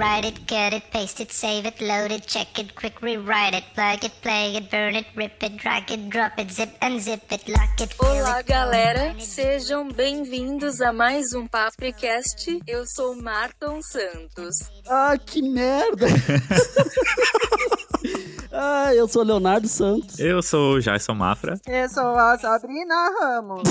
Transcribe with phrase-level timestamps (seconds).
[0.00, 3.64] write it, cut it, paste it, save it, load it, check it, quick rewrite it,
[3.74, 7.30] plug it, play it, burn it, rip it, drag it, drop it, zip and zip
[7.30, 9.14] it, lock it, fill Olá, it, galera!
[9.20, 12.62] Sejam bem-vindos a mais um Papricast.
[12.66, 14.70] Eu sou Marton Santos.
[14.88, 16.06] Ah, que merda!
[18.52, 20.18] ah, eu sou Leonardo Santos.
[20.18, 21.60] Eu sou o Jason Mafra.
[21.66, 23.64] Eu sou a Sabrina Ramos.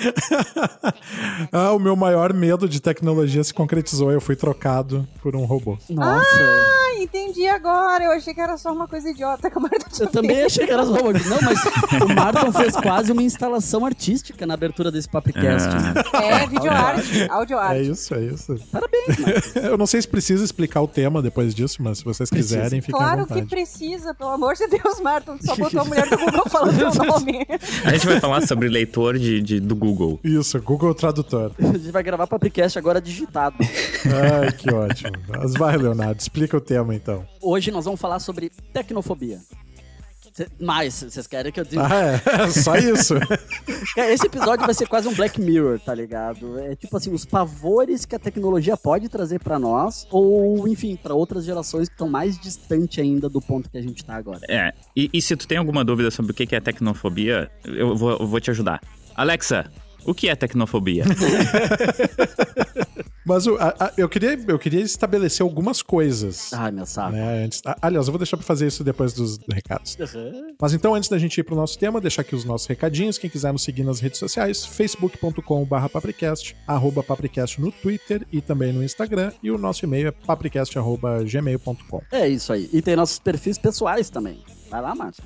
[1.52, 4.10] ah, o meu maior medo de tecnologia se concretizou.
[4.10, 5.78] Eu fui trocado por um robô.
[5.88, 6.26] Nossa.
[6.40, 8.04] Ah, entendi agora.
[8.04, 10.46] Eu achei que era só uma coisa idiota que a Marta tinha Eu também feito.
[10.46, 11.12] achei que era só uma...
[11.12, 15.68] Não, mas o Marlon fez quase uma instalação artística na abertura desse Papricast.
[16.12, 16.22] Ah.
[16.22, 17.74] É, videoarte, audioarte.
[17.74, 18.56] É isso, é isso.
[18.70, 19.68] Parabéns, Marlon.
[19.70, 22.56] Eu não sei se precisa explicar o tema depois disso, mas se vocês Precisa.
[22.56, 25.36] quiserem, fiquem à Claro que precisa, pelo amor de Deus, Marta.
[25.38, 27.46] Tu só botou a mulher do Google falando teu nome.
[27.84, 30.20] A gente vai falar sobre leitor de, de- do Google.
[30.22, 31.52] Isso, Google Tradutor.
[31.58, 33.56] A gente vai gravar Papricast agora digitado.
[33.60, 35.12] Ai, que ótimo.
[35.28, 37.26] Mas vai, Leonardo, explica o tema então.
[37.42, 39.40] Hoje nós vamos falar sobre tecnofobia.
[40.60, 41.86] Mais, vocês querem que eu diga?
[41.86, 43.14] Ah, é, só isso.
[43.94, 46.58] Cara, Esse episódio vai ser quase um Black Mirror, tá ligado?
[46.58, 51.14] É tipo assim, os pavores que a tecnologia pode trazer pra nós, ou enfim, pra
[51.14, 54.40] outras gerações que estão mais distante ainda do ponto que a gente tá agora.
[54.48, 57.96] É, e, e se tu tem alguma dúvida sobre o que que é tecnofobia, eu
[57.96, 58.80] vou, eu vou te ajudar.
[59.20, 59.70] Alexa,
[60.06, 61.04] o que é tecnofobia?
[63.26, 66.52] Mas o- a- a- eu, queria, eu queria estabelecer algumas coisas.
[66.54, 67.12] Ai, meu saco.
[67.12, 69.96] Né, antes, a- aliás, eu vou deixar pra fazer isso depois dos recados.
[70.00, 70.54] Uhum.
[70.60, 73.18] Mas então, antes da gente ir pro nosso tema, deixar aqui os nossos recadinhos.
[73.18, 78.72] Quem quiser nos seguir nas redes sociais, facebook.com.br papricast, arroba papricast no Twitter e também
[78.72, 79.32] no Instagram.
[79.42, 82.02] E o nosso e-mail é papricast.gmail.com.
[82.10, 82.70] É isso aí.
[82.72, 84.42] E tem nossos perfis pessoais também.
[84.70, 85.22] Vai lá, Márcio.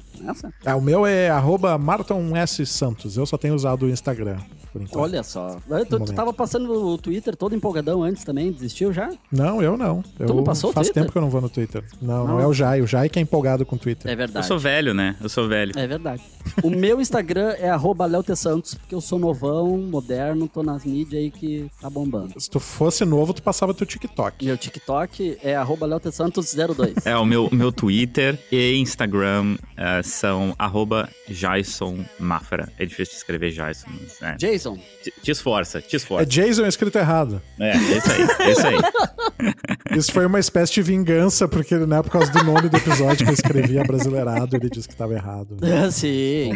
[0.65, 2.65] É, o meu é arroba Marton S.
[2.65, 3.17] Santos.
[3.17, 4.39] Eu só tenho usado o Instagram,
[4.73, 5.03] por enquanto.
[5.03, 5.59] Olha só.
[5.89, 9.11] Tu, tu tava passando o Twitter todo empolgadão antes também, desistiu já?
[9.31, 10.03] Não, eu não.
[10.19, 11.85] Eu não passou o Faz tempo que eu não vou no Twitter.
[12.01, 12.41] Não, não, Não.
[12.41, 12.81] é o Jai.
[12.81, 14.11] O Jai que é empolgado com o Twitter.
[14.11, 14.47] É Eu verdade.
[14.47, 15.17] sou velho, né?
[15.21, 15.73] Eu sou velho.
[15.77, 16.23] É verdade.
[16.63, 18.05] O meu Instagram é arroba.
[18.35, 22.39] Santos, porque eu sou novão, moderno, tô nas mídias aí que tá bombando.
[22.39, 24.45] Se tu fosse novo, tu passava teu TikTok.
[24.45, 26.13] Meu TikTok é arroba Léo T.
[26.13, 27.07] Santos 02.
[27.07, 29.34] É, o meu, meu Twitter e Instagram
[29.77, 32.69] eh, são arroba Jason Mafra.
[32.79, 33.87] É difícil de escrever Jason.
[33.89, 34.37] mas, é.
[34.37, 36.27] Jason, Te, te esforça, te É esforça.
[36.27, 37.41] Jason escrito errado.
[37.59, 38.77] É, é isso aí, é isso aí.
[39.97, 43.31] Isso foi uma espécie de vingança, porque né, por causa do nome do episódio que
[43.31, 45.57] eu escrevi brasileirado, ele disse que tava errado.
[45.93, 46.53] sim.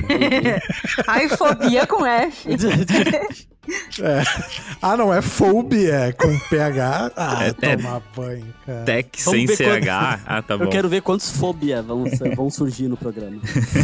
[1.06, 2.48] Ai, fobia com F.
[4.00, 4.22] É.
[4.80, 7.12] Ah, não é fobia, é com PH.
[7.16, 8.84] Ah, É, é- tomar banho, cara.
[8.84, 10.20] Tech Vamos sem CH.
[10.26, 10.64] Ah, tá bom.
[10.64, 12.04] Eu quero ver quantos fobia vão,
[12.36, 13.40] vão surgir no programa.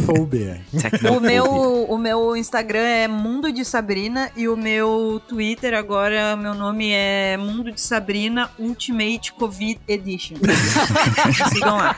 [0.07, 0.61] Fobia.
[0.81, 1.13] Tecnofobia.
[1.13, 6.55] O meu, o meu Instagram é Mundo de Sabrina e o meu Twitter agora, meu
[6.55, 10.37] nome é Mundo de Sabrina Ultimate Covid Edition.
[11.53, 11.95] Sigam lá.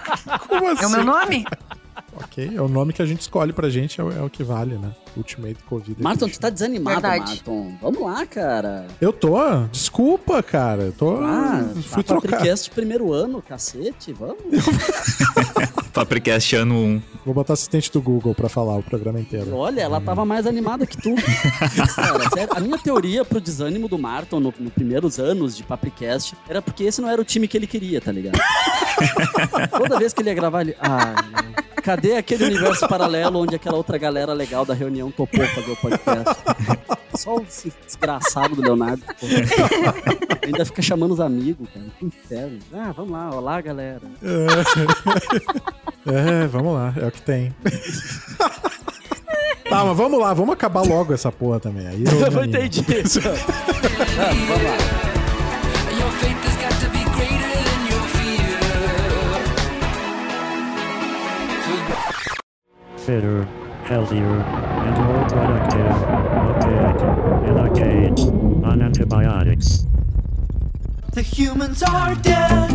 [0.48, 0.84] Como assim?
[0.84, 1.44] É o meu nome?
[2.24, 4.42] Ok, é o nome que a gente escolhe pra gente, é o, é o que
[4.42, 4.90] vale, né?
[5.16, 6.02] Ultimate Covid.
[6.02, 7.30] Marton, tu tá desanimado, Verdade.
[7.36, 7.74] Marton.
[7.80, 8.86] Vamos lá, cara.
[9.00, 9.36] Eu tô,
[9.70, 10.82] desculpa, cara.
[10.84, 11.16] Eu tô.
[11.22, 12.30] Ah, fui tá trocar.
[12.30, 14.36] Papricast primeiro ano, cacete, vamos.
[15.92, 17.02] Papricast ano 1.
[17.24, 19.54] Vou botar assistente do Google pra falar o programa inteiro.
[19.56, 21.14] Olha, ela tava mais animada que tu.
[21.96, 26.34] Cara, sério, a minha teoria pro desânimo do Marton no- nos primeiros anos de Papricast
[26.48, 28.38] era porque esse não era o time que ele queria, tá ligado?
[29.76, 30.76] Toda vez que ele ia gravar, ele.
[30.78, 31.14] Ai,
[31.86, 36.34] cadê aquele universo paralelo onde aquela outra galera legal da reunião topou fazer o podcast?
[37.14, 39.02] Só esse desgraçado do Leonardo.
[40.44, 41.86] Ainda fica chamando os amigos, cara.
[41.96, 42.58] Que inferno.
[42.74, 44.02] Ah, vamos lá, olá, galera.
[46.06, 47.54] É, vamos lá, é o que tem.
[49.68, 51.86] tá, mas vamos lá, vamos acabar logo essa porra também.
[51.86, 53.20] Aí eu, Eu entendi isso.
[54.18, 55.16] Ah, vamos lá.
[63.06, 63.44] Fitter,
[63.84, 65.94] healthier, and more productive.
[66.64, 66.96] Pig
[67.48, 68.20] in a cage
[68.64, 69.86] on antibiotics.
[71.12, 72.68] The humans are dead.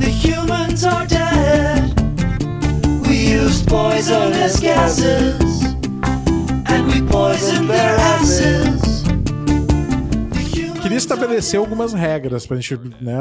[0.00, 1.92] The humans are dead.
[3.06, 5.64] We used poisonous gases.
[6.70, 8.87] And we poisoned their asses.
[10.98, 13.16] Estabelecer algumas regras pra gente, né,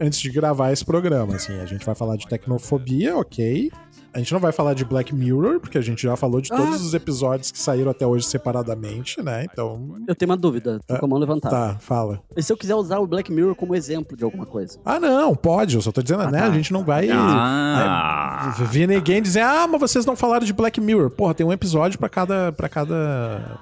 [0.00, 1.58] antes de gravar esse programa, assim.
[1.60, 3.70] A gente vai falar de tecnofobia, ok.
[4.14, 6.84] A gente não vai falar de Black Mirror, porque a gente já falou de todos
[6.84, 9.46] os episódios que saíram até hoje separadamente, né?
[9.50, 11.56] Então, Eu tenho uma dúvida, tô com a mão levantada.
[11.56, 12.20] tá, fala.
[12.36, 14.78] E se eu quiser usar o Black Mirror como exemplo de alguma coisa?
[14.84, 15.76] Ah, não, pode.
[15.76, 16.40] Eu só tô dizendo, né?
[16.40, 16.46] tá.
[16.46, 17.08] A gente não vai.
[17.10, 18.52] Ah.
[18.58, 21.08] vai vir ninguém dizer, ah, mas vocês não falaram de Black Mirror.
[21.08, 22.52] Porra, tem um episódio pra cada.
[22.52, 23.58] para cada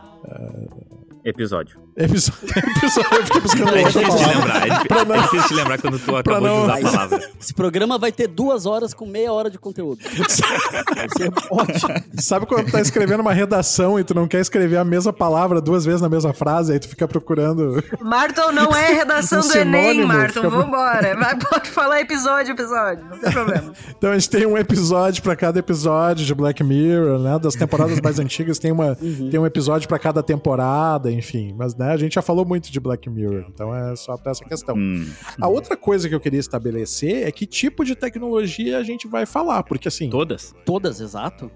[1.25, 1.79] Episódio.
[1.97, 4.35] Episódio, episódio, eu fiquei buscando É outra difícil de palavra.
[4.35, 5.15] lembrar.
[5.15, 7.31] É, é difícil de lembrar quando tu acabou não- de usar a palavra.
[7.41, 9.99] Esse programa vai ter duas horas com meia hora de conteúdo.
[10.03, 11.95] Vai ser ótimo.
[12.19, 15.61] Sabe quando tu tá escrevendo uma redação e tu não quer escrever a mesma palavra
[15.61, 17.83] duas vezes na mesma frase, aí tu fica procurando.
[18.01, 20.33] Marton não é redação Um do Enem, Marton.
[20.43, 21.17] fica- Vambora.
[21.17, 23.05] Vai, pode falar episódio, episódio.
[23.05, 23.73] Não tem problema.
[23.97, 27.39] Então a gente tem um episódio pra cada episódio de Black Mirror, né?
[27.39, 28.97] Das temporadas mais antigas tem, uma,
[29.31, 31.55] tem um episódio pra cada temporada, enfim.
[31.57, 34.45] Mas né, a gente já falou muito de Black Mirror, então é só pra essa
[34.45, 34.77] questão.
[34.77, 35.09] Hum.
[35.41, 39.27] A outra coisa que eu queria estabelecer é que tipo de tecnologia a gente vai
[39.27, 40.09] falar, porque assim.
[40.11, 40.55] Todas?
[40.65, 41.51] Todas, exato.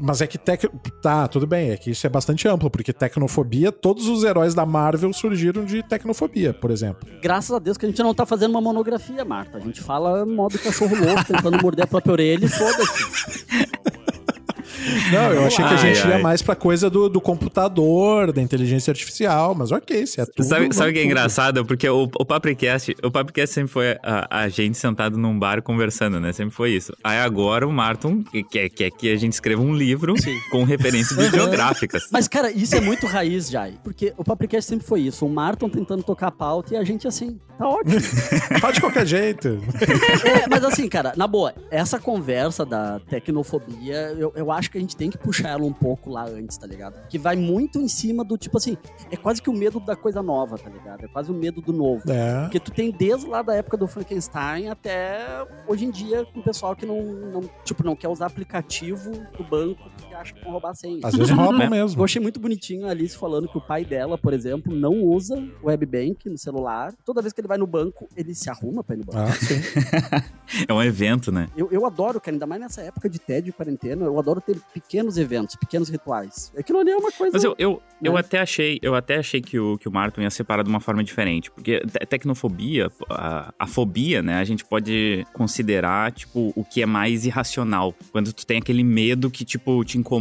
[0.00, 0.64] Mas é que tec...
[1.00, 4.66] Tá, tudo bem, é que isso é bastante amplo, porque tecnofobia, todos os heróis da
[4.66, 7.08] Marvel surgiram de tecnofobia, por exemplo.
[7.20, 9.58] Graças a Deus que a gente não tá fazendo uma monografia, Marta.
[9.58, 13.46] A gente fala modo cachorro louco, tentando morder a própria orelha e foda-se.
[15.12, 16.22] Não, eu achei que a Ai, gente ia ai.
[16.22, 20.44] mais pra coisa do, do computador, da inteligência artificial, mas ok, se é tudo.
[20.46, 21.10] Sabe, sabe o que é tudo.
[21.10, 21.64] engraçado?
[21.64, 26.20] Porque o, o Papricast, o Papricast sempre foi a, a gente sentado num bar conversando,
[26.20, 26.32] né?
[26.32, 26.92] Sempre foi isso.
[27.04, 30.14] Aí agora o Martin quer, quer que a gente escreva um livro
[30.50, 32.08] com referências bibliográficas.
[32.10, 33.74] Mas, cara, isso é muito raiz, Jai.
[33.84, 35.24] Porque o Papricast sempre foi isso.
[35.26, 38.00] O Marton tentando tocar a pauta e a gente assim, tá ótimo.
[38.60, 39.60] Faz de qualquer jeito.
[40.24, 44.80] É, mas assim, cara, na boa, essa conversa da tecnofobia, eu, eu acho que a
[44.80, 47.06] gente tem que puxar ela um pouco lá antes, tá ligado?
[47.08, 48.76] Que vai muito em cima do tipo assim,
[49.10, 51.04] é quase que o medo da coisa nova, tá ligado?
[51.04, 52.02] É quase o medo do novo.
[52.10, 52.42] É.
[52.42, 56.42] Porque tu tem desde lá da época do Frankenstein até hoje em dia com o
[56.42, 59.82] pessoal que não, não, tipo, não quer usar aplicativo do banco
[60.22, 61.00] acha que vão roubar senha.
[61.04, 62.04] Às vezes roubam Eu mesmo.
[62.04, 65.66] achei muito bonitinho a Alice falando que o pai dela, por exemplo, não usa o
[65.66, 66.92] webbank no celular.
[67.04, 69.18] Toda vez que ele vai no banco, ele se arruma pra ir no banco.
[69.18, 69.60] Ah, sim.
[70.68, 71.48] É um evento, né?
[71.56, 74.58] Eu, eu adoro, cara, ainda mais nessa época de tédio e quarentena, eu adoro ter
[74.74, 76.52] pequenos eventos, pequenos rituais.
[76.56, 77.32] Aquilo ali é uma coisa.
[77.32, 78.20] Mas eu, eu, eu né?
[78.20, 81.02] até achei, eu até achei que o, que o Martin ia separar de uma forma
[81.02, 81.50] diferente.
[81.50, 84.34] Porque te- tecnofobia, a, a fobia, né?
[84.40, 87.94] A gente pode considerar, tipo, o que é mais irracional.
[88.10, 90.11] Quando tu tem aquele medo que, tipo, te incomoda,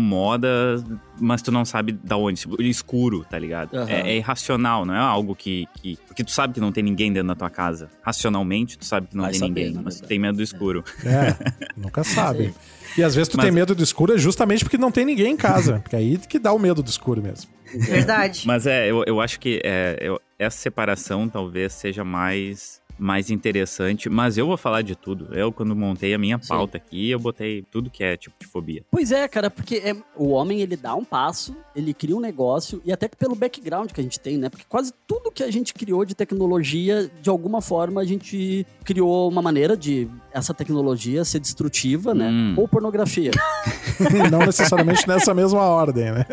[1.19, 2.41] mas tu não sabe da onde.
[2.41, 3.75] Tipo, escuro, tá ligado?
[3.75, 3.89] Aham.
[3.89, 5.97] É, é irracional, não é algo que, que.
[6.07, 7.89] Porque tu sabe que não tem ninguém dentro da tua casa.
[8.01, 10.83] Racionalmente, tu sabe que não Vai tem saber, ninguém, mas tu tem medo do escuro.
[11.05, 11.35] É,
[11.77, 12.53] nunca sabe.
[12.97, 15.33] E às vezes tu Mas- tem medo do escuro é justamente porque não tem ninguém
[15.33, 15.79] em casa.
[15.79, 17.49] Porque aí que dá o medo do escuro mesmo.
[17.73, 18.43] Verdade.
[18.45, 24.07] Mas é, eu, eu acho que é, eu- essa separação talvez seja mais, mais interessante.
[24.09, 25.33] Mas eu vou falar de tudo.
[25.33, 26.47] Eu, quando montei a minha Sim.
[26.47, 28.83] pauta aqui, eu botei tudo que é tipo de fobia.
[28.91, 32.81] Pois é, cara, porque é- o homem ele dá um passo, ele cria um negócio,
[32.85, 34.49] e até pelo background que a gente tem, né?
[34.49, 39.29] Porque quase tudo que a gente criou de tecnologia, de alguma forma a gente criou
[39.29, 42.29] uma maneira de essa tecnologia ser destrutiva, né?
[42.29, 42.53] Hum.
[42.57, 43.31] Ou pornografia.
[44.31, 46.25] Não necessariamente nessa mesma ordem, né?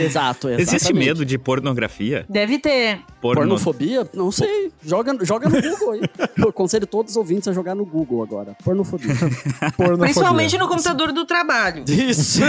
[0.00, 0.62] exato, exatamente.
[0.62, 2.24] Existe medo de pornografia?
[2.28, 3.00] Deve ter.
[3.20, 3.40] Porno...
[3.40, 4.08] Pornofobia?
[4.12, 4.72] Não sei.
[4.84, 6.00] Joga, joga no Google aí.
[6.36, 8.56] Eu aconselho todos os ouvintes a jogar no Google agora.
[8.64, 9.14] Pornofobia.
[9.76, 9.96] Pornofobia.
[9.98, 11.84] Principalmente no computador do trabalho.
[11.88, 12.40] Isso.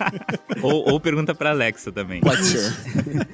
[0.62, 2.20] ou, ou pergunta pra Alexa também.
[2.20, 2.76] Pode ser.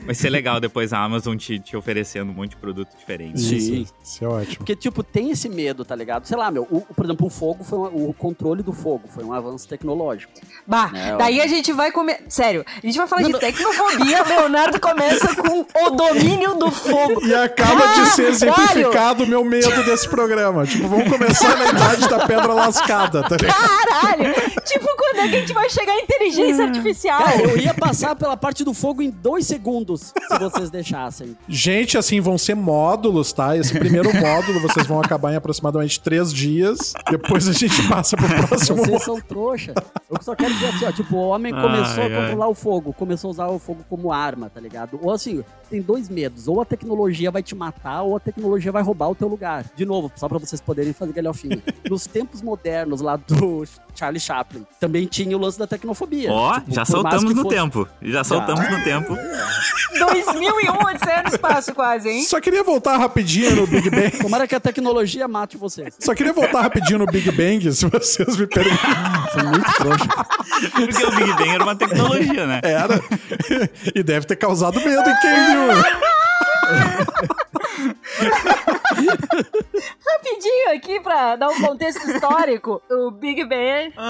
[0.04, 3.40] Vai ser legal depois a Amazon te, te oferecendo um monte de produto diferente.
[3.40, 3.86] Sim.
[4.02, 4.56] Isso é ótimo.
[4.58, 6.26] Porque, tipo, tem esse medo, tá ligado?
[6.26, 9.24] Sei lá, meu, o- por exemplo, o fogo foi um- o controle do fogo foi
[9.24, 10.32] um avanço tecnológico.
[10.66, 12.24] Bah, É, daí a gente vai comer.
[12.28, 13.40] Sério, a gente vai falar Não, de não.
[13.40, 14.22] tecnofobia.
[14.22, 17.24] Leonardo começa com o domínio do fogo.
[17.26, 20.66] E acaba de ser exemplificado o meu medo desse programa.
[20.66, 23.56] Tipo, vamos começar na idade da pedra lascada, tá ligado?
[23.56, 24.34] Caralho!
[24.64, 27.22] tipo, quando é que a gente vai chegar em inteligência artificial?
[27.22, 31.36] Cara, eu ia passar pela parte do fogo em dois segundos, se vocês deixassem.
[31.48, 33.56] Gente, assim, vão ser módulos, tá?
[33.56, 36.92] Esse primeiro módulo vocês vão acabar em aproximadamente três dias.
[37.10, 38.98] Depois a gente passa pro próximo módulo.
[38.98, 39.74] Vocês são trouxa.
[40.10, 42.92] Eu só quero dizer assim, ó, tipo, o homem começou Ai, a controlar o fogo,
[42.92, 44.98] começou a usar o fogo como arma, tá ligado?
[45.02, 45.42] Ou assim,
[45.72, 49.14] tem dois medos, ou a tecnologia vai te matar, ou a tecnologia vai roubar o
[49.14, 49.64] teu lugar.
[49.74, 51.62] De novo, só pra vocês poderem fazer galhofinha.
[51.88, 53.64] Nos tempos modernos lá do
[53.94, 56.30] Charlie Chaplin, também tinha o lance da tecnofobia.
[56.30, 57.88] Ó, Tipo, já soltamos no fosse- tempo.
[58.02, 59.16] Já soltamos no tempo.
[59.98, 62.22] 2001, Odisseia no espaço, quase, hein?
[62.24, 64.10] Só queria voltar rapidinho no Big Bang.
[64.20, 65.94] Tomara que a tecnologia mate vocês.
[65.98, 68.90] Só queria voltar rapidinho no Big Bang, se vocês me perguntam.
[69.32, 70.08] São muito trouxa.
[70.70, 72.60] Porque o Big Bang era uma tecnologia, né?
[72.62, 73.00] Era.
[73.94, 75.61] E deve ter causado medo em quem viu.
[75.62, 76.02] Caralho!
[80.06, 82.82] Rapidinho aqui pra dar um contexto histórico.
[82.90, 83.92] O Big Bang.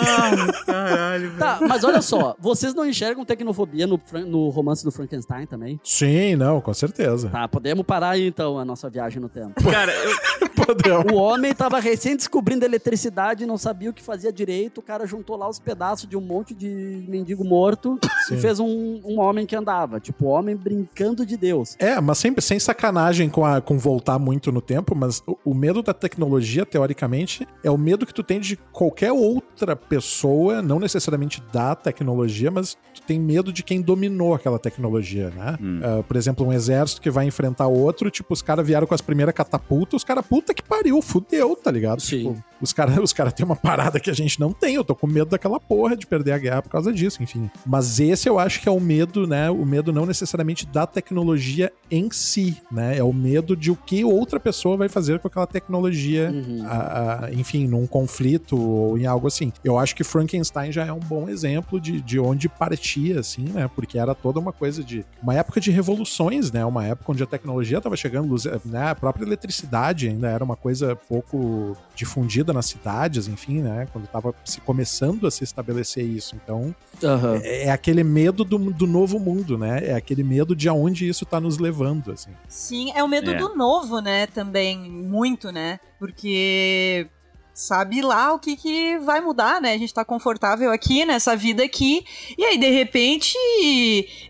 [1.39, 5.81] Tá, mas olha só, vocês não enxergam tecnofobia no, no romance do Frankenstein também?
[5.83, 7.29] Sim, não, com certeza.
[7.29, 9.63] Tá, podemos parar aí então a nossa viagem no tempo.
[9.71, 11.03] Cara, eu, Fodeu.
[11.13, 14.79] O homem tava recém descobrindo a eletricidade, não sabia o que fazia direito.
[14.79, 18.35] O cara juntou lá os pedaços de um monte de mendigo morto Sim.
[18.35, 20.01] e fez um, um homem que andava.
[20.01, 21.77] Tipo, homem brincando de Deus.
[21.79, 25.55] É, mas sempre sem sacanagem com, a, com voltar muito no tempo, mas o, o
[25.63, 30.81] medo da tecnologia, teoricamente, é o medo que tu tem de qualquer outra pessoa, não
[30.81, 35.57] necessariamente da tecnologia, mas tu tem medo de quem dominou aquela tecnologia, né?
[35.63, 35.81] Hum.
[35.81, 39.01] Ah, por exemplo, um exército que vai enfrentar outro, tipo, os caras vieram com as
[39.01, 42.03] primeiras catapultas, os caras, puta que pariu, fudeu, tá ligado?
[42.03, 42.19] Sim.
[42.19, 44.97] Tipo, os caras os cara têm uma parada que a gente não tem, eu tô
[44.97, 47.49] com medo daquela porra de perder a guerra por causa disso, enfim.
[47.65, 49.49] Mas esse eu acho que é o medo, né?
[49.49, 52.99] O medo não necessariamente da tecnologia em si, né?
[52.99, 56.65] É o medo de o que outra pessoa vai fazer com aquela tecnologia, Uhum.
[56.67, 59.53] a- a- enfim, num conflito ou em algo assim.
[59.63, 63.71] Eu acho que Frankenstein já é um bom exemplo de, de onde partia, assim, né?
[63.75, 65.05] Porque era toda uma coisa de.
[65.23, 66.65] Uma época de revoluções, né?
[66.65, 68.89] Uma época onde a tecnologia estava chegando, luz- né?
[68.91, 73.87] a própria eletricidade ainda era uma coisa pouco difundida nas cidades, enfim, né?
[73.93, 76.35] Quando estava se começando a se estabelecer isso.
[76.43, 77.41] Então, Aham.
[77.43, 79.81] é, é aquele medo do, do novo mundo, né?
[79.89, 82.31] É aquele medo de aonde isso tá nos levando, assim.
[82.49, 83.37] Sim, é o medo É.
[83.37, 84.27] do novo, né?
[84.27, 85.81] Também, muito, né?
[85.99, 87.09] Porque
[87.55, 89.75] sabe lá o que, que vai mudar, né?
[89.75, 92.05] A gente tá confortável aqui nessa vida aqui,
[92.39, 93.35] e aí de repente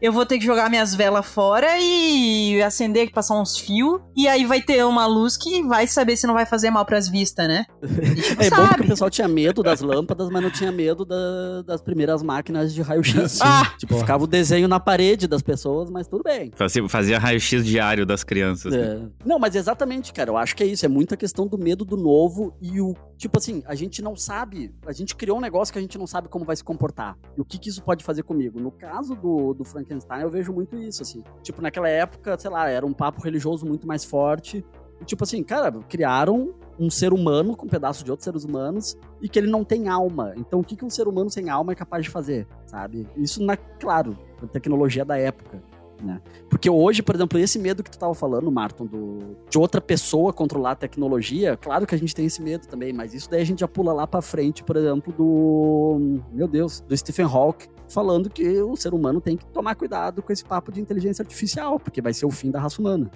[0.00, 4.44] eu vou ter que jogar minhas velas fora e acender, passar uns fios, e aí
[4.44, 7.66] vai ter uma luz que vai saber se não vai fazer mal pras vistas, né?
[8.38, 8.68] É bom sabe.
[8.68, 12.72] porque o pessoal tinha medo das lâmpadas, mas não tinha medo da- das primeiras máquinas
[12.72, 13.38] de raio-x.
[13.42, 13.74] Ah!
[13.78, 16.50] Tipo, ficava o desenho na parede das pessoas, mas tudo bem.
[16.54, 18.72] Fazia, fazia raio-x diário das crianças.
[18.72, 19.00] né?
[19.02, 19.26] É.
[19.28, 20.30] Não, mas exatamente, cara.
[20.30, 20.84] Eu acho que é isso.
[20.84, 22.94] É muita questão do medo do novo e o.
[23.16, 24.74] Tipo assim, a gente não sabe.
[24.86, 27.16] A gente criou um negócio que a gente não sabe como vai se comportar.
[27.36, 28.60] E o que, que isso pode fazer comigo.
[28.60, 31.22] No caso do, do Frankenstein, eu vejo muito isso, assim.
[31.42, 34.64] Tipo, naquela época, sei lá, era um papo religioso muito mais forte.
[35.00, 38.96] E, tipo assim, cara, criaram um ser humano com um pedaço de outros seres humanos
[39.20, 40.32] e que ele não tem alma.
[40.36, 43.06] Então, o que, que um ser humano sem alma é capaz de fazer, sabe?
[43.16, 45.62] Isso, na, claro, a tecnologia da época.
[46.02, 46.20] Né?
[46.50, 50.32] Porque hoje, por exemplo, esse medo que tu tava falando, Martin, do, de outra pessoa
[50.32, 53.44] controlar a tecnologia, claro que a gente tem esse medo também, mas isso daí a
[53.44, 56.20] gente já pula lá pra frente, por exemplo, do.
[56.32, 60.32] Meu Deus, do Stephen Hawking, falando que o ser humano tem que tomar cuidado com
[60.32, 63.08] esse papo de inteligência artificial, porque vai ser o fim da raça humana.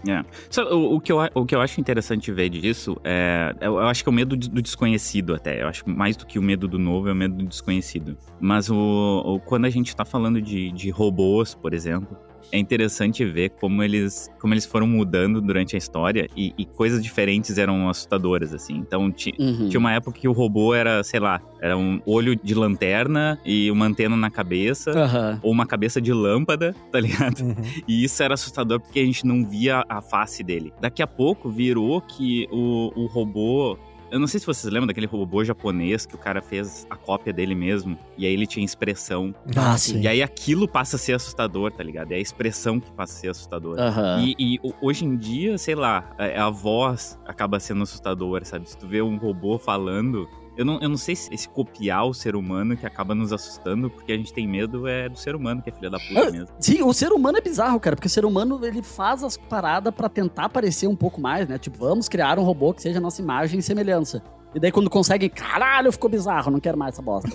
[0.50, 3.52] Sabe, o, o que eu, o que eu acho interessante ver disso é.
[3.60, 5.62] Eu, eu acho que é o medo do desconhecido até.
[5.62, 8.16] Eu acho que mais do que o medo do novo é o medo do desconhecido.
[8.40, 12.16] Mas o, o- quando a gente tá falando de, de robôs, por exemplo.
[12.52, 17.02] É interessante ver como eles, como eles foram mudando durante a história e, e coisas
[17.02, 18.74] diferentes eram assustadoras, assim.
[18.76, 19.68] Então, Uhum.
[19.68, 23.70] tinha uma época que o robô era, sei lá, era um olho de lanterna e
[23.70, 25.40] uma antena na cabeça, Aham.
[25.42, 27.40] ou uma cabeça de lâmpada, tá ligado?
[27.40, 27.54] Uhum.
[27.88, 30.72] E isso era assustador porque a gente não via a face dele.
[30.80, 33.78] Daqui a pouco virou que o, o robô.
[34.16, 37.34] Eu não sei se vocês lembram daquele robô japonês que o cara fez a cópia
[37.34, 37.98] dele mesmo.
[38.16, 39.34] E aí ele tinha expressão.
[39.54, 40.00] Ah, sim.
[40.00, 42.12] E aí aquilo passa a ser assustador, tá ligado?
[42.12, 43.82] É a expressão que passa a ser assustadora.
[43.82, 44.24] Aham.
[44.24, 48.66] E, e hoje em dia, sei lá, a, a voz acaba sendo assustadora, sabe?
[48.66, 50.26] Se tu vê um robô falando.
[50.56, 53.90] Eu não, eu não sei se esse copiar o ser humano que acaba nos assustando,
[53.90, 56.30] porque a gente tem medo é do ser humano, que é filha da puta Ah,
[56.30, 56.48] mesmo.
[56.58, 59.94] Sim, o ser humano é bizarro, cara, porque o ser humano ele faz as paradas
[59.94, 61.58] pra tentar parecer um pouco mais, né?
[61.58, 64.22] Tipo, vamos criar um robô que seja a nossa imagem e semelhança.
[64.56, 67.28] E daí quando consegue, caralho, ficou bizarro, não quero mais essa bosta.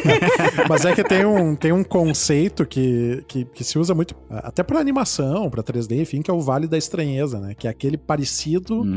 [0.68, 4.62] Mas é que tem um, tem um conceito que, que, que se usa muito, até
[4.62, 7.54] pra animação, pra 3D, enfim, que é o Vale da Estranheza, né?
[7.54, 8.96] Que é aquele parecido, Hum.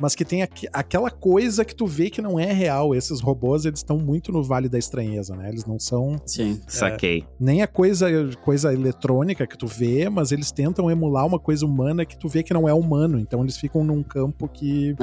[0.00, 2.94] Mas que tem aqu- aquela coisa que tu vê que não é real.
[2.94, 5.48] Esses robôs, eles estão muito no Vale da Estranheza, né?
[5.48, 6.60] Eles não são Sim.
[6.68, 7.24] Saquei.
[7.40, 8.06] nem a coisa,
[8.44, 12.42] coisa eletrônica que tu vê, mas eles tentam emular uma coisa humana que tu vê
[12.42, 13.18] que não é humano.
[13.18, 14.94] Então eles ficam num campo que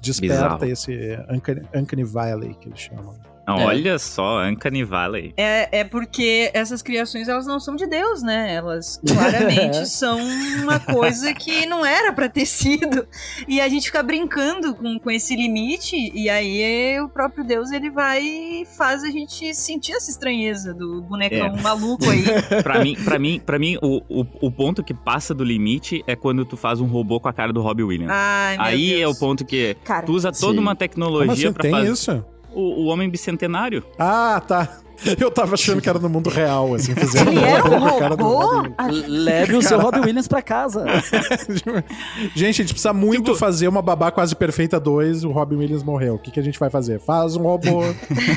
[0.00, 0.64] desperta Bizarro.
[0.64, 3.16] esse Uncanny, Uncanny Valley, que eles chamam.
[3.54, 5.32] Olha só, Uncanny Valley.
[5.36, 8.54] É, é porque essas criações, elas não são de Deus, né?
[8.54, 10.18] Elas claramente são
[10.62, 13.06] uma coisa que não era pra ter sido.
[13.46, 17.90] E a gente fica brincando com, com esse limite, e aí o próprio Deus, ele
[17.90, 21.60] vai e faz a gente sentir essa estranheza do bonecão É.
[21.60, 22.24] maluco aí.
[22.62, 26.14] Pra mim, pra mim, pra mim o, o, o ponto que passa do limite é
[26.16, 28.12] quando tu faz um robô com a cara do Robbie Williams.
[28.14, 29.16] Ai, meu Aí é Deus.
[29.16, 30.58] o ponto que Cara, tu usa toda Sim.
[30.58, 31.52] uma Como tecnologia assim?
[31.52, 32.24] pra Tem fazer isso?
[32.58, 33.84] O, o homem bicentenário.
[33.98, 34.80] Ah, tá.
[35.18, 37.78] Eu tava achando que era no mundo real, assim, fazendo Ele era um
[38.08, 38.24] robô?
[38.38, 38.74] Robin.
[39.06, 40.84] Leve o seu Robin Williams pra casa.
[42.34, 45.82] Gente, a gente precisa muito Tipo- fazer uma babá quase perfeita 2, o Robin Williams
[45.82, 46.14] morreu.
[46.14, 47.00] O que, que a gente vai fazer?
[47.00, 47.82] Faz um robô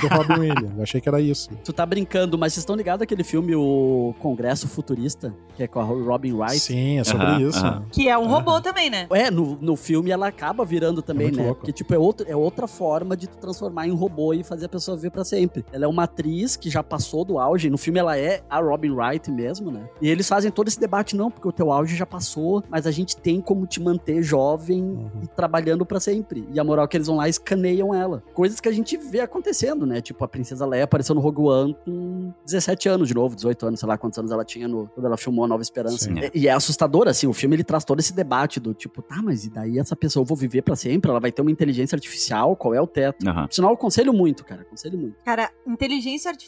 [0.01, 0.71] do Robin Williams.
[0.77, 1.49] Eu achei que era isso.
[1.63, 5.79] Tu tá brincando, mas vocês estão ligados aquele filme, o Congresso Futurista, que é com
[5.79, 6.59] a Robin Wright?
[6.59, 7.59] Sim, é sobre Aham, isso.
[7.65, 7.83] aham.
[7.91, 9.07] Que é um robô também, né?
[9.11, 11.45] É, no, no filme ela acaba virando também, muito né?
[11.45, 11.61] louco.
[11.61, 14.69] Porque, tipo, é, outro, é outra forma de tu transformar em robô e fazer a
[14.69, 15.65] pessoa viver pra sempre.
[15.71, 17.69] Ela é uma atriz que já passou do auge.
[17.69, 19.87] No filme ela é a Robin Wright mesmo, né?
[20.01, 22.91] E eles fazem todo esse debate, não, porque o teu auge já passou, mas a
[22.91, 25.09] gente tem como te manter jovem Uhum.
[25.23, 26.47] e trabalhando pra sempre.
[26.53, 28.23] E a moral é que eles vão lá e escaneiam ela.
[28.33, 30.01] Coisas que a gente vê acontecendo, né?
[30.01, 33.79] Tipo, a Princesa Leia apareceu no Rogue One com 17 anos de novo, 18 anos,
[33.79, 36.05] sei lá quantos anos ela tinha no, quando ela filmou a Nova Esperança.
[36.05, 36.15] Sim.
[36.33, 39.21] E, e é assustador, assim, o filme ele traz todo esse debate do tipo, tá,
[39.23, 41.09] mas e daí essa pessoa eu vou viver pra sempre?
[41.09, 42.55] Ela vai ter uma inteligência artificial?
[42.55, 43.27] Qual é o teto?
[43.27, 43.47] Aham.
[43.47, 45.15] Por sinal, eu aconselho muito, cara, aconselho muito.
[45.23, 46.40] Cara, inteligência artificial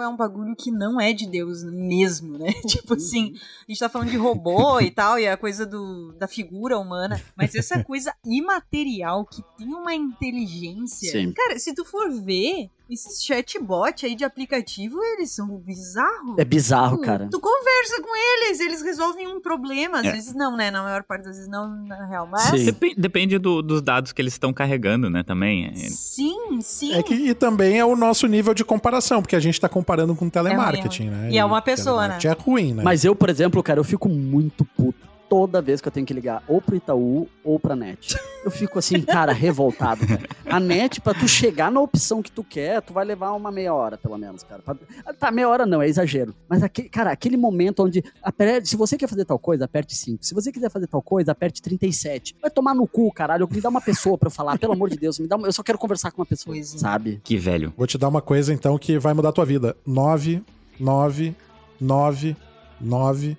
[0.00, 2.52] é um bagulho que não é de Deus mesmo, né?
[2.66, 3.34] tipo assim,
[3.66, 7.20] a gente tá falando de robô e tal, e a coisa do, da figura humana,
[7.36, 11.12] mas essa coisa imaterial que tem uma inteligência.
[11.12, 11.32] Sim.
[11.32, 16.38] Cara, se tu for ver, esses chatbot aí de aplicativo, eles são bizarros.
[16.38, 17.28] É bizarro, Tu- cara.
[17.30, 20.00] Tu conversa com eles, eles resolvem um problema.
[20.00, 20.12] Às É.
[20.12, 20.70] vezes não, né?
[20.70, 22.26] Na maior parte das vezes não, na real.
[22.26, 22.64] Mas Sim.
[22.64, 25.66] Depen- Depende do- dos dados que eles estão carregando, né, também.
[25.66, 26.94] É- sim, sim.
[26.94, 30.14] É que, e também é o nosso nível de comparação, porque a gente tá comparando
[30.14, 31.28] com telemarketing, né?
[31.30, 32.82] E é uma pessoa, telemarketing É ruim, né?
[32.82, 36.14] Mas eu, por exemplo, cara, eu fico muito puto toda vez que eu tenho que
[36.14, 38.16] ligar ou pro Itaú ou pra NET.
[38.44, 40.22] Eu fico assim, cara, revoltado, cara.
[40.46, 43.74] A NET, pra tu chegar na opção que tu quer, tu vai levar uma meia
[43.74, 44.62] hora, pelo menos, cara.
[44.62, 44.76] Pra-
[45.18, 46.34] Tá, meia hora não, é exagero.
[46.48, 50.24] Mas, aquele, cara, aquele momento onde, aperte- se você quer fazer tal coisa, aperte 5.
[50.24, 52.36] Se você quiser fazer tal coisa, aperte 37.
[52.40, 53.48] Vai tomar no cu, caralho.
[53.50, 55.18] Me dá uma pessoa pra eu falar, pelo amor de Deus.
[55.18, 56.78] Me dá uma- eu só quero conversar com uma pessoa, Pois é.
[56.78, 57.20] sabe?
[57.24, 57.72] Que velho.
[57.76, 59.76] Vou te dar uma coisa, então, que vai mudar a tua vida.
[59.86, 60.42] 9,
[60.78, 61.34] 9,
[61.80, 62.36] 9,
[62.80, 63.36] 9.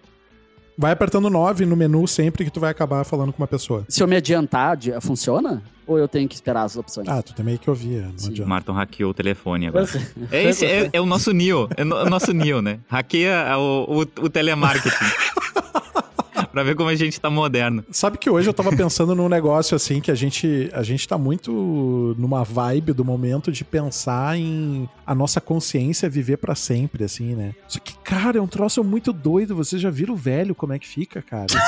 [0.80, 3.84] Vai apertando 9 no menu sempre que tu vai acabar falando com uma pessoa.
[3.90, 5.62] Se eu me adiantar, funciona?
[5.86, 7.06] Ou eu tenho que esperar as opções?
[7.10, 8.28] Ah, tu meio que ouvia, não Sim.
[8.28, 8.50] O adianta.
[8.50, 9.86] Martin hackeou o telefone agora.
[9.86, 10.00] Você-
[10.32, 11.68] É, esse, é, é o nosso Neo.
[11.76, 12.80] É o nosso Neo, né?
[12.88, 14.96] Hackeia o, o, o telemarketing.
[16.52, 17.84] pra ver como a gente tá moderno.
[17.92, 21.18] Sabe que hoje eu tava pensando num negócio assim que a gente a gente tá
[21.18, 27.36] muito numa vibe do momento de pensar em a nossa consciência viver pra sempre assim,
[27.36, 27.54] né?
[27.68, 30.80] Só que cara, é um troço muito doido, vocês já viram o velho como é
[30.80, 31.46] que fica, cara?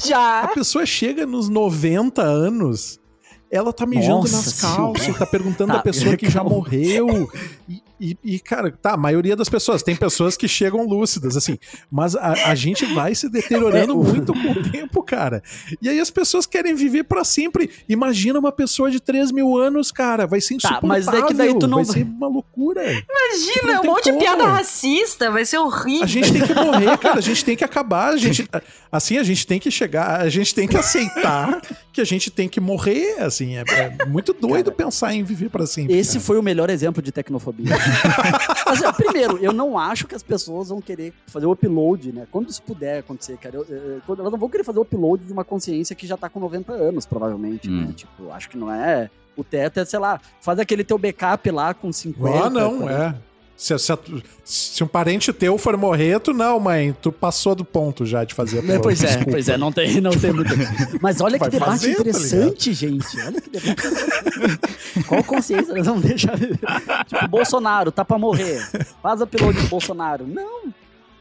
[0.00, 0.48] A Já.
[0.54, 2.98] pessoa chega nos 90 anos,
[3.50, 5.18] ela tá mijando Nossa nas calças, Senhora.
[5.18, 7.28] tá perguntando Tá, da pessoa que já morreu.
[7.68, 11.58] E, e- e, cara, tá, a maioria das pessoas, tem pessoas que chegam lúcidas, assim,
[11.90, 15.42] mas a, a gente vai se deteriorando É, muito com o tempo, cara.
[15.82, 17.70] E aí as pessoas querem viver pra sempre.
[17.88, 20.88] Imagina uma pessoa de 3 mil anos, cara, vai ser Tá, insuportável.
[20.88, 22.82] mas é que daí tu não- Vai ser uma loucura.
[22.84, 24.20] Imagina, Não um monte de como.
[24.22, 26.04] piada racista, vai ser horrível.
[26.04, 27.18] A gente tem que morrer, cara.
[27.18, 28.12] A gente tem que acabar.
[28.12, 28.48] A gente,
[28.90, 30.20] assim, a gente tem que chegar.
[30.20, 31.60] A gente tem que aceitar
[31.92, 33.16] que a gente tem que morrer.
[33.20, 33.64] Assim, é,
[34.00, 35.96] é muito doido pensar em viver pra sempre.
[35.96, 36.24] Esse cara.
[36.24, 37.66] foi o melhor exemplo de tecnofobia.
[38.66, 42.26] Mas, é, primeiro, eu não acho que as pessoas vão querer fazer o upload, né?
[42.30, 45.24] Quando isso puder acontecer, cara, eu- eu- quando elas não vão querer fazer o upload
[45.24, 47.86] de uma consciência que já tá com 90 anos, provavelmente, Hum.
[47.86, 47.92] né?
[47.94, 49.10] Tipo, eu acho que não é.
[49.36, 52.46] O teto é, sei lá, faz aquele teu backup lá com 50.
[52.46, 53.16] Ah, não, 40.
[53.16, 53.29] é.
[53.60, 53.98] Se, se, a
[54.42, 56.96] se um parente teu for morrer, tu não, mãe.
[57.02, 58.66] Tu passou do ponto já de fazer.
[58.66, 60.50] É, pois é, pois é, não tem, não tem muito.
[60.98, 63.20] Mas olha que debate fazer, tá interessante, gente.
[63.20, 64.58] Olha que debate interessante.
[65.06, 66.38] Qual consciência nós vamos deixar?
[66.38, 68.66] Tipo, Bolsonaro tá pra morrer.
[69.02, 70.26] Faz o upload do Bolsonaro.
[70.26, 70.72] Não.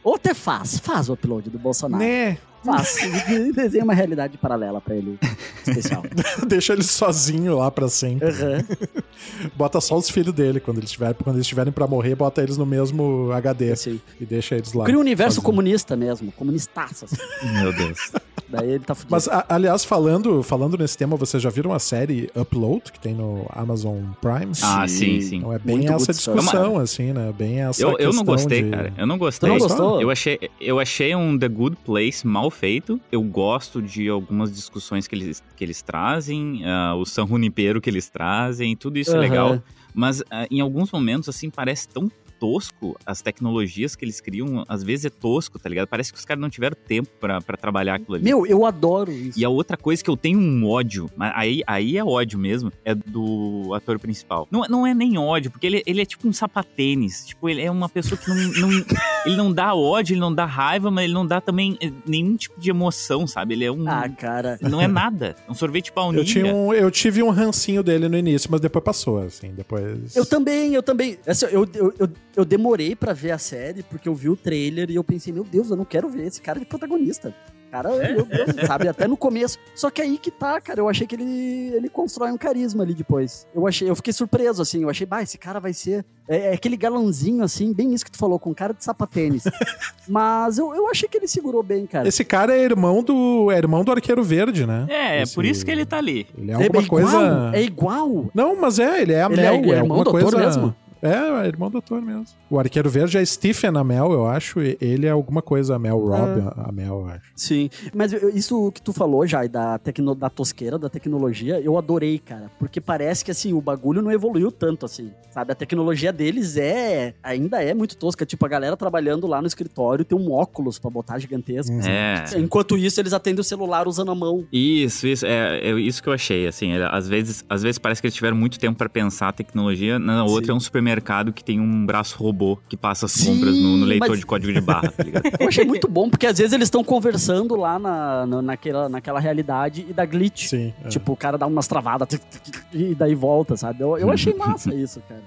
[0.09, 2.03] Ou até faz, faz o upload do Bolsonaro.
[2.03, 2.39] Né?
[2.65, 2.97] Faz.
[3.29, 5.19] E Desenha uma realidade paralela pra ele.
[5.65, 6.03] Especial.
[6.47, 8.27] Deixa ele sozinho lá pra sempre.
[8.27, 8.65] Aham.
[9.55, 10.59] Bota só os filhos dele.
[10.59, 14.01] Quando eles estiverem quando eles estiverem pra morrer, bota eles no mesmo HD Assim.
[14.19, 14.83] e deixa eles lá.
[14.83, 15.45] Cria um universo sozinho.
[15.45, 16.31] comunista mesmo.
[16.31, 17.05] Comunistaço.
[17.05, 17.17] assim.
[17.53, 18.11] Meu Deus.
[18.49, 19.11] Daí ele tá fudido.
[19.11, 23.13] Mas, a- aliás, falando, falando nesse tema, vocês já viram a série Upload, que tem
[23.13, 24.51] no Amazon Prime?
[24.63, 25.35] Ah, sim, sim.
[25.37, 27.31] Então é bem Muito essa discussão, assim, né?
[27.37, 28.91] Bem essa Eu, eu não gostei, de- cara.
[28.97, 29.47] Eu não gostei.
[29.49, 30.01] Tu não gostou?
[30.01, 32.99] Eu achei, eu achei um The Good Place mal feito.
[33.11, 37.89] Eu gosto de algumas discussões que eles, que eles trazem, ah, o San Junipero que
[37.89, 39.21] eles trazem, tudo isso é Aham.
[39.21, 39.63] legal.
[39.93, 44.63] Mas ah, em alguns momentos, assim, parece tão tosco as tecnologias que eles criam.
[44.67, 45.87] Às vezes é tosco, tá ligado?
[45.87, 48.23] Parece que os caras não tiveram tempo pra, pra trabalhar aquilo ali.
[48.23, 49.39] Meu, eu adoro isso.
[49.39, 52.71] E a outra coisa que eu tenho um ódio, mas aí, aí é ódio mesmo,
[52.85, 54.47] é do ator principal.
[54.51, 57.25] Não, não é nem ódio, porque ele, ele é tipo um sapatênis.
[57.25, 58.35] Tipo, ele é uma pessoa que não.
[58.35, 58.85] não-
[59.25, 62.35] ele não dá ódio, ele não dá raiva, mas ele não dá também eh, nenhum
[62.35, 63.53] tipo de emoção, sabe?
[63.53, 63.87] Ele é um.
[63.89, 64.57] Ah, cara.
[64.61, 65.35] Não é nada.
[65.47, 66.21] É um sorvete baunilha.
[66.21, 69.51] Eu, tinha um, eu tive um rancinho dele no início, mas depois passou, assim.
[69.53, 70.15] Depois.
[70.15, 71.17] Eu também, eu também.
[71.27, 74.89] Assim, eu, eu, eu, eu demorei pra ver a série, porque eu vi o trailer
[74.89, 77.33] e eu pensei, meu Deus, eu não quero ver esse cara de protagonista.
[77.71, 78.87] Cara, meu Deus, sabe?
[78.87, 79.59] Até no começo.
[79.75, 80.79] Só que aí que tá, cara.
[80.79, 83.45] Eu achei que ele, ele constrói um carisma ali depois.
[83.53, 84.81] Eu achei, eu fiquei surpreso, assim.
[84.81, 86.03] Eu achei, bah, esse cara vai ser.
[86.27, 89.43] É, é aquele galãozinho, assim, bem isso que tu falou, com cara de sapatênis.
[90.09, 92.07] Mas eu, eu achei que ele segurou bem, cara.
[92.07, 93.51] Esse cara é irmão do.
[93.51, 94.87] É irmão do Arqueiro Verde, né?
[94.89, 96.25] É, é Esse- por isso que ele tá ali.
[96.35, 97.51] Ele é É alguma igual, coisa.
[97.53, 98.31] É igual.
[98.33, 99.53] Não, mas é, ele é a Ele Mel.
[99.53, 100.37] é- é É, irmão alguma do ator coisa.
[100.39, 100.75] mesmo?
[101.01, 102.25] É, é irmão do ator mesmo.
[102.49, 104.59] O Arqueiro Verde é Stephen Amell, eu acho.
[104.59, 107.31] ele é alguma coisa, Amel Rob, Amel, eu acho.
[107.35, 112.19] Sim, mas isso que tu falou já, da, tecno, da tosqueira, da tecnologia, eu adorei,
[112.19, 112.51] cara.
[112.59, 115.51] Porque parece que, assim, o bagulho não evoluiu tanto, assim, sabe?
[115.51, 118.25] A tecnologia deles é, ainda é muito tosca.
[118.25, 121.71] Tipo, a galera trabalhando lá no escritório tem um óculos pra botar gigantesco.
[121.71, 121.81] Uhum.
[121.87, 122.25] É.
[122.37, 124.45] Enquanto isso, eles atendem o celular usando a mão.
[124.51, 128.01] Isso, isso, é, é isso que eu achei, assim, ele- às vezes, às vezes parece
[128.01, 130.51] que eles tiveram muito tempo pra pensar a tecnologia, na outra Sim.
[130.51, 133.85] é um supermercado que tem um braço robô que passa as Sim, compras no, no
[133.85, 135.23] leitor mas- de código de barra, tá ligado?
[135.39, 139.19] Eu achei muito bom, porque às vezes eles estão conversando lá na, na- naquela, naquela
[139.19, 140.47] realidade e dá glitch.
[140.47, 140.73] Sim.
[140.83, 140.87] é.
[140.89, 142.07] Tipo, o cara dá umas travadas
[142.73, 143.81] e daí volta, sabe?
[143.81, 145.21] Eu, eu achei massa isso, cara.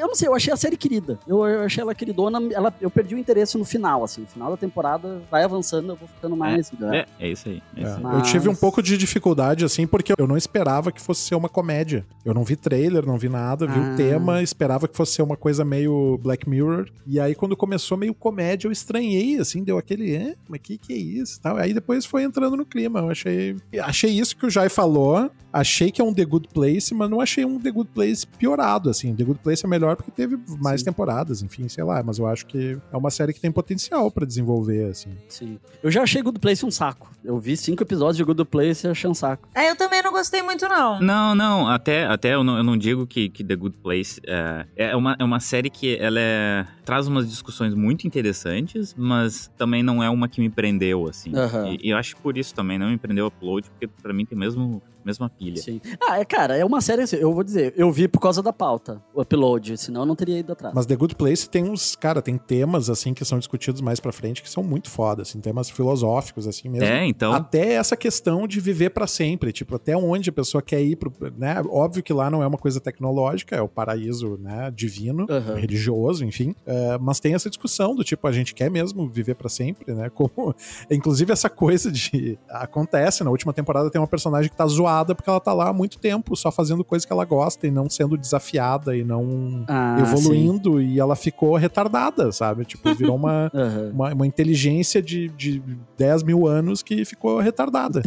[0.00, 1.18] Eu não sei, eu achei a série querida.
[1.26, 2.38] Eu, eu achei ela queridona.
[2.52, 4.22] Ela, eu perdi o interesse no final, assim.
[4.22, 6.70] No final da temporada vai avançando, eu vou ficando mais.
[6.92, 7.62] É, é isso aí.
[7.76, 8.02] É isso É, aí.
[8.02, 11.34] Mas- Eu tive um pouco de dificuldade, assim, porque eu não esperava que fosse ser
[11.34, 12.04] uma comédia.
[12.24, 13.92] Eu não vi trailer, não vi nada, vi Ah.
[13.92, 16.88] o tema, esperava que fosse ser uma coisa meio Black Mirror.
[17.06, 20.92] E aí, quando começou meio comédia, eu estranhei, assim, deu aquele, é, mas que que
[20.92, 21.40] é isso?
[21.40, 21.56] Tal.
[21.56, 23.00] Aí depois foi entrando no clima.
[23.00, 23.56] Eu achei.
[23.82, 25.30] Achei isso que o Jai falou.
[25.52, 28.90] Achei que é um The Good Place, mas não achei um The Good Place piorado,
[28.90, 29.14] assim.
[29.14, 30.86] The Good Place é melhor porque teve mais Sim.
[30.86, 32.02] temporadas, enfim, sei lá.
[32.02, 35.10] Mas eu acho que é uma série que tem potencial pra desenvolver, assim.
[35.28, 35.58] Sim.
[35.82, 37.10] Eu já achei Good Place um saco.
[37.24, 39.48] Eu vi cinco episódios de Good Place e achei um saco.
[39.54, 41.00] É, eu também não gostei muito, não.
[41.00, 44.66] Não, não, até, até eu, não, eu não digo que, que The Good Place é,
[44.76, 49.82] é, uma, é uma série que ela é- traz umas discussões muito interessantes, mas também
[49.82, 51.32] não é uma que me prendeu, assim.
[51.80, 54.12] E, e eu acho que por isso também não me prendeu o upload, porque pra
[54.12, 55.60] mim tem mesmo mesma pilha.
[55.62, 55.80] Sim.
[56.08, 58.52] Ah, é, cara, é uma série assim, eu vou dizer, eu vi por causa da
[58.52, 60.74] pauta, o upload, senão eu não teria ido atrás.
[60.74, 64.12] Mas The Good Place tem uns, cara, tem temas assim que são discutidos mais pra
[64.12, 66.86] frente que são muito foda, assim, temas filosóficos assim mesmo.
[66.86, 67.32] É, então.
[67.32, 71.12] Até essa questão de viver pra sempre, tipo, até onde a pessoa quer ir pro,
[71.36, 71.62] né?
[71.68, 75.54] Óbvio que lá não é uma coisa tecnológica, é o paraíso, né, divino, Aham.
[75.54, 76.54] religioso, enfim.
[76.66, 80.10] É, mas tem essa discussão do tipo, a gente quer mesmo viver pra sempre, né?
[80.10, 80.54] Como
[80.90, 85.28] inclusive essa coisa de acontece na última temporada tem uma personagem que tá zoada porque
[85.28, 88.16] ela tá lá há muito tempo só fazendo coisa que ela gosta e não sendo
[88.16, 92.64] desafiada e não Ah, evoluindo e ela ficou retardada, sabe?
[92.64, 93.58] Tipo, virou uma, sim.
[93.58, 93.90] Aham.
[93.92, 95.62] uma, uma inteligência de, de
[95.96, 98.02] 10 mil anos que ficou retardada.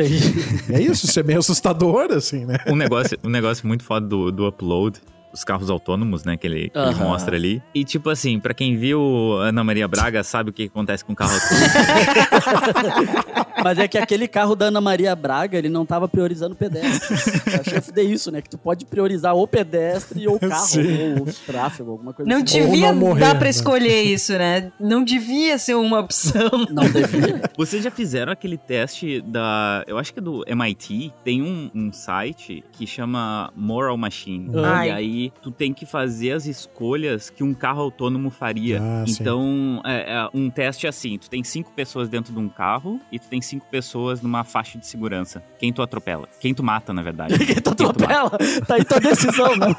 [0.69, 2.57] É isso, isso é meio assustador, assim, né?
[2.67, 4.99] Um negócio, um negócio muito foda do, do upload.
[5.33, 7.61] Os carros autônomos, né, que ele, ele mostra ali.
[7.73, 11.15] E, tipo assim, pra quem viu Ana Maria Braga, sabe o que acontece com o
[11.15, 13.11] carro autônomo.
[13.63, 17.27] Mas é que aquele carro da Ana Maria Braga, ele não tava priorizando pedestres.
[17.45, 18.41] Eu achei que fuder isso, né?
[18.41, 21.19] Que tu pode priorizar ou pedestre ou carro, Sim.
[21.19, 22.61] ou tráfego, alguma coisa Não assim.
[22.61, 23.49] devia não morrer, dar pra né?
[23.49, 24.71] escolher isso, né?
[24.79, 26.49] Não devia ser uma opção.
[26.71, 27.41] Não devia.
[27.57, 29.83] Vocês já fizeram aquele teste da.
[29.87, 31.13] Eu acho que é do MIT.
[31.23, 34.49] Tem um, um site que chama Moral Machine.
[34.63, 34.87] Ai.
[34.87, 38.79] E aí tu tem que fazer as escolhas que um carro autônomo faria.
[38.81, 42.99] Ah, então, é, é um teste assim: tu tem cinco pessoas dentro de um carro
[43.11, 45.43] e tu tem cinco pessoas numa faixa de segurança.
[45.59, 46.27] Quem tu atropela?
[46.39, 47.37] Quem tu mata, na verdade.
[47.45, 48.31] Quem tu Quem tu atropela,
[48.65, 49.67] tá aí tua decisão, né?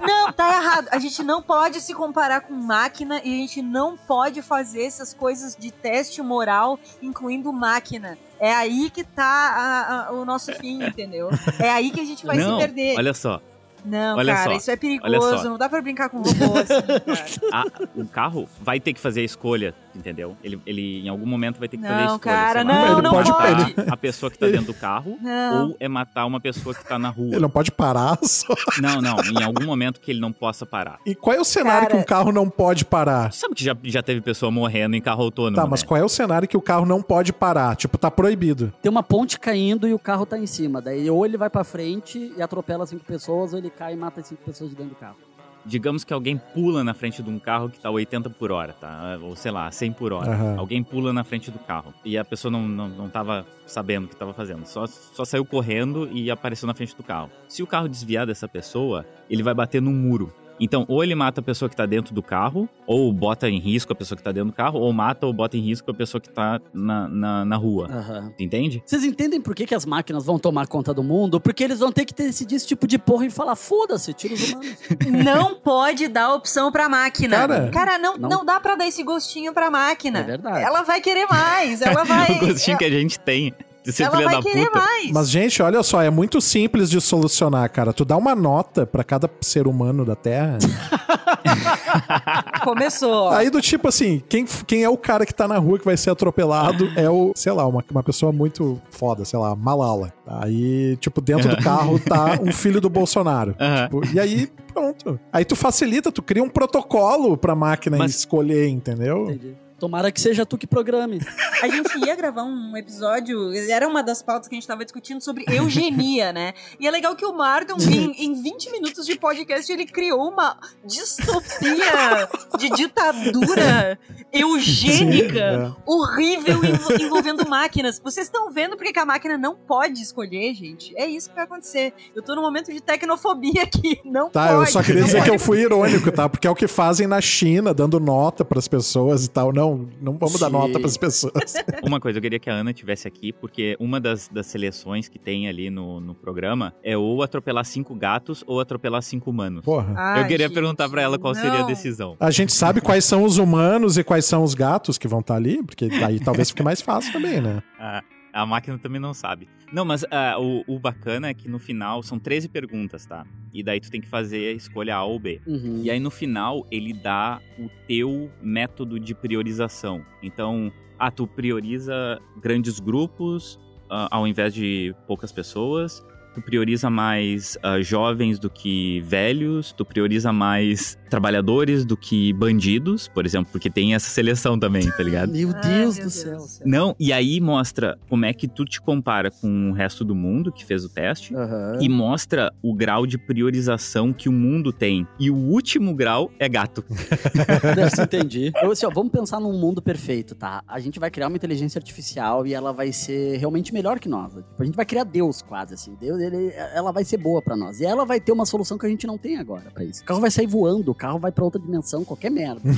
[0.00, 0.88] Não, tá errado.
[0.90, 5.12] A gente não pode se comparar com máquina e a gente não pode fazer essas
[5.14, 8.18] coisas de teste moral, incluindo máquina.
[8.38, 11.30] É aí que tá a- a- o nosso fim, entendeu?
[11.58, 12.96] É aí que a gente vai Não, se perder.
[12.98, 13.40] olha só.
[13.84, 15.44] Não, olha cara, só, isso é perigoso.
[15.44, 17.00] Não dá pra brincar com robô assim,
[17.50, 17.88] cara.
[17.94, 20.36] o carro vai ter que fazer a escolha, entendeu?
[20.42, 22.34] Ele, ele em algum momento vai ter que fazer a Não, escolha.
[22.36, 23.76] cara, não, Ele não pode- pode.
[23.76, 25.68] matar a pessoa que tá dentro do carro Não.
[25.70, 27.28] ou é matar uma pessoa que tá na rua.
[27.32, 28.54] Ele não pode parar só.
[28.80, 30.98] Não, não, em algum momento que ele não possa parar.
[31.06, 31.90] E qual é o cenário Cara.
[31.90, 33.32] que um carro não pode parar?
[33.32, 35.88] Você sabe que já, já teve pessoa morrendo em carro autônomo, Tá, mas né?
[35.88, 37.76] qual é o cenário que o carro não pode parar?
[37.76, 38.72] Tipo, tá proibido.
[38.82, 40.80] Tem uma ponte caindo e o carro tá em cima.
[40.80, 44.20] Daí ou ele vai pra frente e atropela cinco pessoas, ou ele cai e mata
[44.20, 45.16] as cinco pessoas de dentro do carro.
[45.64, 49.18] Digamos que alguém pula na frente de um carro que tá 80 por hora, tá?
[49.22, 50.32] Ou sei lá, 100 por hora.
[50.32, 50.56] Aham.
[50.58, 51.94] Alguém pula na frente do carro.
[52.04, 54.66] E a pessoa não, não, não tava sabendo o que tava fazendo.
[54.66, 57.30] Só, só saiu correndo e apareceu na frente do carro.
[57.48, 60.32] Se o carro desviar dessa pessoa, ele vai bater num muro.
[60.64, 63.92] Então, ou ele mata a pessoa que tá dentro do carro, ou bota em risco
[63.92, 66.20] a pessoa que tá dentro do carro, ou mata ou bota em risco a pessoa
[66.20, 67.88] que tá na, na, na rua.
[67.90, 68.32] Aham.
[68.38, 68.80] Entende?
[68.86, 71.40] Vocês entendem por que, que as máquinas vão tomar conta do mundo?
[71.40, 74.52] Porque eles vão ter que decidir esse tipo de porra e falar: foda-se, tira os
[74.52, 74.76] humanos.
[75.24, 77.68] Não pode dar opção pra máquina.
[77.72, 78.28] Cara, não, Não.
[78.28, 78.44] não.
[78.44, 80.20] dá pra dar esse gostinho pra máquina.
[80.20, 80.64] É verdade.
[80.64, 81.82] Ela vai querer mais.
[81.82, 82.30] Ela vai.
[82.36, 83.52] o gostinho que a gente tem
[83.84, 84.78] de ser ela filha vai da querer puta.
[84.78, 85.10] mais.
[85.12, 87.92] Mas, gente, olha só, é muito simples de solucionar, cara.
[87.92, 90.58] Tu dá uma nota pra cada ser humano da Terra.
[92.64, 93.30] Começou.
[93.30, 95.96] Aí do tipo assim, quem, quem é o cara que tá na rua que vai
[95.96, 100.12] ser atropelado é o, sei lá, uma, uma pessoa muito foda, sei lá, Malala.
[100.26, 103.54] Aí, tipo, dentro do carro tá um filho do Bolsonaro.
[103.58, 103.84] Aham.
[103.84, 105.18] Tipo, e aí, pronto.
[105.32, 109.30] Aí tu facilita, tu cria um protocolo pra máquina Mas- escolher, entendeu?
[109.30, 109.54] Entendi.
[109.82, 111.18] Tomara que seja tu que programe.
[111.60, 115.20] A gente ia gravar um episódio, era uma das pautas que a gente tava discutindo
[115.20, 116.54] sobre eugenia, né?
[116.78, 120.56] E é legal que o Martin, em, em 20 minutos de podcast, ele criou uma
[120.84, 122.28] distopia
[122.60, 123.98] de ditadura
[124.32, 125.72] eugênica É.
[125.84, 128.00] horrível envo- envolvendo máquinas.
[128.02, 130.94] Vocês estão vendo porque que a máquina não pode escolher, gente?
[130.96, 131.92] É isso que vai acontecer.
[132.14, 134.00] Eu tô num momento de tecnofobia aqui.
[134.04, 134.60] Não Tá, pode.
[134.60, 135.34] eu só queria dizer que pode.
[135.34, 136.28] eu fui irônico, tá?
[136.28, 139.52] Porque é o que fazem na China, dando nota pras pessoas e tal.
[139.52, 140.52] Não, não vamos dar Sim.
[140.52, 141.54] nota pras pessoas.
[141.84, 145.18] Uma coisa, eu queria que a Ana tivesse aqui, porque uma das, das seleções que
[145.18, 149.64] tem ali no, no programa é ou atropelar cinco gatos ou atropelar cinco humanos.
[149.64, 149.94] Porra.
[149.96, 151.66] Ai, eu queria gente, perguntar pra ela qual seria a não.
[151.66, 152.16] decisão.
[152.18, 155.36] A gente sabe quais são os humanos e quais são os gatos que vão estar
[155.36, 157.62] ali, porque daí talvez fique mais fácil também, né?
[157.78, 159.48] Ah, a máquina também não sabe.
[159.72, 163.26] Não, mas ah, o, o bacana é que no final são 13 perguntas, tá?
[163.52, 165.40] E daí tu tem que fazer a escolha A ou B.
[165.46, 165.82] Uhum.
[165.82, 170.04] E aí no final ele dá o teu método de priorização.
[170.22, 173.58] Então, ah, tu prioriza grandes grupos
[173.90, 176.04] ah, ao invés de poucas pessoas.
[176.34, 183.06] Tu prioriza mais ah, jovens do que velhos, tu prioriza mais trabalhadores do que bandidos,
[183.06, 185.32] por exemplo, porque tem essa seleção também, tá ligado?
[185.32, 186.38] Meu Ai, Deus meu do céu.
[186.64, 190.50] Não, e aí mostra como é que tu te compara com o resto do mundo
[190.50, 191.34] que fez o teste.
[191.34, 191.78] Aham.
[191.80, 195.06] E mostra o grau de priorização que o mundo tem.
[195.18, 196.84] E o último grau é gato.
[197.74, 198.52] Deve entendi.
[198.62, 200.62] Eu, assim, ó, vamos pensar num mundo perfeito, tá?
[200.66, 204.32] A gente vai criar uma inteligência artificial e ela vai ser realmente melhor que nós.
[204.32, 205.94] Tipo, a gente vai criar Deus quase, assim.
[206.00, 207.80] Deus, ele, ela vai ser boa pra nós.
[207.80, 210.02] E ela vai ter uma solução que a gente não tem agora pra isso.
[210.02, 212.62] O carro vai sair voando, o carro vai pra outra dimensão, qualquer merda.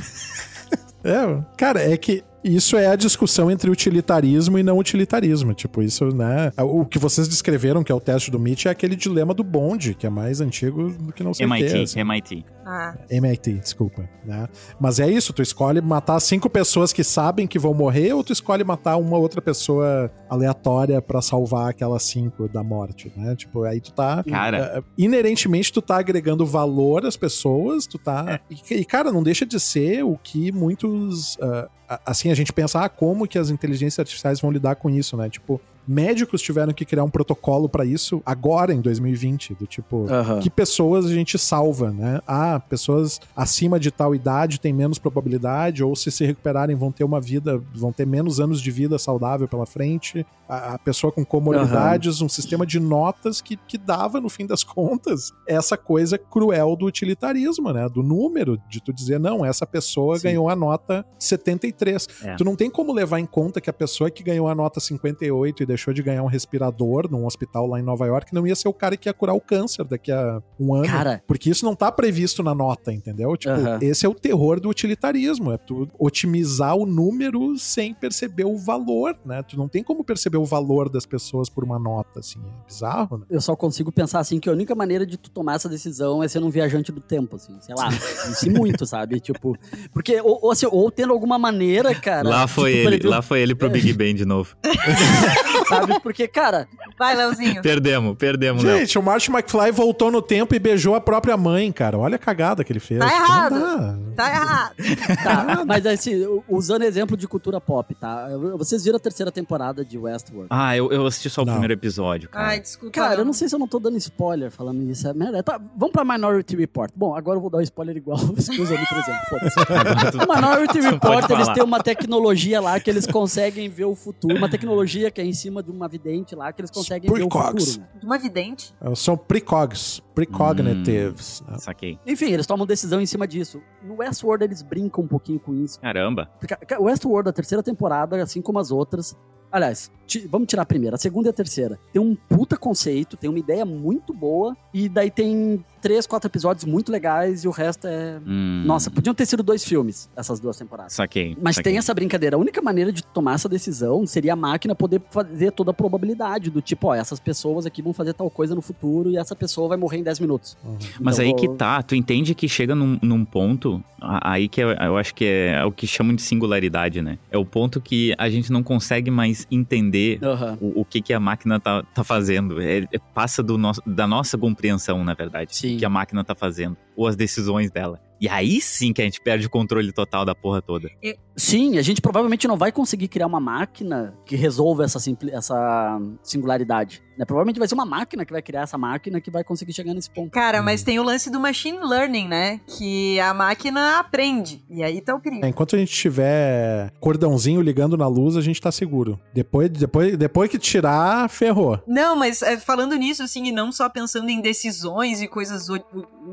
[1.06, 5.54] É, cara, é que isso é a discussão entre utilitarismo e não utilitarismo.
[5.54, 6.52] Tipo, isso, né?
[6.58, 9.94] O que vocês descreveram, que é o teste do Mitch, é aquele dilema do bonde,
[9.94, 11.82] que é mais antigo do que não sei o MIT, que.
[11.82, 12.00] assim.
[12.00, 12.44] MIT.
[12.66, 14.48] Ah, MIT, desculpa, né?
[14.80, 18.32] Mas é isso, tu escolhe matar cinco pessoas que sabem que vão morrer ou tu
[18.32, 23.36] escolhe matar uma outra pessoa aleatória pra salvar aquelas cinco da morte, né?
[23.36, 24.22] Tipo, aí tu tá...
[24.24, 24.72] Cara.
[24.78, 28.40] eh, inerentemente tu tá agregando valor às pessoas, tu tá...
[28.50, 31.38] E, e, cara, não deixa de ser o que muitos...
[31.42, 31.68] a-
[32.04, 35.28] assim, a gente pensa, ah, como que as inteligências artificiais vão lidar com isso, né?
[35.28, 40.06] Tipo, médicos tiveram que criar um protocolo pra isso agora, em 2020, do tipo...
[40.10, 40.40] Aham.
[40.40, 42.20] Que pessoas a gente salva, né?
[42.26, 47.04] Ah, pessoas acima de tal idade têm menos probabilidade, ou se se recuperarem vão ter
[47.04, 50.26] uma vida, vão ter menos anos de vida saudável pela frente.
[50.48, 54.62] A, a pessoa com comorbidades, um sistema de notas que, que dava, no fim das
[54.64, 57.88] contas, essa coisa cruel do utilitarismo, né?
[57.88, 60.24] Do número, de tu dizer, não, essa pessoa Sim.
[60.24, 62.08] ganhou a nota 73.
[62.22, 62.36] É.
[62.36, 65.62] Tu não tem como levar em conta que a pessoa que ganhou a nota 58
[65.62, 68.68] e deixou de ganhar um respirador num hospital lá em Nova York não ia ser
[68.68, 70.86] o cara que ia curar o câncer daqui a um ano.
[70.86, 71.22] Cara.
[71.26, 73.36] Porque isso não tá previsto na nota, entendeu?
[73.36, 75.52] Tipo, esse é o terror do utilitarismo.
[75.52, 79.42] É tu otimizar o número sem perceber o valor, né?
[79.42, 82.38] Tu não tem como perceber o valor das pessoas por uma nota, assim.
[82.38, 83.24] É bizarro, né?
[83.28, 86.28] Eu só consigo pensar assim que a única maneira de tu tomar essa decisão é
[86.28, 87.88] sendo um viajante do tempo, assim, sei lá,
[88.30, 89.18] isso muito, sabe?
[89.20, 89.56] Tipo,
[89.92, 92.28] porque, ou, ou, assim, ou tendo alguma maneira, cara.
[92.28, 94.56] lá foi tu ele, lá foi ele pro Big Ben de novo.
[95.68, 96.00] Sabe?
[96.00, 97.62] Porque, cara, vai, Leozinho.
[97.62, 98.78] Perdemos, perdemos, Léo.
[98.78, 101.98] Gente, o Marty McFly voltou no tempo e beijou a própria mãe, cara.
[101.98, 103.00] Olha a cagada que ele fez.
[103.00, 104.14] Tá errado.
[104.14, 104.74] Tá errado.
[105.22, 108.28] tá, mas assim, usando exemplo de cultura pop, tá?
[108.56, 110.48] Vocês viram a terceira temporada de Westworld?
[110.50, 111.52] Ah, eu, eu assisti só o Não.
[111.54, 112.48] primeiro episódio, cara.
[112.48, 112.92] Ai, desculpa.
[112.92, 115.06] Cara, eu não sei se eu não tô dando spoiler falando isso.
[115.08, 115.42] É merda.
[115.42, 116.90] Tá, vamos pra Minority Report.
[116.94, 119.20] Bom, agora eu vou dar um spoiler igual os que usando, por exemplo.
[119.28, 119.54] Foda-se.
[120.14, 124.36] No Minority Report, eles têm uma tecnologia lá que eles conseguem ver o futuro.
[124.36, 127.28] Uma tecnologia que é em cima de uma vidente lá que eles conseguem ver o
[127.28, 127.74] Precogs.
[127.74, 127.86] futuro.
[127.94, 128.00] né?
[128.00, 128.74] De uma vidente.
[128.94, 131.42] São precogs, precognitives.
[131.48, 131.58] né?
[131.58, 131.98] Saquei.
[132.06, 133.60] Enfim, eles tomam decisão em cima disso.
[133.82, 135.80] No Westworld, eles brincam um pouquinho com isso.
[135.80, 136.30] Caramba.
[136.38, 139.16] Porque, Westworld, a terceira temporada, assim como as outras.
[139.50, 139.90] Aliás,
[140.28, 141.78] vamos tirar a primeira, a segunda e a terceira.
[141.92, 146.64] Tem um puta conceito, tem uma ideia muito boa, e daí tem três, quatro episódios
[146.64, 148.18] muito legais, e o resto é.
[148.26, 150.94] Hum, Nossa, podiam ter sido dois filmes, essas duas temporadas.
[150.94, 151.36] Saquei.
[151.42, 151.72] Mas saquei.
[151.72, 152.36] tem essa brincadeira.
[152.36, 156.48] A única maneira de tomar essa decisão seria a máquina poder fazer toda a probabilidade
[156.50, 159.68] do tipo, ó, essas pessoas aqui vão fazer tal coisa no futuro e essa pessoa
[159.68, 160.56] vai morrer em 10 minutos.
[160.98, 164.62] Mas Então, aí vou- que tá, tu entende que chega num, num ponto, aí que
[164.62, 167.18] eu, eu acho que é, o que chamam de singularidade, né?
[167.30, 170.58] É o ponto que a gente não consegue mais entender Aham.
[170.60, 172.60] o, o que, que a máquina tá, tá fazendo.
[172.60, 175.76] É- é- passa do nosso, da nossa compreensão, na verdade, Sim.
[175.76, 178.00] o que a máquina tá fazendo, ou as decisões dela.
[178.20, 180.88] E aí sim que a gente perde o controle total da porra toda.
[181.36, 184.98] Sim, a gente provavelmente não vai conseguir criar uma máquina que resolva essa,
[185.32, 187.02] essa singularidade.
[187.16, 187.24] Né?
[187.24, 190.10] Provavelmente vai ser uma máquina que vai criar essa máquina que vai conseguir chegar nesse
[190.10, 190.30] ponto.
[190.30, 192.60] Cara, mas tem o lance do machine learning, né?
[192.66, 194.64] Que a máquina aprende.
[194.68, 195.44] E aí tá o perigo.
[195.44, 199.18] É, Enquanto a gente tiver cordãozinho ligando na luz, a gente tá seguro.
[199.32, 201.80] Depois, depois, depois que tirar, ferrou.
[201.86, 205.68] Não, mas é, falando nisso, assim, e não só pensando em decisões e coisas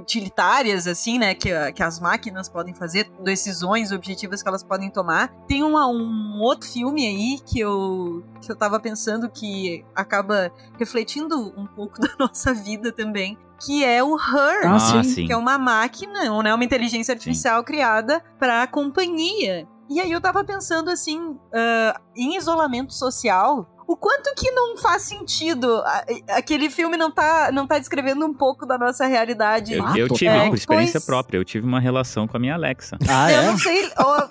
[0.02, 5.30] utilitárias, assim, né, que, que as máquinas podem fazer, decisões objetivas que elas podem tomar,
[5.48, 11.54] tem uma- um outro filme aí que eu, que eu tava pensando que acaba refletindo
[11.56, 14.66] um pouco da nossa vida também, que é o Her.
[14.68, 15.04] Ah, sim.
[15.04, 15.28] sim.
[15.28, 19.68] que é uma máquina, né, uma inteligência artificial criada para companhia.
[19.90, 25.04] E aí eu tava pensando assim, ah, em isolamento social, o quanto que não faz
[25.04, 25.80] sentido?
[25.86, 26.06] A-
[26.38, 29.74] Aquele filme não tá, não tá descrevendo um pouco da nossa realidade.
[29.74, 32.38] Eu, Ah, eu tô- tive, é, por experiência pois- própria, eu tive uma relação com
[32.38, 32.98] a minha Alexa.
[33.10, 33.46] Ah, eu é?
[33.48, 33.92] não sei.
[33.98, 34.28] ó,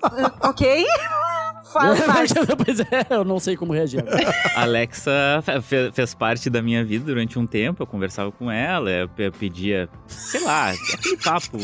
[0.49, 0.85] ok?
[1.73, 2.35] Faz parte.
[2.65, 4.05] pois é, eu não sei como reagir.
[4.57, 9.09] Alexa fe- fez parte da minha vida durante um tempo, eu conversava com ela, eu
[9.09, 11.59] pe- pedia, sei lá, aquele papo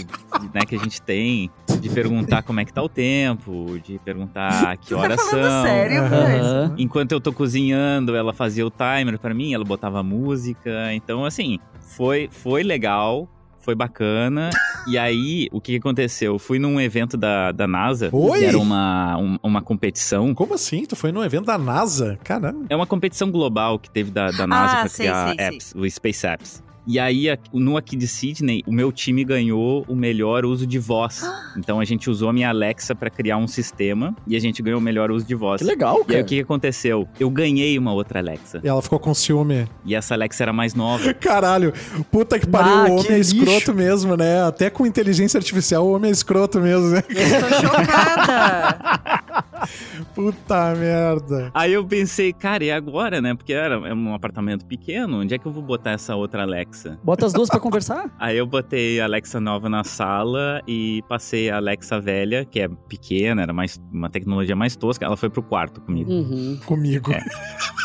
[0.54, 4.76] né, que a gente tem de perguntar como é que tá o tempo, de perguntar
[4.78, 5.62] que tá horas falando são.
[5.64, 6.72] sério, mas...
[6.78, 10.92] Enquanto eu tô cozinhando, ela fazia o timer pra mim, ela botava música.
[10.94, 13.28] Então, assim, foi, foi legal,
[13.66, 14.48] foi bacana.
[14.86, 16.34] e aí, o que aconteceu?
[16.34, 18.38] Eu fui num evento da, da NASA, Oi?
[18.38, 20.32] que era uma, um- uma competição.
[20.34, 20.84] Como assim?
[20.86, 22.16] Tu foi num evento da NASA?
[22.22, 22.64] Caramba.
[22.70, 25.46] É uma competição global que teve da, da NASA Ah, pra sei, criar sei, sei.
[25.46, 26.62] apps, o Space Apps.
[26.86, 30.78] E aí, a- no aqui de Sydney, o meu time ganhou o melhor uso de
[30.78, 31.22] voz.
[31.56, 34.78] Então a gente usou a minha Alexa pra criar um sistema e a gente ganhou
[34.78, 35.62] o melhor uso de voz.
[35.62, 36.22] Que legal, E aí cara.
[36.22, 37.08] o que aconteceu?
[37.18, 38.60] Eu ganhei uma outra Alexa.
[38.62, 39.66] E ela ficou com ciúme.
[39.84, 41.12] E essa Alexa era mais nova.
[41.16, 41.72] Caralho,
[42.12, 43.36] puta que pariu, Ah, o homem é lixo.
[43.36, 44.42] escroto mesmo, né?
[44.42, 47.00] Até com inteligência artificial, o homem é escroto mesmo, né?
[47.02, 47.14] Tô
[47.66, 49.22] chocada.
[50.14, 51.50] Puta merda.
[51.54, 53.34] Aí eu pensei, cara, e agora, né?
[53.34, 56.98] Porque era é um apartamento pequeno, onde é que eu vou botar essa outra Alexa?
[57.02, 58.10] Bota as duas pra conversar.
[58.18, 62.68] Aí eu botei a Alexa nova na sala e passei a Alexa velha, que é
[62.68, 66.10] pequena, era mais uma tecnologia mais tosca, ela foi pro quarto comigo.
[66.10, 66.58] Uhum.
[66.66, 67.12] Comigo.
[67.12, 67.22] É.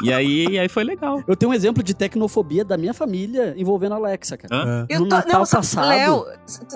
[0.03, 1.23] E aí, e aí foi legal.
[1.27, 4.55] Eu tenho um exemplo de tecnofobia da minha família envolvendo a Alexa, cara.
[4.55, 4.85] Hã?
[4.89, 6.25] Eu No tô, Natal não, passado- Léo,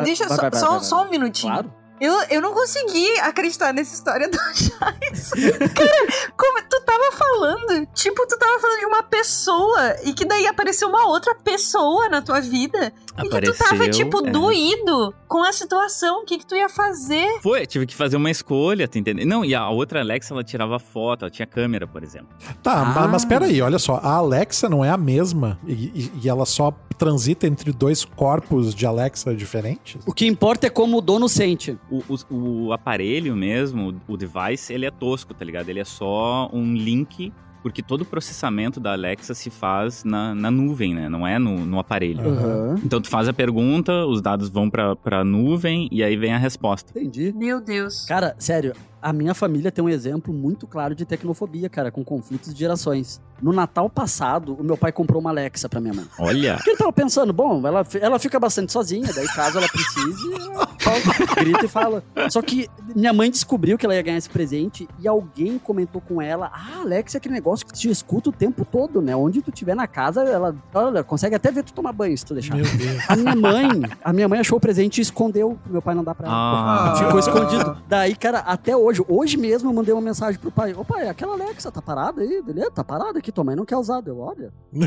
[0.03, 0.83] deixa Vai, só, vai, vai, só- vai, vai.
[0.87, 1.53] só um minutinho.
[1.53, 1.73] Claro.
[1.99, 5.29] Eu, eu não consegui acreditar nessa história do Jais.
[5.73, 10.45] Cara, como tu tava falando, tipo, tu tava falando de uma pessoa e que daí
[10.47, 14.31] apareceu uma outra pessoa na tua vida e que tu tava, Apareceu, tipo, é.
[14.31, 17.39] doído com a situação, o que que tu ia fazer?
[17.41, 19.25] Foi, tive que fazer uma escolha, tu entendeu?
[19.25, 22.27] Não, e a outra Alexa, ela tirava foto, ela tinha câmera, por exemplo.
[22.61, 22.85] Tá, Ah.
[22.85, 23.95] ma- mas peraí, olha só.
[24.03, 28.73] A Alexa não é a mesma e, e- e ela só transita entre dois corpos
[28.73, 30.01] de Alexa diferentes?
[30.05, 31.77] O que importa é como o dono sente.
[31.91, 35.67] O, o- o aparelho mesmo, o device, ele é tosco, tá ligado?
[35.69, 37.33] Ele é só um link,
[37.65, 41.09] porque todo o processamento da Alexa se faz na, na nuvem, né?
[41.09, 42.21] Não é no, no aparelho.
[42.21, 42.79] Aham.
[42.85, 46.37] Então tu faz a pergunta, os dados vão pra, pra nuvem e aí vem a
[46.37, 46.91] resposta.
[46.95, 47.33] Entendi.
[47.35, 48.05] Meu Deus.
[48.05, 48.75] Cara, sério,
[49.05, 53.21] a minha família tem um exemplo muito claro de tecnofobia, cara, com conflitos de gerações.
[53.39, 56.05] No Natal passado, o meu pai comprou uma Alexa pra minha mãe.
[56.17, 60.33] Olha, Porque ele tava pensando, bom, ela, ela fica bastante sozinha, daí caso ela precise,
[60.41, 62.03] ela grita e fala.
[62.29, 66.21] Só que minha mãe descobriu que ela ia ganhar esse presente e alguém comentou com
[66.21, 69.15] ela: Ah, Alex, é aquele negócio que te escuta o tempo todo, né?
[69.15, 72.33] Onde tu estiver na casa, ela olha, consegue até ver tu tomar banho se tu
[72.33, 72.55] deixar.
[72.55, 73.03] Meu Deus.
[73.09, 73.69] A minha mãe,
[74.03, 76.35] a minha mãe achou o presente e escondeu meu pai não dar pra ela.
[76.35, 76.95] Ah.
[76.95, 77.77] Ficou escondido.
[77.87, 80.73] Daí, cara, até hoje, hoje mesmo eu mandei uma mensagem pro pai.
[80.73, 82.71] Ô pai, aquela Alexa tá parada aí, beleza?
[82.71, 84.01] Tá parada aqui, tua mãe não quer usar.
[84.05, 84.51] Eu, olha.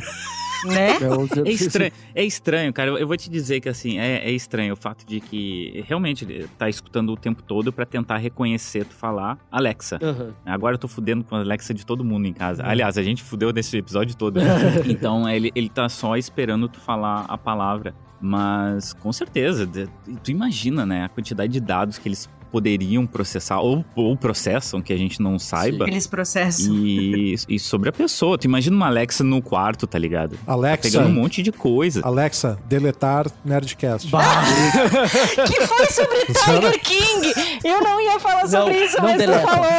[0.64, 0.96] Né?
[1.00, 2.90] Eu- é estranho, é estranho, cara.
[2.90, 6.48] Eu vou te dizer que assim, é, é estranho o fato de que realmente ele
[6.58, 10.00] tá escutando o tempo todo pra tentar reconhecer tu falar Alexa.
[10.02, 10.34] Aham.
[10.44, 12.64] Agora eu tô fudendo com a Alexa de todo mundo em casa.
[12.66, 14.40] Aliás, a gente fudeu nesse episódio todo.
[14.84, 17.94] então ele, ele tá só esperando tu falar a palavra.
[18.20, 19.88] Mas com certeza, de-
[20.24, 24.92] tu imagina, né, a quantidade de dados que eles poderiam processar, ou, ou processam, que
[24.92, 25.86] a gente não saiba.
[25.88, 26.74] Eles processam.
[26.74, 28.38] E, e sobre a pessoa.
[28.38, 30.36] Tu imagina uma Alexa no quarto, tá ligado?
[30.44, 32.00] Tá Alexa, pegando um monte de coisa.
[32.04, 34.08] Alexa, deletar Nerdcast.
[35.46, 37.32] que foi sobre Tiger King.
[37.64, 39.46] Eu não ia falar sobre Não, isso, não mas tu deleta.
[39.46, 39.70] falou.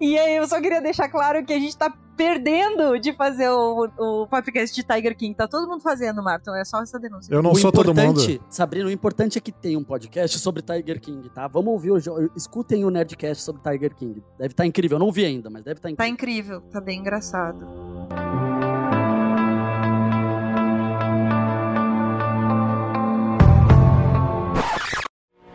[0.00, 3.88] E aí eu só queria deixar claro que a gente tá perdendo de fazer o,
[3.96, 5.34] o podcast de Tiger King.
[5.34, 6.50] Tá todo mundo fazendo, Martin.
[6.50, 7.32] É só essa denúncia.
[7.32, 8.44] Eu não o sou todo importante, mundo.
[8.50, 11.46] Sabrina, o importante é que tem um podcast sobre Tiger King, tá?
[11.46, 12.10] Vamos ouvir hoje.
[12.36, 14.22] Escutem o Nerdcast sobre Tiger King.
[14.36, 14.96] Deve estar incrível.
[14.96, 16.56] Eu não vi ainda, mas deve estar Tá incrível.
[16.58, 17.66] incrível, tá bem engraçado.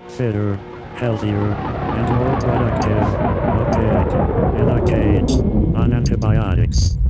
[0.08, 0.60] Fitter,
[0.96, 3.34] healthier, and more productive.
[3.74, 4.14] Pig
[4.60, 5.32] in a cage
[5.76, 7.03] on antibiotics.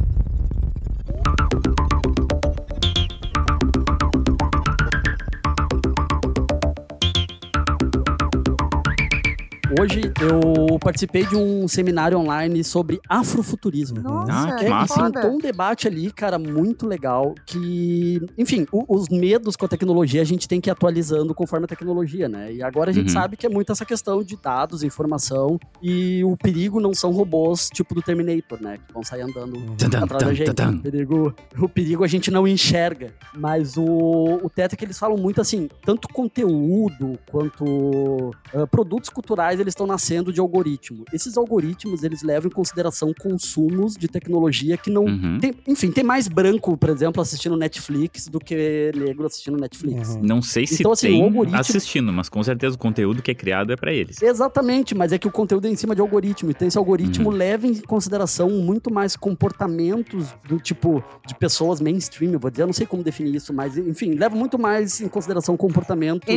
[9.80, 14.02] Hoje eu participei de um seminário online sobre afrofuturismo.
[14.02, 15.28] Nossa, Ah, que É, e massa.
[15.28, 17.34] um debate ali, cara, muito legal.
[17.46, 21.66] Que, enfim, o- os medos com a tecnologia a gente tem que ir atualizando conforme
[21.66, 22.54] a tecnologia, né?
[22.54, 23.14] E agora a gente Uhum.
[23.14, 25.60] sabe que é muito essa questão de dados, informação.
[25.82, 28.78] E o perigo não são robôs tipo do Terminator, né?
[28.86, 30.54] Que vão sair andando Tadam, atrás da gente.
[30.54, 30.76] tadam.
[30.78, 33.12] O perigo, o perigo a gente não enxerga.
[33.36, 39.10] Mas o, o teto é que eles falam muito assim, tanto conteúdo quanto ah, produtos
[39.10, 41.04] culturais, eles estão nascendo de algoritmo.
[41.14, 45.40] Esses algoritmos, eles levam em consideração consumos de tecnologia que não Uhum.
[45.40, 50.10] tem- enfim, tem mais branco, por exemplo, assistindo Netflix do que negro assistindo Netflix.
[50.16, 50.22] Uhum.
[50.22, 53.36] Não sei se Então, assim, tem algoritmo- assistindo, mas com certeza o conteúdo que é
[53.36, 54.22] criado é pra eles.
[54.22, 56.52] Exatamente, mas é que o conteúdo é em cima de algoritmo.
[56.52, 57.36] Então, esse algoritmo Uhum.
[57.36, 62.68] leva em consideração muito mais comportamentos do tipo de pessoas mainstream, eu vou dizer, eu
[62.68, 66.32] não sei como definir isso, mas enfim, leva muito mais em consideração o comportamento da-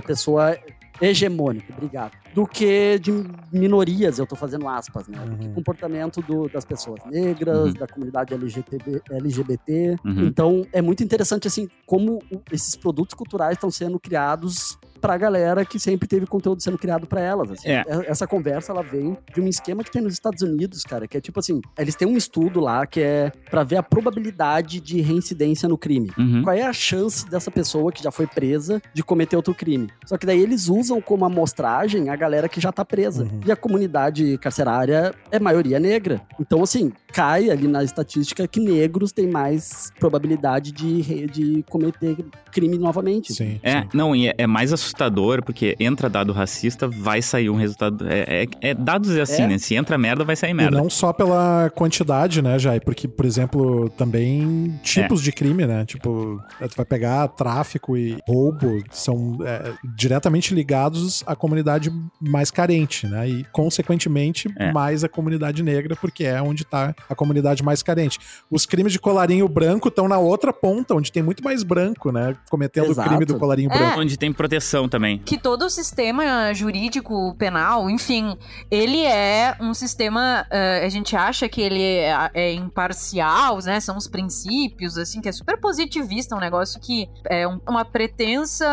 [0.00, 0.56] da pessoa
[1.00, 2.12] hegemônico, obrigado.
[2.34, 3.12] Do que de
[3.52, 5.18] minorias, eu tô fazendo aspas, né?
[5.18, 5.54] Do que Uhum.
[5.54, 7.72] comportamento do- das pessoas negras, Uhum.
[7.74, 9.96] da comunidade LGTB, LGBT.
[10.04, 10.26] Uhum.
[10.26, 12.20] Então, é muito interessante, assim, como
[12.52, 17.20] esses produtos culturais estão sendo criados pra galera que sempre teve conteúdo sendo criado pra
[17.20, 17.50] elas.
[17.50, 17.68] assim.
[17.68, 17.84] É.
[18.06, 21.20] Essa conversa, ela vem de um esquema que tem nos Estados Unidos, cara, que é
[21.20, 25.68] tipo assim, eles têm um estudo lá que é pra ver a probabilidade de reincidência
[25.68, 26.10] no crime.
[26.18, 26.42] Uhum.
[26.42, 29.88] Qual é a chance dessa pessoa que já foi presa de cometer outro crime?
[30.04, 33.24] Só que daí eles usam como amostragem a galera que já tá presa.
[33.24, 33.40] Uhum.
[33.46, 36.20] E a comunidade carcerária é maioria negra.
[36.40, 42.16] Então, assim, cai ali na estatística que negros têm mais probabilidade de, de cometer
[42.52, 43.32] crime novamente.
[43.32, 43.60] Sim.
[43.62, 43.88] É, sim.
[43.94, 44.87] não, e é, é mais assustador,
[45.42, 48.06] porque entra dado racista, vai sair um resultado.
[48.08, 49.46] É, é- é- dados é assim, É.
[49.48, 49.58] né?
[49.58, 50.76] Se entra merda, vai sair E merda.
[50.76, 52.80] não só pela quantidade, né, Jai?
[52.80, 55.84] Porque, por exemplo, também tipos de crime, né?
[55.84, 63.06] Tipo, tu vai pegar tráfico e roubo, são é, diretamente ligados à comunidade mais carente,
[63.06, 63.28] né?
[63.28, 64.72] E, consequentemente, É.
[64.72, 68.18] mais a comunidade negra, porque é onde tá a comunidade mais carente.
[68.50, 72.36] Os crimes de colarinho branco estão na outra ponta, onde tem muito mais branco, né?
[72.50, 73.08] Cometendo Exato.
[73.08, 73.78] o crime do colarinho É.
[73.78, 74.00] branco.
[74.00, 75.18] Onde tem proteção também.
[75.20, 78.36] que todo o sistema jurídico penal, enfim,
[78.70, 83.80] ele é um sistema, eh, a gente acha que ele é, é imparcial, né?
[83.80, 88.66] São os princípios, assim, que é super positivista, um negócio que é um- uma pretensa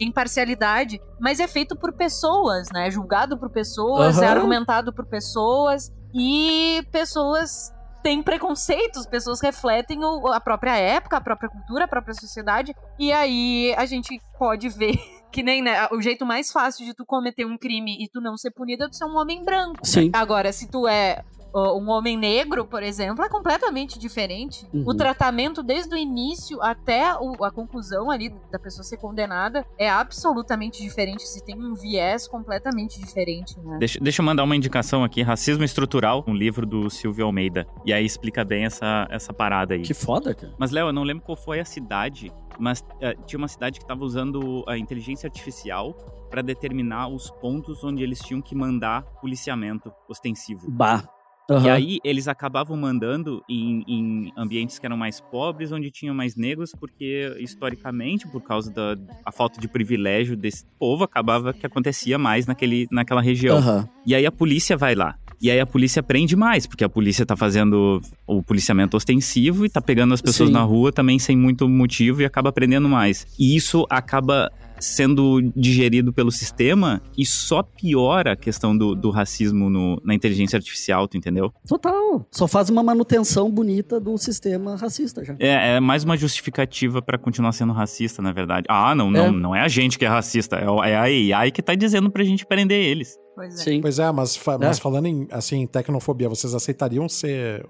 [0.00, 2.88] imparcialidade, mas é feito por pessoas, né?
[2.88, 4.36] É julgado por pessoas, é Aham.
[4.36, 7.72] argumentado por pessoas e pessoas
[8.02, 13.12] têm preconceitos, pessoas refletem o- a própria época, a própria cultura, a própria sociedade, e
[13.12, 14.98] aí a gente pode ver
[15.32, 18.36] que nem, né, o jeito mais fácil de tu cometer um crime e tu não
[18.36, 19.78] ser punido é tu ser um homem branco.
[19.82, 20.10] Sim.
[20.12, 21.24] Agora, se tu é
[21.54, 24.66] um homem negro, por exemplo, é completamente diferente.
[24.72, 24.84] Uhum.
[24.86, 29.88] O tratamento desde o início até o- a conclusão ali da pessoa ser condenada é
[29.88, 31.22] absolutamente diferente.
[31.26, 33.78] Se tem um viés completamente diferente, né?
[33.78, 37.66] Deixa, deixa eu mandar uma indicação aqui: Racismo Estrutural, um livro do Silvio Almeida.
[37.84, 39.82] E aí explica bem essa, essa parada aí.
[39.82, 40.54] Que foda, cara.
[40.58, 43.84] Mas, Léo, eu não lembro qual foi a cidade, mas eh, tinha uma cidade que
[43.84, 45.92] estava usando a inteligência artificial
[46.30, 50.70] para determinar os pontos onde eles tinham que mandar policiamento ostensivo.
[50.70, 51.02] Bah.
[51.50, 51.72] E Aham.
[51.72, 56.70] aí eles acabavam mandando em, em ambientes que eram mais pobres, onde tinham mais negros,
[56.78, 58.96] porque historicamente, por causa da
[59.26, 63.58] a falta de privilégio desse povo, acabava que acontecia mais naquele, naquela região.
[63.58, 63.88] Aham.
[64.06, 65.16] E aí a polícia vai lá.
[65.42, 69.70] E aí a polícia prende mais, porque a polícia tá fazendo o policiamento ostensivo e
[69.70, 70.54] tá pegando as pessoas Sim.
[70.54, 73.26] na rua também sem muito motivo e acaba prendendo mais.
[73.38, 79.68] E isso acaba sendo digerido pelo sistema e só piora a questão do, do racismo
[79.70, 81.52] no- na inteligência artificial, tu entendeu?
[81.68, 82.26] Total.
[82.30, 85.36] Só faz uma manutenção bonita do sistema racista já.
[85.38, 88.66] É, é mais uma justificativa pra continuar sendo racista, na verdade.
[88.68, 89.30] Ah, não, não, É.
[89.30, 92.24] não é a gente que é racista, é é a AI que tá dizendo pra
[92.24, 93.16] gente prender eles.
[93.34, 93.56] Pois é.
[93.64, 93.80] Sim.
[93.80, 94.58] Pois é, mas, fa- É.
[94.66, 97.64] mas falando em assim, tecnofobia, vocês aceitariam ser.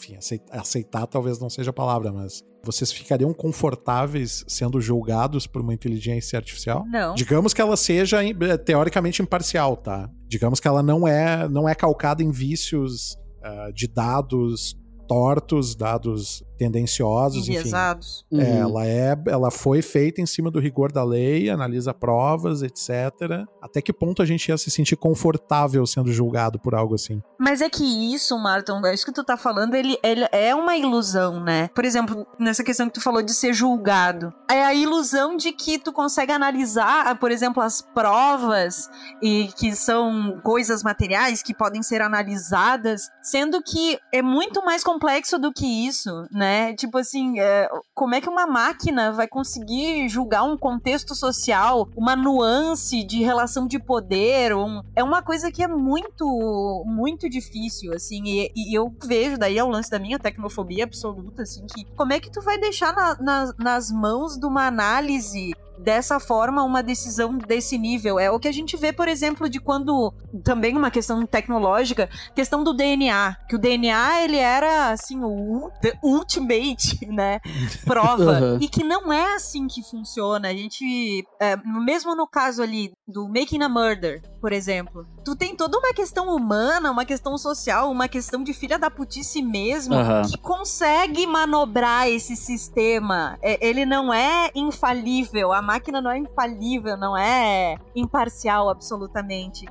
[0.00, 5.60] Enfim, aceit- aceitar talvez não seja a palavra, mas vocês ficariam confortáveis sendo julgados por
[5.62, 6.84] uma inteligência artificial?
[6.90, 7.14] Não.
[7.14, 10.08] Digamos que ela seja eh, teoricamente imparcial, tá?
[10.26, 14.74] Digamos que ela não é, não é calcada em vícios ah, de dados
[15.06, 17.58] tortos, dados tendenciosos, enfim.
[17.58, 18.26] Enviesados.
[18.30, 18.40] Uhum.
[18.40, 23.46] É, ela, é, ela foi feita em cima do rigor da lei, analisa provas, etc.
[23.62, 27.22] Até que ponto a gente ia se sentir confortável sendo julgado por algo assim?
[27.38, 27.82] Mas é que
[28.14, 31.68] isso, Martin, é isso que tu tá falando, ele, ele é uma ilusão, né?
[31.74, 34.30] Por exemplo, nessa questão que tu falou de ser julgado.
[34.50, 38.90] É a ilusão de que tu consegue analisar, por exemplo, as provas
[39.22, 45.38] e que são coisas materiais que podem ser analisadas, sendo que é muito mais complexo
[45.38, 46.49] do que isso, né?
[46.76, 52.14] Tipo assim, é, como é que uma máquina vai conseguir julgar um contexto social, uma
[52.16, 54.54] nuance de relação de poder?
[54.54, 58.22] um- é uma coisa que é muito, muito difícil, assim.
[58.24, 62.12] E, e eu vejo daí é o lance da minha tecnofobia absoluta, assim, que como
[62.12, 66.82] é que tu vai deixar na- na- nas mãos de uma análise dessa forma uma
[66.82, 68.18] decisão desse nível.
[68.18, 70.12] É o que a gente vê, por exemplo, de quando
[70.44, 75.70] também uma questão tecnológica, questão do DNA, que o DNA ele era assim o
[76.02, 77.40] ultimate, né,
[77.84, 78.58] prova Uhum.
[78.60, 80.48] e que não é assim que funciona.
[80.48, 85.56] A gente, é, mesmo no caso ali do Making a Murder, por exemplo, tu tem
[85.56, 90.22] toda uma questão humana, uma questão social, uma questão de filha da putice mesmo, Aham.
[90.22, 93.38] que consegue manobrar esse sistema.
[93.42, 99.66] É, ele não é infalível, a máquina não é infalível, não é imparcial absolutamente.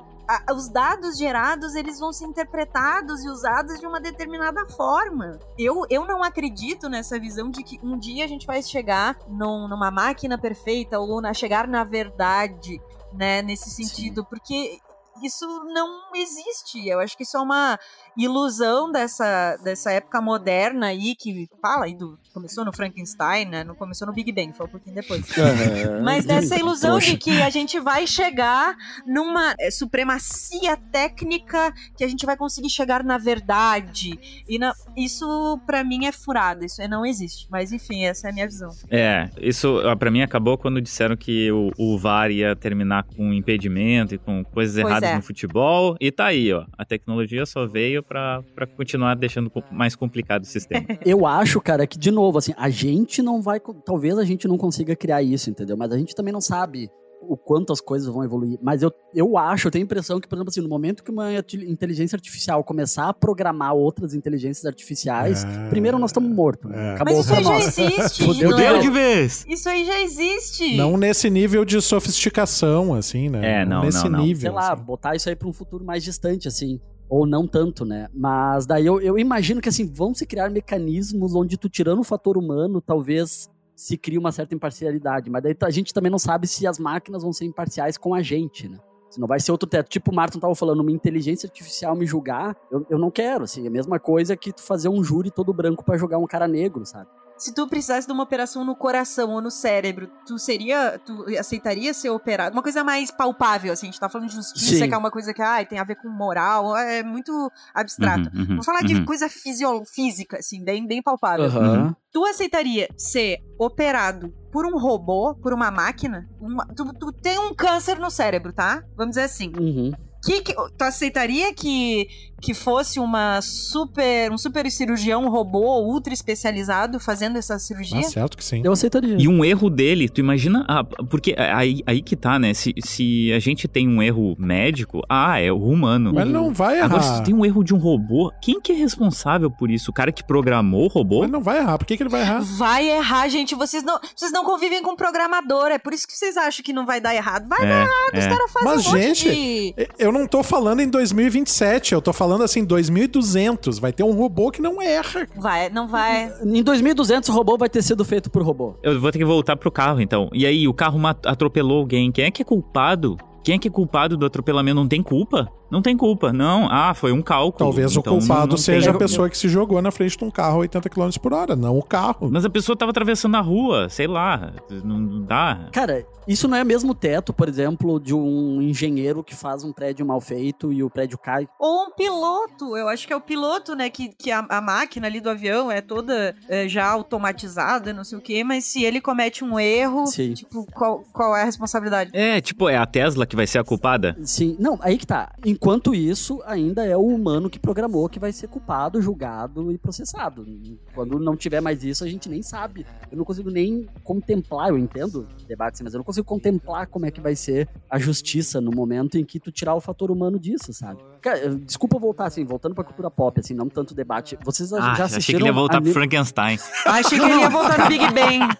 [0.54, 5.40] Os dados gerados, eles vão ser interpretados e usados de uma determinada forma.
[5.58, 9.66] Eu, eu não acredito nessa visão de que um dia a gente vai chegar num-
[9.66, 12.80] numa máquina perfeita ou na, chegar na verdade,
[13.12, 14.78] né, nesse sentido, porque
[15.20, 15.44] isso
[15.74, 16.88] não existe.
[16.88, 17.76] Eu acho que isso é uma
[18.16, 23.64] ilusão dessa, dessa época moderna aí que fala aí do começou no Frankenstein, né?
[23.64, 25.22] Não começou no Big Bang, foi um pouquinho depois.
[26.04, 27.10] Mas dessa ilusão Poxa.
[27.12, 28.76] de que a gente vai chegar
[29.06, 34.18] numa é, supremacia técnica, que a gente vai conseguir chegar na verdade.
[34.48, 36.64] E na- isso, pra mim, é furado.
[36.64, 37.46] Isso não existe.
[37.50, 38.70] Mas, enfim, essa é a minha visão.
[38.90, 43.32] É, isso ó, pra mim acabou quando disseram que o, o VAR ia terminar com
[43.32, 45.16] impedimento e com coisas Pois erradas é.
[45.16, 45.96] no futebol.
[46.00, 46.64] E tá aí, ó.
[46.78, 50.86] A tecnologia só veio pra, pra continuar deixando mais complicado o sistema.
[51.04, 53.60] Eu acho, cara, que de novo, assim, a gente não vai.
[53.84, 55.76] Talvez a gente não consiga criar isso, entendeu?
[55.76, 56.90] Mas a gente também não sabe
[57.22, 58.58] o quanto as coisas vão evoluir.
[58.62, 61.10] Mas eu, eu acho, eu tenho a impressão que, por exemplo, assim, no momento que
[61.10, 61.28] uma
[61.68, 65.68] inteligência artificial começar a programar outras inteligências artificiais, É.
[65.68, 66.70] primeiro nós estamos mortos.
[66.72, 66.74] É.
[66.74, 66.94] Né?
[66.94, 68.24] Acabou Mas isso aí já existe.
[68.24, 68.72] Fudeu de é?
[68.72, 68.90] novo.
[68.92, 69.44] vez!
[69.48, 70.76] Isso aí já existe.
[70.76, 73.60] Não nesse nível de sofisticação, assim, né?
[73.60, 74.24] É, não, nesse não, não.
[74.24, 74.40] nível.
[74.40, 74.82] sei lá, assim.
[74.82, 76.80] botar isso aí pra um futuro mais distante, assim.
[77.10, 78.08] Ou não tanto, né?
[78.14, 82.04] Mas daí eu, eu imagino que, assim, vão se criar mecanismos onde tu tirando o
[82.04, 85.28] fator humano, talvez se crie uma certa imparcialidade.
[85.28, 88.22] Mas daí a gente também não sabe se as máquinas vão ser imparciais com a
[88.22, 88.78] gente, né?
[89.10, 89.88] Se não vai ser outro teto.
[89.88, 93.64] Tipo o Martin tava falando, uma inteligência artificial me julgar, eu, eu não quero, assim.
[93.64, 96.46] É a mesma coisa que tu fazer um júri todo branco pra julgar um cara
[96.46, 97.08] negro, sabe?
[97.40, 101.00] Se tu precisasse de uma operação no coração ou no cérebro, tu seria.
[101.06, 102.54] Tu aceitaria ser operado?
[102.54, 103.86] Uma coisa mais palpável, assim.
[103.86, 104.88] A gente tá falando de justiça, Sim.
[104.88, 108.28] que é uma coisa que ai, tem a ver com moral, é muito abstrato.
[108.34, 109.04] Uhum, uhum, Vamos falar de uhum.
[109.06, 111.46] coisa fisio- física, assim, bem, bem palpável.
[111.46, 111.96] Aham.
[112.12, 116.28] Tu aceitaria ser operado por um robô, por uma máquina?
[116.40, 118.82] Uma- tu, tu tem um câncer no cérebro, tá?
[118.96, 119.50] Vamos dizer assim.
[119.58, 119.92] Uhum.
[120.22, 122.06] Que, que- tu aceitaria que,
[122.40, 128.00] que fosse uma super, um super cirurgião robô ultra especializado fazendo essa cirurgia?
[128.00, 128.62] Ah, certo que sim.
[128.64, 129.16] Eu aceitaria.
[129.18, 130.64] E um erro dele, tu imagina.
[130.68, 132.54] ah, porque aí, aí que tá, né?
[132.54, 136.12] Se, se a gente tem um erro médico, ah, é o humano.
[136.14, 136.86] Mas não vai errar.
[136.86, 139.90] Agora, se tu tem um erro de um robô, quem que é responsável por isso?
[139.90, 141.20] O cara que programou o robô?
[141.20, 141.78] Mas não vai errar.
[141.78, 142.40] Por que, que ele vai errar?
[142.40, 143.54] Vai errar, gente.
[143.54, 145.66] Vocês não, vocês não convivem com programador.
[145.66, 147.48] É por isso que vocês acham que não vai dar errado.
[147.48, 147.84] Vai É,
[148.18, 148.28] Os é.
[148.28, 149.88] caras fazem Mas, um monte gente, de...
[149.98, 153.78] Eu não tô falando em 2027, eu tô falando assim, 2200.
[153.78, 155.26] Vai ter um robô que não erra.
[155.36, 156.32] Vai, não vai.
[156.44, 158.74] Em 2200 o robô vai ter sido feito por robô.
[158.82, 160.28] Eu vou ter que voltar pro carro, então.
[160.32, 162.12] E aí, o carro atropelou alguém.
[162.12, 163.16] Quem é que é culpado?
[163.42, 164.76] Quem é que é culpado do atropelamento?
[164.76, 165.50] Não tem culpa?
[165.70, 166.68] Não tem culpa, não.
[166.70, 167.70] Ah, foi um cálculo.
[167.70, 170.16] Talvez Então, o culpado não- não seja tem- a pessoa que se jogou na frente
[170.16, 172.28] de um carro a 80 km por hora, não o carro.
[172.30, 174.52] Mas a pessoa tava atravessando a rua, sei lá.
[174.84, 175.68] Não dá.
[175.72, 180.04] Cara, isso não é mesmo teto, por exemplo, de um engenheiro que faz um prédio
[180.04, 181.48] mal feito e o prédio cai.
[181.58, 183.88] Ou um piloto, eu acho que é o piloto, né?
[183.90, 186.86] Que, que a, a máquina ali do avião é toda é, já
[187.24, 190.34] automatizada, não sei o quê, mas se ele comete um erro, Sim.
[190.34, 192.10] tipo, qual, qual é a responsabilidade?
[192.14, 194.16] É, tipo, é a Tesla que vai ser a culpada?
[194.22, 195.32] Sim, não, aí que tá.
[195.62, 200.46] Enquanto isso, ainda é o humano que programou que vai ser culpado, julgado e processado.
[200.94, 202.86] Quando não tiver mais isso, a gente nem sabe.
[203.12, 207.10] Eu não consigo nem contemplar, eu entendo debate, mas eu não consigo contemplar como é
[207.10, 210.72] que vai ser a justiça no momento em que tu tirar o fator humano disso,
[210.72, 211.02] sabe?
[211.20, 214.38] Cara, desculpa voltar, assim, voltando pra cultura pop, assim, não tanto debate.
[214.44, 215.38] Vocês Ah, já achei assistiram...
[215.38, 216.58] que ele ia voltar a pro Frankenstein.
[216.86, 218.56] Achei que ele ia voltar no Big Bang.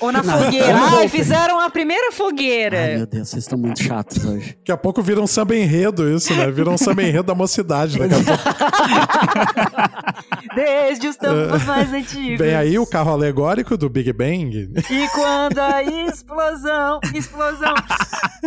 [0.00, 0.78] Ou na Não, fogueira.
[0.98, 2.96] Ai, fizeram a primeira Ai, fogueira.
[2.96, 4.56] meu Deus, vocês estão muito chatos hoje.
[4.58, 6.50] Daqui a pouco vira um samba enredo isso, né?
[6.50, 7.98] Vira um samba enredo da mocidade.
[7.98, 8.42] Daqui a pouco
[10.54, 12.38] Desde os tempos mais antigos.
[12.38, 14.72] vem aí o carro alegórico do Big Bang.
[14.90, 17.74] E quando a explosão, explosão.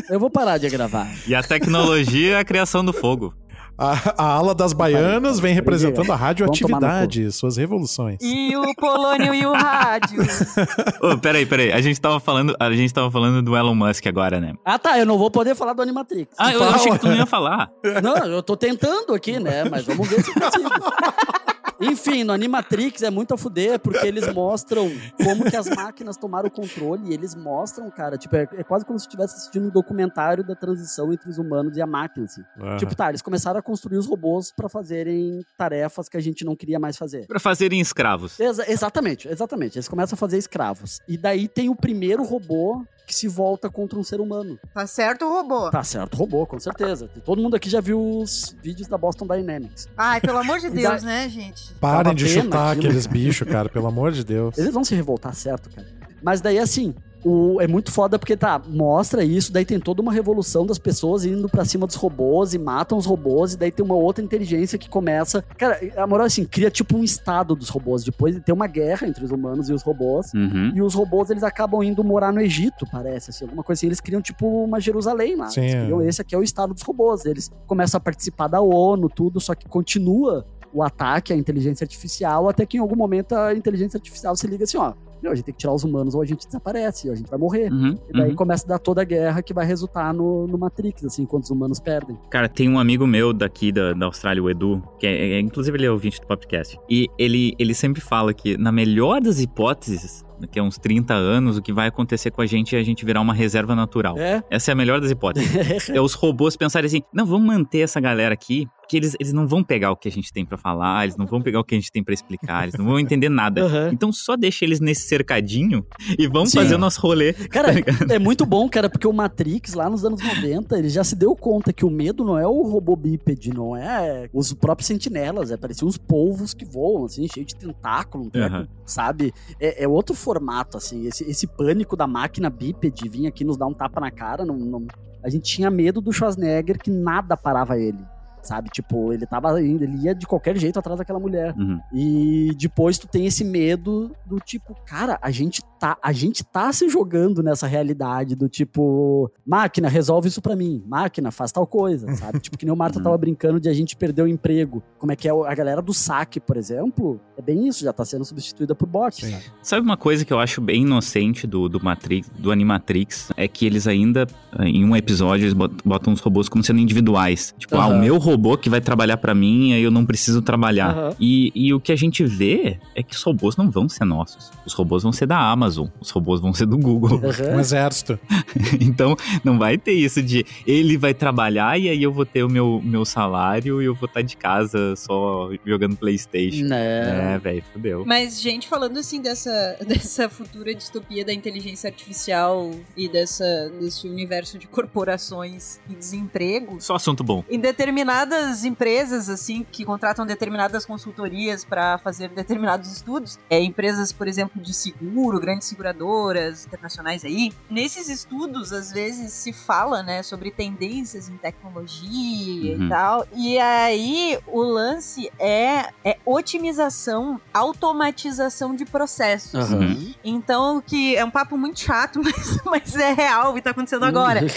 [0.09, 1.07] Eu vou parar de gravar.
[1.27, 3.33] E a tecnologia é a criação do fogo.
[3.77, 8.19] A, a ala das baianas vem representando a radioatividade, suas revoluções.
[8.21, 10.21] E o polônio e o rádio.
[11.01, 11.71] Ô, peraí, peraí.
[11.71, 14.53] A gente tava falando, a gente tava falando do Elon Musk agora, né?
[14.63, 16.33] Ah, tá, eu não vou poder falar do Animatrix.
[16.37, 17.71] Ah, eu, eu achei que tu não ia falar.
[18.01, 19.63] Não, eu tô tentando aqui, né?
[19.69, 20.69] Mas vamos ver se eu consigo.
[21.91, 24.91] Enfim, no Animatrix é muito a fuder, porque eles mostram
[25.23, 28.85] como que as máquinas tomaram o controle e eles mostram, cara, tipo, é, é quase
[28.85, 32.41] como se estivesse assistindo um documentário da transição entre os humanos e a máquina, assim.
[32.59, 32.77] Aham.
[32.77, 36.55] Tipo, tá, eles começaram a construir os robôs pra fazerem tarefas que a gente não
[36.55, 37.25] queria mais fazer.
[37.27, 38.39] Pra fazerem escravos.
[38.39, 39.77] Exa- exatamente, exatamente.
[39.77, 40.99] Eles começam a fazer escravos.
[41.07, 44.57] E daí tem o primeiro robô que se volta contra um ser humano.
[44.73, 45.69] Tá certo o robô.
[45.69, 47.09] Tá certo, robô, com certeza.
[47.25, 49.89] Todo mundo aqui já viu os vídeos da Boston Dynamics.
[49.97, 51.73] Ai, pelo amor de Deus, da- né, gente?
[51.75, 52.87] Parem de chutar aquilo.
[52.87, 54.57] aqueles bichos, cara, pelo amor de Deus.
[54.57, 55.87] Eles vão se revoltar, certo, cara.
[56.21, 60.11] Mas daí, assim, o, é muito foda porque, tá, mostra isso, daí tem toda uma
[60.11, 63.85] revolução das pessoas indo pra cima dos robôs e matam os robôs, e daí tem
[63.85, 65.41] uma outra inteligência que começa.
[65.57, 68.03] Cara, a moral, é assim, cria tipo um estado dos robôs.
[68.03, 70.33] Depois tem uma guerra entre os humanos e os robôs.
[70.33, 70.71] Uhum.
[70.75, 73.87] E os robôs, eles acabam indo morar no Egito, parece, assim, alguma coisa assim.
[73.87, 75.49] Eles criam, tipo, uma Jerusalém lá.
[75.49, 75.83] Sim, Eles é.
[75.83, 77.25] criam, esse aqui é o estado dos robôs.
[77.25, 82.49] Eles começam a participar da ONU, tudo, só que continua o ataque à inteligência artificial,
[82.49, 84.93] até que em algum momento a inteligência artificial se liga assim, ó,
[85.31, 87.39] a gente tem que tirar os humanos ou a gente desaparece, ou a gente vai
[87.39, 87.71] morrer.
[87.71, 87.97] Uhum.
[88.09, 88.35] E daí uhum.
[88.35, 91.49] começa a dar toda a guerra que vai resultar no, no Matrix, assim, quando os
[91.49, 92.17] humanos perdem.
[92.29, 95.77] Cara, tem um amigo meu daqui da, da Austrália, o Edu, que é, é- inclusive
[95.77, 96.79] ele é ouvinte do podcast.
[96.89, 101.57] E ele, ele sempre fala que, na melhor das hipóteses, daqui a uns 30 anos,
[101.57, 104.17] o que vai acontecer com a gente é a gente virar uma reserva natural.
[104.17, 104.43] É?
[104.49, 105.89] Essa é a melhor das hipóteses.
[105.89, 109.47] é os robôs pensarem assim: não, vamos manter essa galera aqui, porque eles, eles não
[109.47, 111.73] vão pegar o que a gente tem pra falar, eles não vão pegar o que
[111.73, 113.61] a gente tem pra explicar, eles não vão entender nada.
[113.65, 113.89] Aham.
[113.91, 115.85] Então só deixa eles nesse cercadinho
[116.17, 116.59] e vamos Sim.
[116.59, 117.33] fazer o nosso rolê.
[117.49, 121.03] Cara, tá é muito bom, cara, porque o Matrix, lá nos anos 90, ele já
[121.03, 124.87] se deu conta que o medo não é o robô bípede, não é os próprios
[124.87, 128.67] sentinelas, é pareciam uns polvos que voam, assim, cheio de tentáculo, um Aham.
[128.85, 129.33] sabe?
[129.59, 133.65] É, é outro formato, assim, esse, esse pânico da máquina bípede vir aqui nos dar
[133.67, 134.85] um tapa na cara, não, não-
[135.23, 137.99] a gente tinha medo do Schwarzenegger que nada parava ele.
[138.43, 141.55] Sabe, tipo, ele tava indo, ele ia de qualquer jeito atrás daquela mulher.
[141.57, 141.79] Uhum.
[141.93, 146.71] E depois tu tem esse medo do tipo, cara, a gente tá, a gente tá
[146.71, 150.81] se jogando nessa realidade do tipo, máquina, resolve isso pra mim.
[150.87, 152.39] Máquina, faz tal coisa, sabe?
[152.39, 153.03] tipo, que nem o Marta Uhum.
[153.03, 154.81] tava brincando de a gente perder o emprego.
[154.97, 157.19] Como é que é a galera do saque, por exemplo?
[157.37, 159.31] É bem isso, já tá sendo substituída por bot, Sim.
[159.33, 159.43] sabe?
[159.61, 163.65] Sabe uma coisa que eu acho bem inocente do, do Matrix, do Animatrix, é que
[163.65, 164.25] eles ainda,
[164.59, 167.53] eh, em um episódio, eles bot- botam os robôs como sendo individuais.
[167.57, 167.95] Tipo, ah, Aham.
[167.97, 170.91] o meu robô que vai trabalhar pra mim, aí eu não preciso trabalhar.
[170.95, 171.15] Aham.
[171.19, 174.51] E, e o que a gente vê é que os robôs não vão ser nossos.
[174.65, 177.21] Os robôs vão ser da Amazon, os robôs vão ser do Google.
[177.23, 177.55] Aham.
[177.55, 178.19] Um exército.
[178.79, 182.49] então, não vai ter isso de ele vai trabalhar e aí eu vou ter o
[182.49, 186.65] meu, meu salário e eu vou estar de casa só jogando Playstation.
[186.65, 187.35] Né?
[187.35, 188.03] É, velho, fudeu.
[188.05, 194.57] Mas, gente, falando assim dessa, dessa futura distopia da inteligência artificial e dessa, desse universo
[194.57, 197.43] de corporações e desemprego, Só assunto bom.
[197.49, 204.27] em determinadas empresas, assim, que contratam determinadas consultorias para fazer determinados estudos, é, empresas, por
[204.27, 207.51] exemplo, de seguro, grandes grandes seguradoras internacionais aí.
[207.69, 212.85] Nesses estudos, às vezes se fala, né, sobre tendências em tecnologia Uhum.
[212.85, 213.27] e tal.
[213.35, 219.71] E aí o lance é, é otimização, automatização de processos.
[219.71, 220.13] Aham.
[220.23, 224.41] Então, que é um papo muito chato, mas, mas é real e tá acontecendo agora.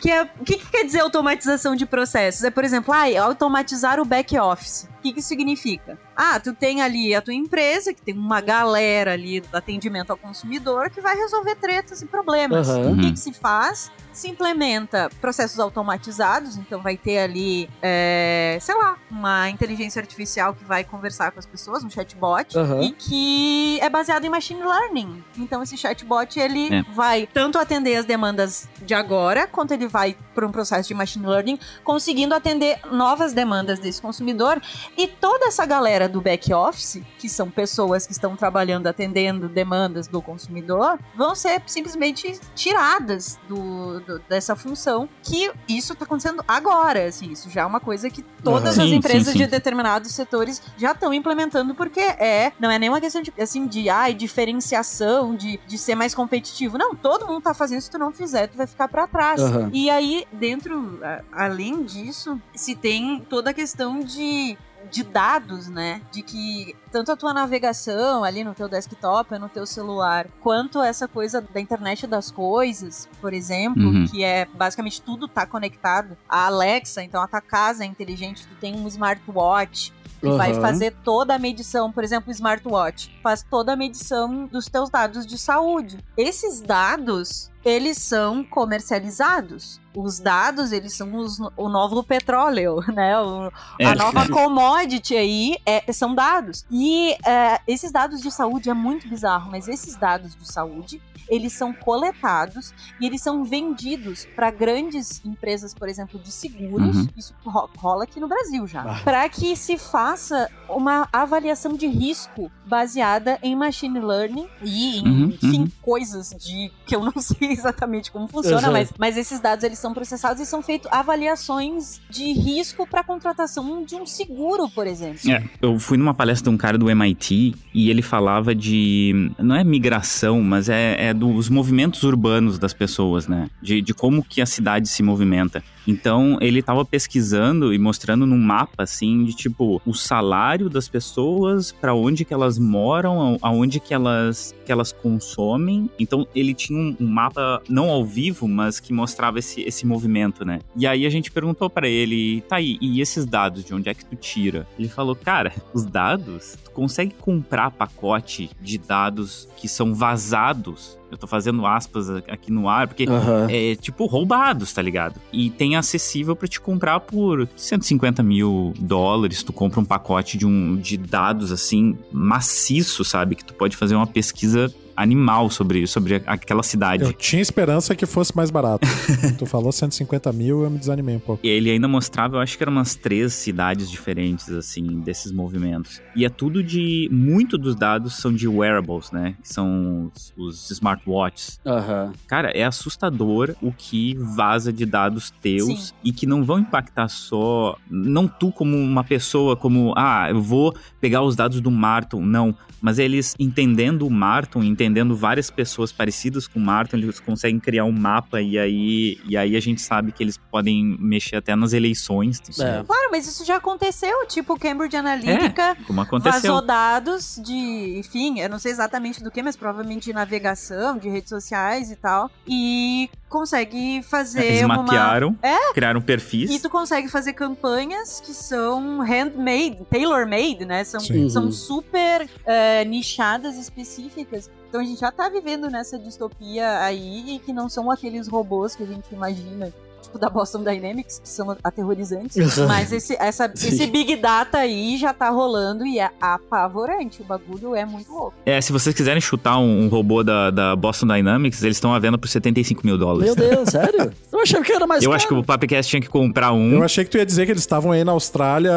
[0.00, 2.44] Que é, o que, que quer dizer automatização de processos?
[2.44, 4.88] É, por exemplo, ah, automatizar o back office.
[5.06, 5.96] O que, que significa?
[6.16, 10.16] Ah, tu tem ali a tua empresa, que tem uma galera ali do atendimento ao
[10.16, 12.68] consumidor que vai resolver tretas e problemas.
[12.68, 12.90] Aham.
[12.92, 13.12] O que, Uhum.
[13.12, 13.92] que se faz?
[14.16, 20.64] Se implementa processos automatizados, então vai ter ali, é, sei lá, uma inteligência artificial que
[20.64, 22.80] vai conversar com as pessoas, um chatbot, Aham.
[22.82, 25.22] e que é baseado em machine learning.
[25.36, 26.82] Então esse chatbot ele É.
[26.94, 31.26] vai tanto atender as demandas de agora, quanto ele vai para um processo de machine
[31.26, 34.62] learning, conseguindo atender novas demandas desse consumidor.
[34.96, 40.06] E toda essa galera do back office, que são pessoas que estão trabalhando atendendo demandas
[40.08, 45.08] do consumidor, vão ser simplesmente tiradas do, do- dessa função.
[45.22, 48.84] Que isso está acontecendo agora, assim, isso já é uma coisa que todas Aham.
[48.84, 49.50] as Sim, empresas sim, de sim.
[49.50, 54.14] determinados setores já estão implementando porque é, não é nenhuma questão de assim de ai,
[54.14, 56.78] diferenciação, de, de ser mais competitivo.
[56.78, 59.40] Não, todo mundo tá fazendo, se tu não fizer, tu vai ficar para trás.
[59.40, 59.70] Aham.
[59.72, 64.56] E aí, dentro, a- além disso, se tem toda a questão de
[64.90, 66.00] de dados, né?
[66.12, 71.06] De que tanto a tua navegação ali no teu desktop, no teu celular, quanto essa
[71.06, 74.06] coisa da internet das coisas, por exemplo, Uhum.
[74.06, 76.16] que é basicamente tudo tá conectado.
[76.28, 80.94] A Alexa, então a tua casa é inteligente, tu tem um smartwatch, que vai fazer
[81.04, 85.36] toda a medição, por exemplo, o smartwatch, faz toda a medição dos teus dados de
[85.38, 85.98] saúde.
[86.16, 89.80] Esses dados, eles são comercializados.
[89.94, 93.18] Os dados, eles são os- o novo petróleo, né?
[93.20, 93.86] O- É.
[93.86, 96.64] a nova commodity aí é- são dados.
[96.70, 101.52] E é, esses dados de saúde é muito bizarro, mas esses dados de saúde, eles
[101.52, 106.96] são coletados e eles são vendidos para grandes empresas, por exemplo, de seguros.
[106.96, 107.08] Uhum.
[107.16, 108.82] Isso ro- rola aqui no Brasil já.
[108.82, 109.00] Ah.
[109.04, 115.24] Para que se faça uma avaliação de risco baseada em machine learning e em, Uhum,
[115.28, 115.68] enfim, uhum.
[115.82, 119.92] coisas de que eu não sei exatamente como funciona, mas, mas esses dados eles são
[119.94, 125.30] processados e são feitos avaliações de risco para contratação de um seguro, por exemplo.
[125.30, 129.32] É, eu fui numa palestra de um cara do MIT e ele falava de.
[129.38, 133.48] Não é migração, mas é, é dos movimentos urbanos das pessoas, né?
[133.62, 135.62] De, de como que a cidade se movimenta.
[135.86, 141.70] Então, ele tava pesquisando e mostrando num mapa, assim, de tipo, o salário das pessoas,
[141.70, 145.88] para onde que elas moram, aonde que elas, que elas consomem.
[145.98, 150.44] Então, ele tinha um, um mapa, não ao vivo, mas que mostrava esse, esse movimento,
[150.44, 150.58] né?
[150.74, 153.94] E aí a gente perguntou para ele, tá aí, e esses dados, de onde é
[153.94, 154.66] que tu tira?
[154.78, 160.98] Ele falou, cara, os dados, tu consegue comprar pacote de dados que são vazados.
[161.10, 163.46] Eu tô fazendo aspas aqui no ar, porque Aham.
[163.50, 165.20] é tipo roubados, tá ligado?
[165.32, 169.42] E tem acessível pra te comprar por 150 mil dólares.
[169.42, 173.36] Tu compra um pacote de, um, de dados assim, maciço, sabe?
[173.36, 177.04] Que tu pode fazer uma pesquisa animal sobre, sobre aquela cidade.
[177.04, 178.88] Eu tinha esperança que fosse mais barato.
[179.38, 181.44] tu falou 150 mil, eu me desanimei um pouco.
[181.44, 186.00] E ele ainda mostrava, eu acho que eram umas três cidades diferentes, assim, desses movimentos.
[186.14, 187.08] E é tudo de.
[187.12, 189.34] Muito dos dados são de wearables, né?
[189.42, 191.60] Que são os, os smartwatches.
[191.66, 192.12] Aham.
[192.26, 195.94] Cara, é assustador o que vaza de dados teus Sim.
[196.02, 197.76] e que não vão impactar só.
[197.90, 202.20] Não tu como uma pessoa, como, ah, eu vou pegar os dados do Martin.
[202.20, 202.54] Não.
[202.80, 207.84] Mas eles entendendo o Martin, entendendo várias pessoas parecidas com o Martin, eles conseguem criar
[207.84, 211.72] um mapa e aí, e aí a gente sabe que eles podem mexer até nas
[211.72, 212.40] eleições.
[212.60, 212.82] É.
[212.84, 216.32] Claro, mas isso já aconteceu, tipo Cambridge Analytica Como aconteceu.
[216.52, 221.08] vazou dados de, enfim, eu não sei exatamente do que, mas provavelmente de navegação, de
[221.08, 225.72] redes sociais e tal, e consegue fazer Eles uma mapearam, É.
[225.72, 226.50] criaram perfis.
[226.50, 230.84] E tu consegue fazer campanhas que são handmade, tailor-made, né?
[230.84, 231.28] São, Sim.
[231.28, 231.52] são Uhum.
[231.52, 234.48] super eh, nichadas, específicas.
[234.68, 238.74] Então a gente já tá vivendo nessa distopia aí, e que não são aqueles robôs
[238.74, 239.72] que a gente imagina,
[240.06, 242.56] tipo da Boston Dynamics, que são aterrorizantes.
[242.56, 242.66] Uhum.
[242.66, 243.68] Mas esse, essa, Sim.
[243.68, 247.22] esse Big Data aí já tá rolando e é apavorante.
[247.22, 248.34] O bagulho é muito louco.
[248.44, 251.98] É, se vocês quiserem chutar um, um robô da, da Boston Dynamics, eles estão à
[251.98, 253.34] venda por 75 mil dólares.
[253.34, 254.12] Meu Deus, sério?
[254.32, 255.16] Eu achava que era mais Eu caro.
[255.16, 256.72] acho que o Papcast tinha que comprar um.
[256.72, 258.72] Eu achei que tu ia dizer que eles estavam aí na Austrália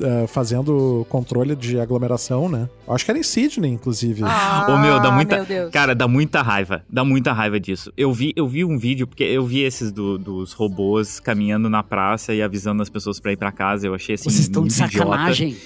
[0.00, 2.68] eh, fazendo controle de aglomeração, né?
[2.86, 4.22] Eu acho que era em Sydney, inclusive.
[4.24, 5.70] Ah, Ô, meu, dá muita- Meu Deus.
[5.70, 6.82] Cara, dá muita raiva.
[6.90, 7.92] Dá muita raiva disso.
[7.96, 11.82] Eu vi, eu vi um vídeo, porque eu vi esses do- dos robôs caminhando na
[11.82, 13.86] praça e avisando as pessoas pra ir pra casa.
[13.86, 14.24] Eu achei assim.
[14.30, 14.92] Vocês estão de idiota.
[14.98, 15.56] sacanagem.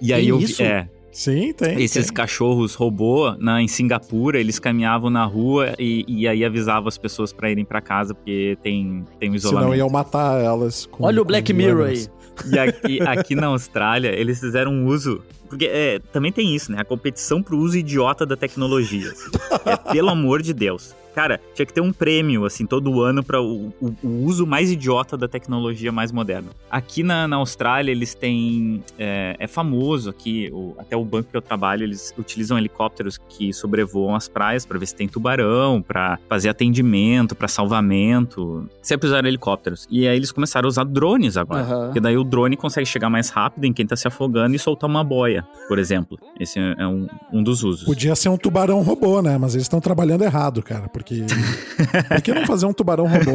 [0.00, 0.62] E aí Que eu vi, isso?
[0.62, 0.88] é.
[1.12, 1.82] Sim, tem.
[1.82, 2.14] Esses tem.
[2.14, 7.32] cachorros robô na, em Singapura, eles caminhavam na rua e, e aí avisavam as pessoas
[7.34, 9.64] pra irem pra casa porque tem, tem um isolamento.
[9.72, 10.86] Senão iam matar elas.
[10.86, 12.06] com- Olha o com Black Mirror aí.
[12.50, 15.20] E aqui, aqui na Austrália, eles fizeram um uso.
[15.50, 16.78] Porque é, também tem isso, né?
[16.80, 19.12] A competição pro uso idiota da tecnologia.
[19.66, 20.94] É, pelo amor de Deus.
[21.14, 24.70] Cara, tinha que ter um prêmio, assim, todo ano para o, o- o uso mais
[24.70, 26.48] idiota da tecnologia mais moderna.
[26.70, 28.82] Aqui na, na Austrália, eles têm.
[28.98, 33.52] É, é famoso aqui, o- até o banco que eu trabalho, eles utilizam helicópteros que
[33.52, 38.66] sobrevoam as praias para ver se tem tubarão, para fazer atendimento, para salvamento.
[38.80, 39.86] Sempre usaram helicópteros.
[39.90, 41.62] E aí eles começaram a usar drones agora.
[41.62, 41.84] Aham.
[41.86, 44.88] Porque daí o drone consegue chegar mais rápido em quem tá se afogando e soltar
[44.88, 46.18] uma boia, por exemplo.
[46.38, 47.84] Esse é é um, um dos usos.
[47.84, 49.36] Podia ser um tubarão robô, né?
[49.36, 50.88] Mas eles estão trabalhando errado, cara.
[50.88, 51.01] Porque.
[52.08, 53.32] Por que não fazer um tubarão robô?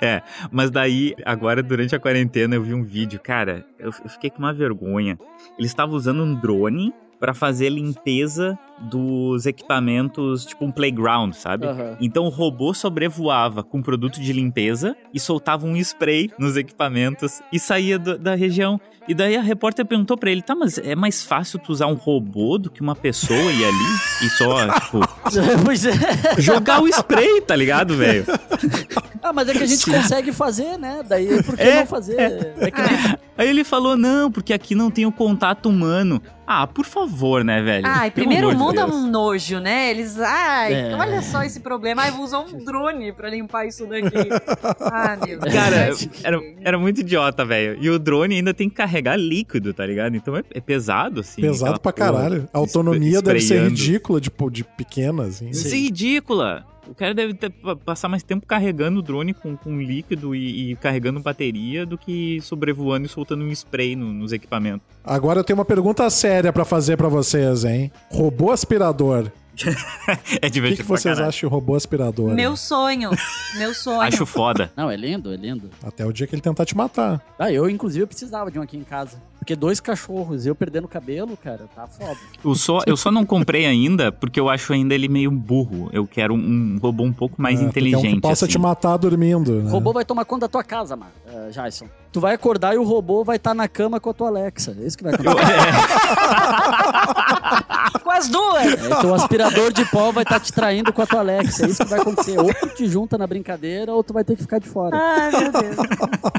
[0.52, 4.38] Mas daí, agora durante a quarentena, eu vi um vídeo, cara, eu, eu fiquei com
[4.38, 5.18] uma vergonha.
[5.58, 8.56] Eles estavam usando um drone pra fazer limpeza
[8.88, 11.66] dos equipamentos, tipo um playground, sabe?
[11.66, 11.96] Aham.
[12.00, 17.58] Então o robô sobrevoava com produto de limpeza e soltava um spray nos equipamentos e
[17.58, 18.80] saía do- da região.
[19.08, 21.94] E daí a repórter perguntou pra ele: tá, mas é mais fácil tu usar um
[21.94, 25.00] robô do que uma pessoa ir ali e só, tipo,
[25.64, 25.92] pois é.
[26.38, 28.24] jogar o spray, tá ligado, velho?
[29.20, 31.00] Ah, mas é que a gente consegue fazer, né?
[31.06, 32.18] Daí por que É, não fazer?
[32.60, 36.22] É que nem- Aí ele falou: não, porque aqui não tem o contato humano.
[36.46, 37.84] Ah, por favor, né, velho?
[37.86, 39.90] Ai, Pelo primeiro de mundo é um nojo, né?
[39.90, 40.18] Eles.
[40.18, 40.94] Ai, É.
[40.94, 42.02] olha só esse problema.
[42.02, 44.08] Ai, vou usar um drone pra limpar isso daqui.
[44.80, 45.52] Ah, meu Deus.
[45.54, 47.76] Cara, que- era, era muito idiota, velho.
[47.80, 50.16] E o drone ainda tem que carregar líquido, tá ligado?
[50.16, 51.40] Então é, é pesado, assim.
[51.40, 52.48] Pesado pra caralho.
[52.52, 55.50] A autonomia deve ser ridícula, tipo, de pequena, assim.
[55.50, 56.64] Isso é ridícula.
[56.88, 60.72] O cara deve ter, pa- passar mais tempo carregando o drone com, com líquido e,
[60.72, 64.86] e carregando bateria do que sobrevoando e soltando um spray no- nos equipamentos.
[65.04, 67.92] Agora eu tenho uma pergunta séria pra fazer pra vocês, hein?
[68.10, 69.30] Robô aspirador.
[70.08, 72.34] É O que, divertido que vocês acham de robô aspirador?
[72.34, 73.10] Meu sonho.
[73.56, 74.00] Meu sonho.
[74.00, 74.70] Acho foda.
[74.76, 75.70] Não, é lindo, é lindo.
[75.82, 77.20] Até o dia que ele tentar te matar.
[77.38, 79.20] Ah, eu, inclusive, eu precisava de um aqui em casa.
[79.38, 82.16] Porque dois cachorros, eu perdendo o cabelo, cara, tá foda.
[82.44, 85.88] Eu só, eu só não comprei ainda porque eu acho ainda ele meio burro.
[85.92, 88.14] Eu quero um, robô um pouco mais É, tu quer um inteligente.
[88.16, 88.52] que possa assim.
[88.52, 89.62] te matar dormindo.
[89.62, 89.68] Né?
[89.68, 91.86] O robô vai tomar conta da tua casa, mano, uh, Jason.
[92.12, 94.74] Tu vai acordar e o robô vai estar na cama com a tua Alexa.
[94.78, 95.38] É isso que vai acontecer.
[98.02, 98.64] Com as duas.
[98.64, 101.66] É, teu aspirador de pó vai estar te traindo com a tua Alexa.
[101.66, 102.38] É isso que vai acontecer.
[102.38, 104.96] Ou tu te junta na brincadeira, ou tu vai ter que ficar de fora.
[104.96, 105.76] Ai, meu Deus.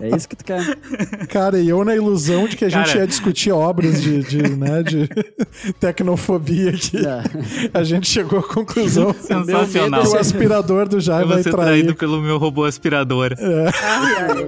[0.02, 0.76] É isso que tu quer.
[1.28, 3.00] Cara, e eu na ilusão de que a gente Cara.
[3.02, 5.10] ia discutir obras de, de, né, de
[5.80, 6.98] tecnofobia aqui.
[6.98, 7.24] É.
[7.74, 10.02] A gente chegou à conclusão Sensacional.
[10.04, 11.56] que o aspirador do Jai Eu vai trair.
[11.56, 13.36] traído pelo meu robô aspirador.
[13.40, 14.46] Ai.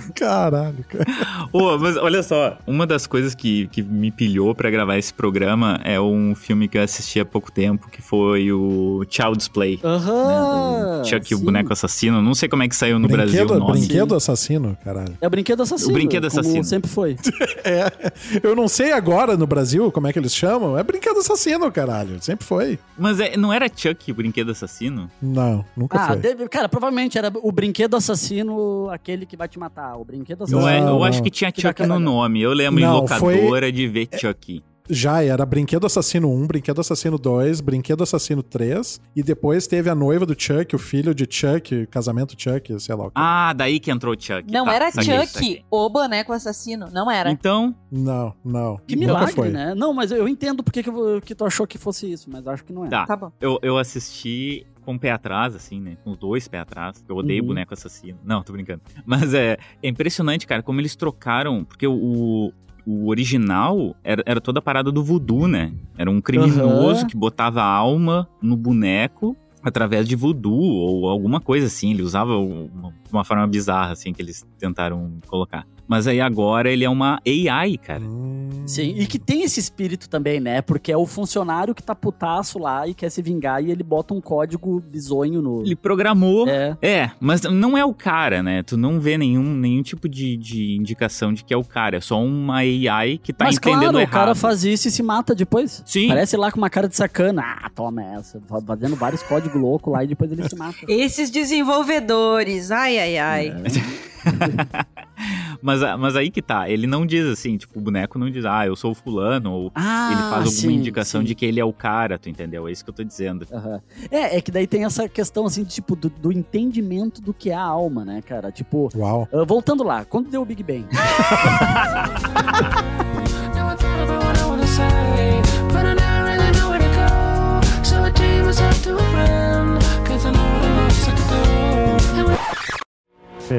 [0.14, 1.06] Caralho, cara.
[1.50, 5.80] Ô, mas olha só, uma das coisas que, que me pilhou pra gravar esse programa
[5.82, 9.80] é um filme que eu assisti há pouco tempo, que foi o Child's Play.
[9.82, 11.02] Aham.
[11.04, 11.44] Chuck, o sim.
[11.44, 12.20] boneco assassino.
[12.20, 13.80] Não sei como é que saiu no Brasil Brinquedo, o nome.
[13.80, 15.14] brinquedo assassino, caralho.
[15.20, 15.90] É o brinquedo assassino.
[15.90, 16.64] O brinquedo como assassino.
[16.64, 17.16] sempre foi.
[17.70, 18.10] É,
[18.42, 20.76] eu não sei agora no Brasil como é que eles chamam.
[20.78, 22.20] É brinquedo assassino, caralho.
[22.22, 22.78] Sempre foi.
[22.98, 25.10] Mas é- não era Chuck o brinquedo assassino?
[25.22, 26.16] Não, nunca Ah, foi.
[26.16, 29.96] deve- cara, provavelmente era o brinquedo assassino, aquele que vai te matar.
[29.96, 30.68] O brinquedo assassino.
[30.68, 31.04] é- eu não.
[31.04, 32.40] acho que tinha Chuck no nome.
[32.42, 34.62] Eu lembro em Não, locadora de ver Chuck.
[34.90, 39.94] Já era Brinquedo Assassino 1, Brinquedo Assassino 2, Brinquedo Assassino 3, e depois teve a
[39.94, 43.12] noiva do Chuck, o filho de Chuck, casamento Chuck, sei lá o que.
[43.14, 44.50] Ah, daí que entrou Chuck.
[44.50, 46.88] Não Tá, era saquei, Chuck, o boneco assassino.
[46.92, 47.30] Não era.
[47.30, 48.78] Então, Não, não.
[48.86, 49.48] Que nunca milagre, foi.
[49.50, 49.74] né?
[49.74, 50.90] Não, mas eu entendo porque que,
[51.24, 52.88] que tu achou que fosse isso, mas acho que não é.
[52.88, 53.06] tá.
[53.06, 53.30] Tá bom.
[53.40, 55.96] Eu, eu assisti com o pé atrás, assim, né?
[56.02, 57.04] Com os dois pés atrás.
[57.08, 57.48] Eu odeio Uhum.
[57.48, 58.18] boneco assassino.
[58.24, 58.80] Não, tô brincando.
[59.06, 61.64] Mas é, é impressionante, cara, como eles trocaram.
[61.64, 62.52] Porque o,
[62.90, 65.72] o original era, era toda a parada do voodoo, né?
[65.96, 67.06] Era um criminoso Aham.
[67.06, 71.92] que botava alma no boneco através de voodoo ou alguma coisa assim.
[71.92, 75.66] Ele usava uma, uma forma bizarra, assim, que eles tentaram colocar.
[75.90, 78.00] Mas aí agora ele é uma AI, cara.
[78.00, 80.62] Hum, Sim, e que tem esse espírito também, né?
[80.62, 84.14] Porque é o funcionário que tá putaço lá e quer se vingar e ele bota
[84.14, 85.62] um código bizonho no.
[85.62, 86.76] Ele programou É.
[86.80, 88.62] É, mas não é o cara, né?
[88.62, 91.96] Tu não vê nenhum, nenhum tipo de, de indicação de que é o cara.
[91.96, 94.08] É só uma AI que tá Mas entendendo claro, errado.
[94.08, 95.82] o cara faz isso e se mata depois.
[95.84, 96.06] Sim.
[96.06, 97.42] Parece lá com uma cara de sacana.
[97.64, 98.40] Ah, toma essa.
[98.64, 100.76] Fazendo vários códigos loucos lá e depois ele se mata.
[100.86, 102.70] Esses desenvolvedores.
[102.70, 103.48] Ai, ai, ai.
[103.48, 104.90] É.
[105.62, 108.44] Mas, ah, mas aí que tá, ele não diz assim, tipo, o boneco não diz,
[108.44, 111.26] ah, eu sou o fulano, ou ah, ele faz alguma sim, indicação sim.
[111.26, 112.66] de que ele é o cara, tu entendeu?
[112.66, 113.46] É isso que eu tô dizendo.
[113.50, 113.80] Uhum.
[114.10, 117.54] É, é que daí tem essa questão, assim, tipo, do, do, entendimento do que é
[117.54, 118.50] a alma, né, cara?
[118.50, 119.28] Tipo, Uau.
[119.32, 120.86] Uh, voltando lá, quando deu o Big Bang?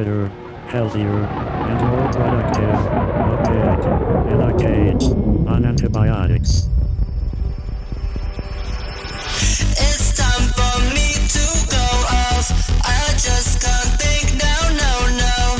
[0.02, 0.41] Better.
[0.72, 2.80] Healthier, and more productive.
[3.44, 3.84] Pig
[4.32, 5.04] in a cage
[5.46, 6.70] on antibiotics.
[9.76, 12.48] It's time for me to go off.
[12.88, 15.60] I just can't think now, no, no.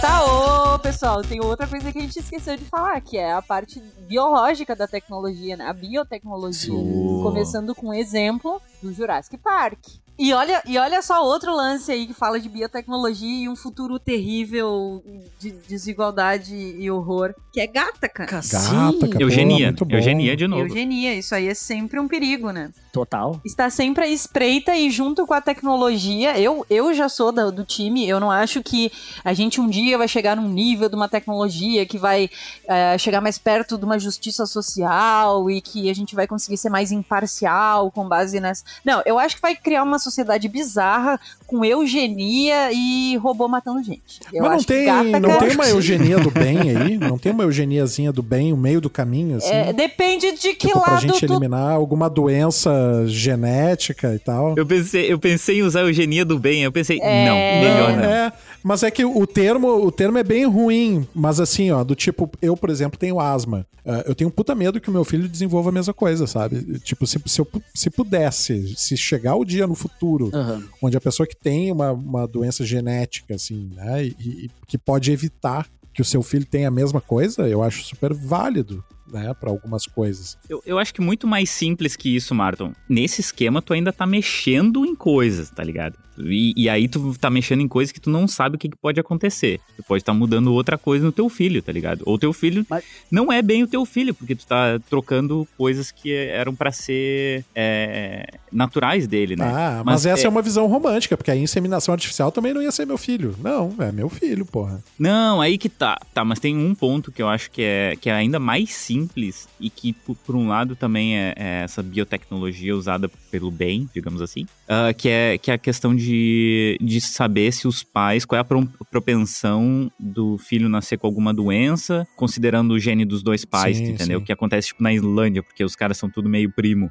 [0.00, 3.40] Tá, ô pessoal, tem outra coisa que a gente esqueceu de falar, que é a
[3.40, 5.68] parte biológica da tecnologia, né?
[5.68, 6.74] A biotecnologia.
[6.74, 7.20] Sim.
[7.22, 9.78] Começando com o exemplo do Jurassic Park.
[10.18, 13.98] E olha, e olha só outro lance aí que fala de biotecnologia e um futuro
[13.98, 15.02] terrível
[15.40, 18.30] de desigualdade e horror, que é gata, cara.
[18.30, 19.22] Gata, Sim, cara.
[19.22, 19.66] Eugenia.
[19.66, 19.96] muito bom.
[19.96, 20.62] Eugenia de novo.
[20.62, 22.70] Eugenia, isso aí é sempre um perigo, né?
[22.94, 23.40] total.
[23.44, 27.64] Está sempre à espreita e junto com a tecnologia, eu, eu já sou da- do
[27.64, 28.88] time, eu não acho que
[29.24, 32.30] a gente um dia vai chegar num nível de uma tecnologia que vai
[32.68, 36.70] eh, chegar mais perto de uma justiça social e que a gente vai conseguir ser
[36.70, 38.62] mais imparcial com base nessa.
[38.84, 44.20] Não, eu acho que vai criar uma sociedade bizarra com eugenia e robô matando gente.
[44.32, 46.98] Eu Mas não tem, gata, não cara, tem uma eugenia do bem aí?
[46.98, 49.50] Não tem uma eugeniazinha do bem, o meio do caminho, assim?
[49.52, 54.54] é, depende de que tipo, pra lado gente tu eliminar alguma doença genética e tal.
[54.56, 56.62] Eu pensei, eu pensei em usar a eugenia do bem.
[56.62, 57.26] Eu pensei, É.
[57.26, 57.34] não,
[57.68, 58.04] melhor Não, não.
[58.04, 58.32] é,
[58.62, 62.30] mas é que o termo, o termo é bem ruim, mas assim, ó, do tipo,
[62.40, 63.66] eu, por exemplo, tenho asma.
[63.86, 66.78] Ah, eu tenho puta medo que o meu filho desenvolva a mesma coisa, sabe?
[66.80, 69.93] Tipo, se, se, eu, se pudesse, se chegar o dia no futuro
[70.32, 70.62] Aham.
[70.82, 75.10] onde a pessoa que tem uma, uma doença genética, assim, né, e, e que pode
[75.10, 79.48] evitar que o seu filho tenha a mesma coisa, eu acho super válido, né, pra
[79.48, 80.36] algumas coisas.
[80.48, 82.72] Eu, eu acho que muito mais simples que isso, Marton.
[82.88, 85.96] Nesse esquema, tu ainda tá mexendo em coisas, tá ligado?
[86.18, 88.76] E, e aí tu tá mexendo em coisas que tu não sabe o que, que
[88.76, 89.60] pode acontecer.
[89.76, 92.02] Tu pode estar mudando outra coisa no teu filho, tá ligado?
[92.06, 95.90] Ou teu filho Mas- não é bem o teu filho, porque tu tá trocando coisas
[95.90, 99.44] que eram pra ser é, naturais dele, né?
[99.44, 100.26] Ah, mas, essa é...
[100.26, 103.34] é- uma visão romântica, porque a inseminação artificial também não ia ser meu filho.
[103.42, 104.82] Não, é meu filho, porra.
[104.98, 105.98] Não, aí que tá.
[106.12, 109.48] Tá, mas tem um ponto que eu acho que é, que é ainda mais simples
[109.60, 114.20] e que, por, por um lado, também é, é essa biotecnologia usada pelo bem, digamos
[114.22, 118.36] assim, ah, que, é, que é a questão de, de saber se os pais, qual
[118.36, 123.44] é a pro- propensão do filho nascer com alguma doença, considerando o gene dos dois
[123.44, 124.18] pais, Sim, entendeu?
[124.20, 124.24] sim.
[124.24, 126.90] Que acontece, tipo, na Islândia, porque os caras são tudo meio primo.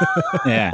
[0.46, 0.70] é.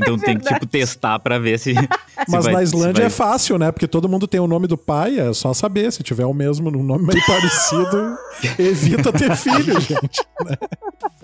[0.00, 1.74] Então tem que, tipo, testar pra ver se.
[1.74, 1.80] se
[2.28, 3.72] Mas vai- na Islândia vai- é fácil, né?
[3.72, 5.90] Porque todo mundo tem o nome do pai, é só saber.
[5.92, 8.16] Se tiver o mesmo, um nome meio parecido,
[8.58, 10.24] evita ter filho, gente.
[10.44, 10.56] né?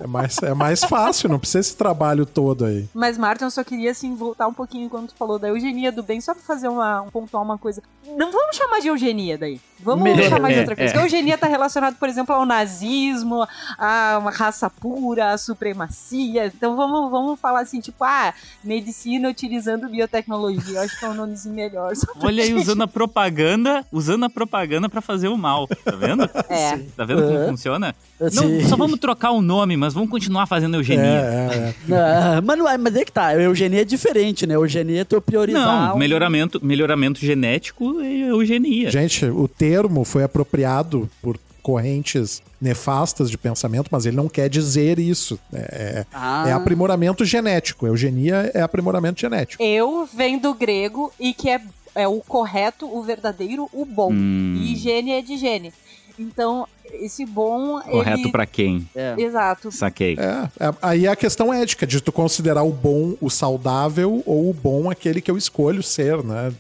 [0.01, 2.89] É, mais, é mais fácil, não precisa esse trabalho todo aí.
[2.93, 6.03] Mas, Martin, eu só queria, assim, voltar um pouquinho quando tu falou da eugenia do
[6.03, 7.83] bem, só pra fazer uma, um pontuar uma coisa.
[8.17, 9.61] Não vamos chamar de eugenia daí.
[9.81, 10.29] Vamos Melhor.
[10.29, 10.91] chamar de É, outra coisa.
[10.91, 10.93] é.
[10.93, 13.47] Porque a eugenia tá relacionada, por exemplo, ao nazismo,
[13.79, 16.47] a uma raça pura, a supremacia.
[16.47, 18.33] Então vamos, vamos falar assim, tipo, ah,
[18.65, 20.79] medicina utilizando biotecnologia.
[20.79, 21.93] Eu acho que é um nomezinho melhor.
[22.21, 26.25] Olha aí, usando a propaganda, usando a propaganda pra fazer o mal, tá vendo?
[26.49, 26.79] É.
[26.97, 27.47] Tá vendo como É.
[27.49, 27.95] funciona?
[28.21, 31.03] Não, só vamos trocar o nome, mas vamos continuar fazendo eugenia.
[31.05, 31.97] É, é, é.
[31.97, 34.55] Ah, mas, não é, mas é que tá, eugenia é diferente, né?
[34.55, 35.89] Eugenia é tu priorizar.
[35.89, 38.91] Não, um- melhoramento, melhoramento genético é eugenia.
[38.91, 44.99] Gente, o termo foi apropriado por correntes nefastas de pensamento, mas ele não quer dizer
[44.99, 45.41] isso.
[45.51, 47.87] É, Ah, é aprimoramento genético.
[47.87, 49.63] Eugenia é aprimoramento genético.
[49.63, 51.59] Eu venho do grego e que é,
[51.95, 54.13] é o correto, o verdadeiro, o bom.
[54.13, 55.73] Hum, E higiene é de higiene.
[56.19, 58.31] Então, esse bom, correto ele...
[58.33, 58.89] pra quem?
[58.95, 59.15] é.
[59.19, 59.71] Exato.
[59.73, 60.17] Saquei.
[60.19, 64.51] É, é- aí é a questão ética, de tu considerar o bom o saudável ou
[64.51, 66.53] o bom aquele que eu escolho ser, né?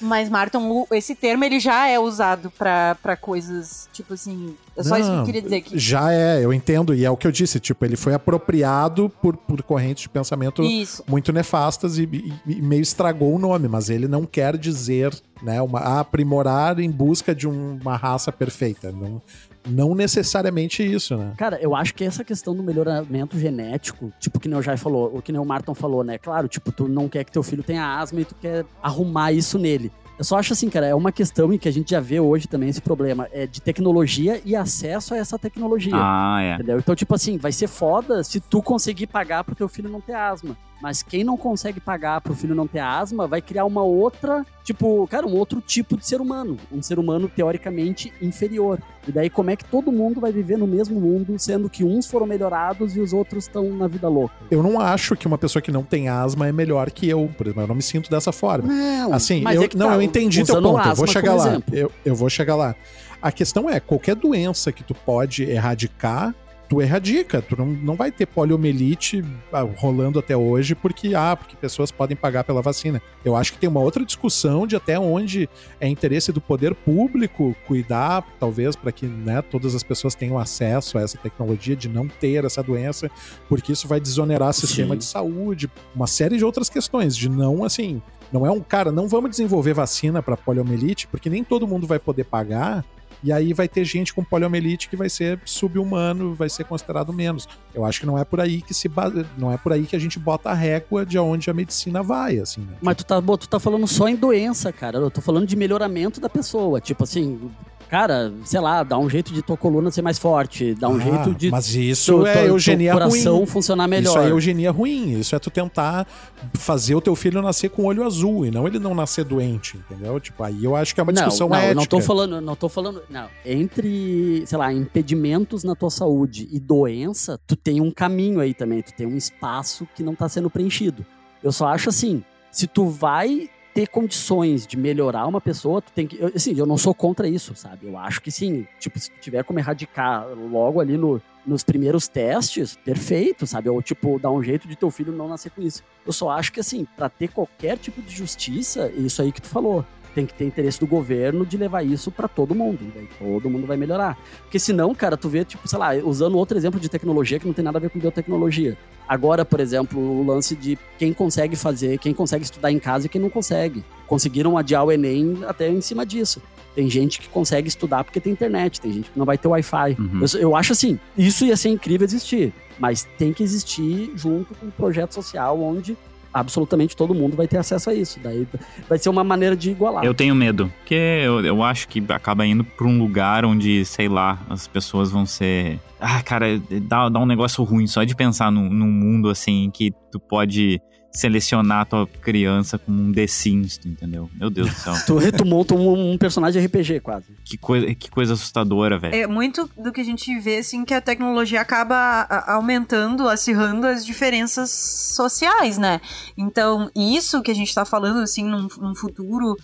[0.00, 0.58] Mas, Martin,
[0.92, 4.54] esse termo ele já é usado pra, pra coisas, tipo assim.
[4.76, 5.78] É só isso que eu Não, queria dizer aqui.
[5.78, 9.36] Já é, eu entendo, e é o que eu disse, tipo, ele foi apropriado por,
[9.36, 11.04] por correntes de pensamento Isso.
[11.06, 15.60] muito nefastas e, e- e meio estragou o nome, mas ele não quer dizer, né,
[15.60, 18.90] uma, aprimorar em busca de um- uma raça perfeita.
[18.92, 19.20] Não,
[19.66, 21.32] não necessariamente isso, né?
[21.36, 25.16] Cara, eu acho que essa questão do melhoramento genético, tipo que nem o Jai falou,
[25.16, 26.18] o que nem o Martin falou, né?
[26.18, 29.58] Claro, tipo, tu não quer que teu filho tenha asma e tu quer arrumar isso
[29.58, 29.90] nele.
[30.18, 32.46] Eu só acho assim, cara, é uma questão em que a gente já vê hoje
[32.46, 35.94] também esse problema, é de tecnologia e acesso a essa tecnologia.
[35.96, 36.54] Ah, é.
[36.54, 36.78] Entendeu?
[36.78, 40.14] Então, tipo assim, vai ser foda se tu conseguir pagar pro teu filho não ter
[40.14, 40.56] asma.
[40.80, 45.06] Mas quem não consegue pagar pro filho não ter asma, vai criar uma outra, tipo,
[45.08, 46.56] cara, um outro tipo de ser humano.
[46.70, 48.78] Um ser humano teoricamente inferior.
[49.06, 52.06] E daí, como é que todo mundo vai viver no mesmo mundo, sendo que uns
[52.06, 54.34] foram melhorados e os outros estão na vida louca?
[54.50, 57.46] Eu não acho que uma pessoa que não tem asma é melhor que eu, por
[57.46, 57.62] exemplo.
[57.62, 58.72] Eu não me sinto dessa forma.
[58.72, 60.88] Não, Assim, eu, é não, tá, eu entendi teu ponto.
[60.88, 61.62] Eu vou chegar lá.
[61.72, 62.74] Eu, eu vou chegar lá.
[63.20, 66.34] A questão é, qualquer doença que tu pode erradicar,
[66.72, 67.42] tu erradica.
[67.42, 72.16] Tu não, não vai ter poliomielite ah, rolando até hoje porque, ah, porque pessoas podem
[72.16, 73.02] pagar pela vacina.
[73.22, 77.54] Eu acho que tem uma outra discussão de até onde é interesse do poder público
[77.66, 82.08] cuidar, talvez, para que né, todas as pessoas tenham acesso a essa tecnologia de não
[82.08, 83.10] ter essa doença,
[83.50, 84.98] porque isso vai desonerar o sistema Sim.
[84.98, 88.00] de saúde, uma série de outras questões, de não, assim,
[88.32, 91.98] não é um cara, não vamos desenvolver vacina para poliomielite, porque nem todo mundo vai
[91.98, 92.82] poder pagar.
[93.22, 97.48] E aí vai ter gente com poliomielite que vai ser subhumano, vai ser considerado menos.
[97.74, 99.94] Eu acho que não é por aí que se ba- não é por aí que
[99.94, 102.62] a gente bota a régua de onde a medicina vai, assim.
[102.62, 102.74] Né?
[102.82, 104.98] Mas tu tá, tu tá falando só em doença, cara.
[104.98, 106.80] Eu tô falando de melhoramento da pessoa.
[106.80, 107.50] Tipo assim,
[107.92, 111.00] cara, sei lá, dá um jeito de tua coluna ser mais forte, dá um Ah,
[111.00, 113.46] jeito de Mas isso teu- é teu- eugenia teu coração ruim.
[113.46, 114.08] funcionar melhor.
[114.10, 115.18] Isso é eugenia ruim.
[115.20, 116.06] Isso é tu tentar
[116.54, 120.18] fazer o teu filho nascer com olho azul e não ele não nascer doente, entendeu?
[120.18, 121.74] Tipo, aí eu acho que é uma discussão não, não, ética.
[121.80, 123.28] não tô falando, não tô falando, não.
[123.44, 128.80] Entre, sei lá, impedimentos na tua saúde e doença, tu tem um caminho aí também,
[128.80, 131.04] tu tem um espaço que não tá sendo preenchido.
[131.42, 136.06] Eu só acho assim, se tu vai ter condições de melhorar uma pessoa, tu tem
[136.06, 137.86] que, eu, assim, eu não sou contra isso, sabe?
[137.86, 142.76] Eu acho que sim, tipo, se tiver como erradicar logo ali no nos primeiros testes,
[142.76, 143.68] perfeito, sabe?
[143.68, 145.82] Ou, tipo, dar um jeito de teu filho não nascer com isso.
[146.06, 149.48] Eu só acho que, assim, pra ter qualquer tipo de justiça, isso aí que tu
[149.48, 149.84] falou
[150.14, 152.80] tem que ter interesse do governo de levar isso pra todo mundo.
[152.94, 154.18] Daí todo mundo vai melhorar.
[154.42, 157.54] Porque senão, cara, tu vê, tipo, sei lá, usando outro exemplo de tecnologia que não
[157.54, 158.76] tem nada a ver com biotecnologia.
[159.08, 163.08] Agora, por exemplo, o lance de quem consegue fazer, quem consegue estudar em casa e
[163.08, 163.84] quem não consegue.
[164.06, 166.40] Conseguiram adiar o Enem até em cima disso.
[166.74, 169.96] Tem gente que consegue estudar porque tem internet, tem gente que não vai ter Wi-Fi.
[169.98, 170.20] Uhum.
[170.22, 174.66] Eu, eu acho assim, isso ia ser incrível existir, mas tem que existir junto com
[174.66, 175.96] um projeto social onde
[176.32, 178.18] absolutamente todo mundo vai ter acesso a isso.
[178.22, 178.46] Daí
[178.88, 180.04] vai ser uma maneira de igualar.
[180.04, 184.08] Eu tenho medo, porque eu, eu acho que acaba indo pra um lugar onde, sei
[184.08, 185.78] lá, as pessoas vão ser.
[186.00, 189.92] Ah, cara, dá, dá um negócio ruim só de pensar num, num mundo assim que
[190.10, 190.80] tu pode
[191.12, 194.30] selecionar a tua criança como um The Sims, entendeu?
[194.34, 194.94] Meu Deus do céu.
[195.36, 197.26] Tu, monta um, um personagem RPG quase.
[197.44, 199.14] que, coisa, que coisa assustadora, velho.
[199.14, 204.04] É muito do que a gente vê, assim, que a tecnologia acaba aumentando, acirrando as
[204.06, 206.00] diferenças sociais, né?
[206.36, 209.56] Então, isso que a gente tá falando, assim, num, num futuro,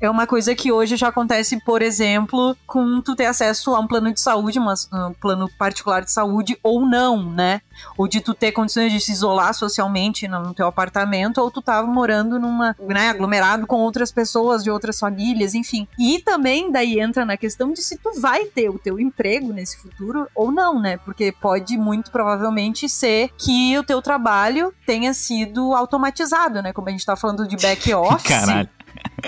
[0.00, 3.86] é uma coisa que hoje já acontece, por exemplo, com tu ter acesso a um
[3.86, 7.60] plano de saúde, uma- um plano particular de saúde, ou não, né?
[7.96, 11.62] Ou de tu ter condições de se isolar socialmente no no teu apartamento, ou tu
[11.62, 15.86] tava morando numa, né, aglomerado com outras pessoas de outras famílias, enfim.
[15.98, 19.78] E também daí entra na questão de se tu vai ter o teu emprego nesse
[19.78, 20.96] futuro ou não, né?
[20.98, 26.72] Porque pode muito provavelmente ser que o teu trabalho tenha sido automatizado, né?
[26.72, 28.26] Como a gente tá falando de back office.
[28.26, 28.68] Caralho.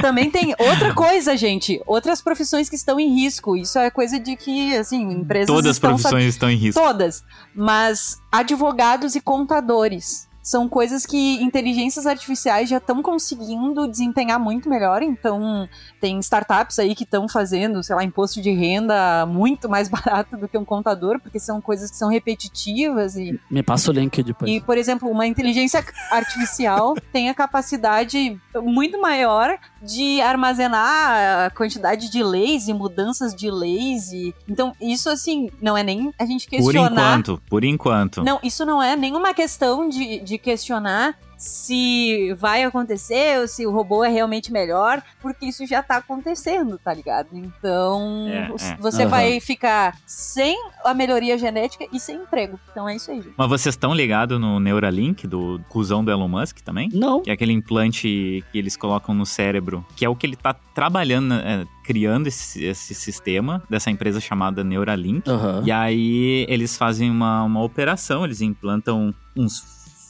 [0.00, 1.80] Também tem outra coisa, gente.
[1.86, 3.56] Outras profissões que estão em risco.
[3.56, 6.80] Isso é coisa de que, assim, empresas Todas as estão profissões estão em risco.
[6.80, 7.22] Todas.
[7.54, 15.02] Mas advogados e contadores são coisas que inteligências artificiais já estão conseguindo desempenhar muito melhor.
[15.02, 15.66] Então,
[15.98, 20.46] tem startups aí que estão fazendo, sei lá, imposto de renda muito mais barato do
[20.46, 24.50] que um contador, porque são coisas que são repetitivas e Me passa o link depois.
[24.50, 32.10] e, por exemplo, uma inteligência artificial tem a capacidade muito maior de armazenar a quantidade
[32.10, 34.12] de leis e mudanças de leis.
[34.12, 34.34] E...
[34.48, 36.90] Então, isso, assim, não é nem a gente Por questionar.
[36.90, 38.22] enquanto, por enquanto.
[38.22, 43.70] Não, isso não é nenhuma questão de, de questionar se vai acontecer ou se o
[43.72, 47.28] robô é realmente melhor, porque isso já tá acontecendo, tá ligado?
[47.32, 48.76] Então, É, você- é.
[48.76, 49.10] você Aham.
[49.10, 52.58] vai ficar sem a melhoria genética e sem emprego.
[52.70, 53.34] Então é isso aí, gente.
[53.36, 56.88] Mas vocês estão ligados no Neuralink, do cuzão do Elon Musk também?
[56.92, 57.22] Não.
[57.22, 60.54] Que é aquele implante que eles colocam no cérebro, que é o que ele tá
[60.74, 65.28] trabalhando, é, criando esse, esse sistema dessa empresa chamada Neuralink.
[65.28, 65.62] Aham.
[65.64, 69.60] E aí eles fazem uma, uma operação, eles implantam uns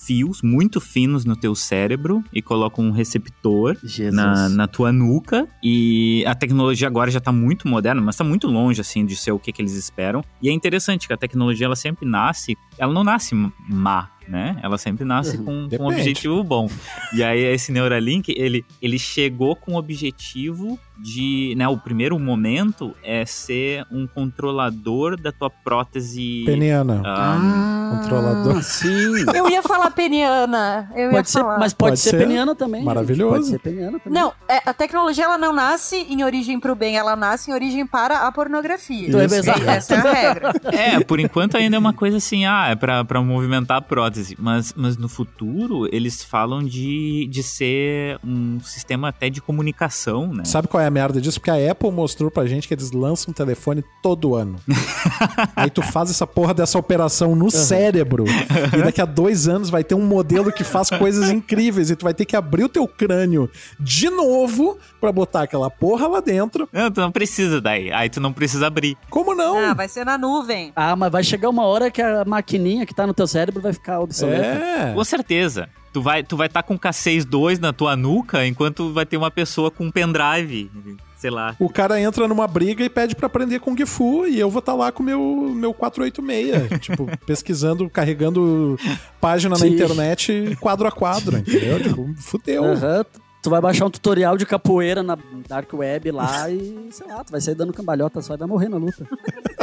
[0.04, 3.76] fios muito finos no teu cérebro e colocam um receptor
[4.12, 5.48] na, na tua nuca.
[5.62, 9.32] E a tecnologia agora já tá muito moderna, mas tá muito longe, assim, de ser
[9.32, 10.22] o que, que eles esperam.
[10.42, 12.56] E é interessante que a tecnologia, ela sempre nasce...
[12.76, 13.34] Ela não nasce
[13.68, 14.56] má, né?
[14.62, 15.68] Ela sempre nasce Uhum.
[15.68, 16.68] com, com um objetivo bom.
[17.12, 21.54] E aí, esse Neuralink, ele, ele chegou com o objetivo de...
[21.56, 26.42] Né, o primeiro momento é ser um controlador da tua prótese...
[26.46, 27.02] Peniana.
[27.04, 28.62] ah, controlador.
[28.62, 29.24] Sim.
[29.34, 30.90] Eu ia falar peniana.
[30.94, 31.58] Eu ia Pode ser, falar.
[31.58, 32.18] mas pode, Pode ser, ser.
[32.18, 32.80] peniana também.
[32.80, 32.86] gente.
[32.86, 33.34] Maravilhoso.
[33.34, 34.20] Pode ser peniana também.
[34.22, 37.86] Não, é, a tecnologia ela não nasce em origem pro bem, ela nasce em origem
[37.86, 39.08] para a pornografia.
[39.08, 39.50] Então é Isso.
[39.50, 40.52] Essa é a regra.
[40.72, 44.13] É, por enquanto ainda é uma coisa assim, ah, Ah, é pra movimentar a prótese.
[44.38, 50.44] Mas, mas no futuro, eles falam de, de ser um sistema até de comunicação, né?
[50.44, 51.40] Sabe qual é a merda disso?
[51.40, 54.56] Porque a Apple mostrou pra gente que eles lançam um telefone todo ano.
[55.56, 58.24] Aí tu faz essa porra dessa operação no cérebro.
[58.72, 61.90] E daqui a dois anos vai ter um modelo que faz coisas incríveis.
[61.90, 66.06] E tu vai ter que abrir o teu crânio de novo pra botar aquela porra
[66.06, 66.68] lá dentro.
[66.72, 67.92] Não, tu não precisa daí.
[67.92, 68.96] Aí tu não precisa abrir.
[69.10, 69.58] Como não?
[69.58, 70.72] Ah, vai ser na nuvem.
[70.74, 73.72] Ah, mas vai chegar uma hora que a maquininha que tá no teu cérebro vai
[73.72, 74.44] ficar obsoleta.
[74.44, 74.92] É.
[74.94, 75.68] Com certeza.
[75.92, 79.70] Tu vai tu vai estar com K6-2 na tua nuca, enquanto vai ter uma pessoa
[79.70, 80.68] com um pendrive,
[81.16, 81.54] sei lá.
[81.58, 84.74] O cara entra numa briga e pede pra aprender Kung Fu e eu vou estar
[84.74, 85.20] lá com o meu,
[85.54, 88.76] meu 486, tipo, pesquisando, carregando
[89.20, 89.68] página na Sim.
[89.68, 91.80] internet quadro a quadro, entendeu?
[91.80, 92.64] Tipo, fudeu.
[92.64, 93.04] Aham.
[93.44, 97.30] Tu vai baixar um tutorial de capoeira na Dark Web lá e, sei lá, tu
[97.30, 99.06] vai sair dando cambalhota só e vai morrer na luta.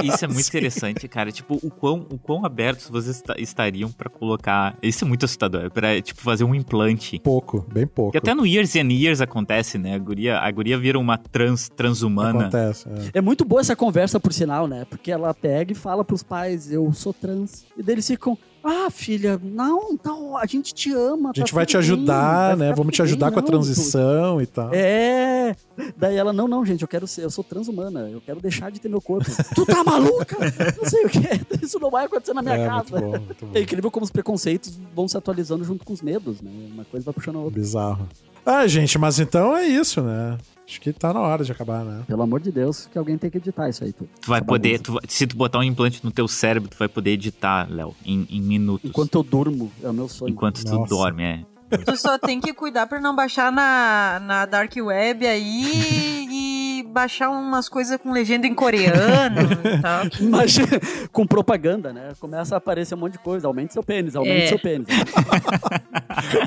[0.04, 1.32] Isso é muito interessante, cara.
[1.32, 4.78] Tipo, o quão, o quão abertos vocês esta- estariam pra colocar.
[4.84, 5.72] Isso é muito assustador.
[5.72, 7.18] Pra, tipo, fazer um implante.
[7.20, 8.12] Pouco, bem pouco.
[8.12, 9.96] Que até no Years and Years acontece, né?
[9.96, 12.42] A guria, a guria vira uma trans, transhumana.
[12.42, 12.88] Acontece.
[12.88, 13.18] é.
[13.18, 14.86] É muito boa essa conversa, por sinal, né?
[14.92, 17.66] Porque ela pega e fala pros pais, eu sou trans.
[17.76, 21.32] E daí eles ficam, ah, filha, não, não, a gente te ama.
[21.36, 22.74] A gente vai te ajudar, né?
[22.74, 24.70] Vamos te ajudar com a transição e tal.
[24.74, 25.56] É.
[25.98, 28.80] Daí ela, não, não, gente, eu quero ser, eu sou transhumana, eu quero deixar de
[28.80, 29.26] ter meu corpo.
[29.56, 30.38] tu tá maluca?
[30.80, 31.20] Não sei o que.
[31.66, 32.92] Isso não vai acontecer na minha É, casa.
[32.92, 33.52] muito bom, muito bom.
[33.56, 36.52] É incrível como os preconceitos vão se atualizando junto com os medos, né?
[36.72, 37.60] Uma coisa vai puxando a outra.
[37.60, 38.08] Bizarro.
[38.46, 40.38] Ah, gente, mas então é isso, né?
[40.72, 42.04] Acho que tá na hora de acabar, né?
[42.08, 44.10] Pelo amor de Deus, que alguém tem que editar isso aí tudo.
[44.22, 44.80] Tu vai Essa poder.
[44.80, 48.26] tu se tu botar um implante no teu cérebro, tu vai poder editar, Léo, em,
[48.30, 48.90] em minutos.
[48.90, 50.32] Enquanto eu durmo, é o meu sonho.
[50.32, 50.90] Enquanto tu Nossa.
[50.90, 51.46] dorme, é.
[51.86, 57.30] Tu só tem que cuidar pra não baixar na, na Dark Web aí e baixar
[57.30, 60.04] umas coisas com legenda em coreano e tal.
[60.20, 60.68] Imagina,
[61.12, 62.12] com propaganda, né?
[62.20, 63.48] Começa a aparecer um monte de coisa.
[63.48, 64.48] Aumente seu pênis, aumente É.
[64.48, 64.88] seu pênis.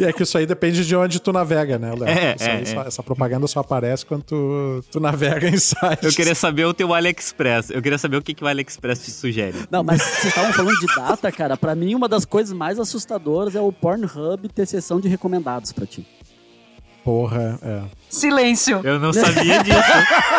[0.00, 2.08] E é que isso aí depende de onde tu navega, né, Léo?
[2.08, 2.86] É, é, é.
[2.86, 6.02] essa propaganda só aparece quando tu, tu navega em sites.
[6.02, 7.70] Eu queria saber o teu AliExpress.
[7.70, 9.56] Eu queria saber o que, que o AliExpress te sugere.
[9.70, 11.56] Não, mas vocês estavam falando de data, cara.
[11.56, 15.86] Pra mim, uma das coisas mais assustadoras é o Pornhub ter sessão de recomendados pra
[15.86, 16.06] ti.
[17.04, 17.82] Porra, é.
[18.08, 18.80] Silêncio.
[18.82, 19.78] Eu não sabia disso.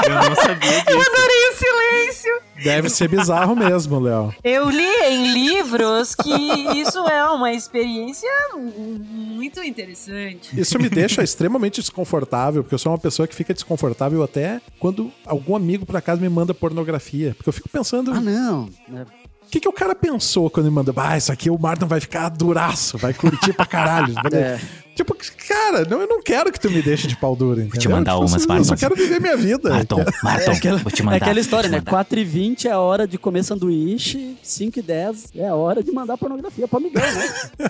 [0.08, 1.12] Eu não sabia disso.
[1.12, 2.32] Adorei o silêncio.
[2.64, 4.34] Deve ser bizarro mesmo, Léo.
[4.44, 6.32] Eu li em livros que
[6.80, 10.60] isso é uma experiência muito interessante.
[10.60, 15.12] Isso me deixa extremamente desconfortável, porque eu sou uma pessoa que fica desconfortável até quando
[15.26, 17.34] algum amigo por acaso me manda pornografia.
[17.36, 18.70] Porque eu fico pensando, Ah, o não.
[18.88, 19.06] né?
[19.52, 20.92] que, que o cara pensou quando me manda?
[20.98, 24.16] Ah, isso aqui o Martin vai ficar duraço, vai curtir pra caralho.
[24.34, 24.60] É.
[24.96, 25.14] Tipo,
[25.48, 27.82] cara, não, eu não quero que tu me deixe de pau duro, entendeu?
[27.82, 29.70] te mandar Tipo, umas, eu só quero viver minha vida.
[29.70, 31.18] Marton, Marton, É aquela, vou te é mandar.
[31.18, 31.84] aquela história, vou né?
[31.84, 32.06] te mandar.
[32.06, 36.18] 4h20 é a hora de comer sanduíche, 5 e 10 é a hora de mandar
[36.18, 37.70] pornografia pro amigão, né?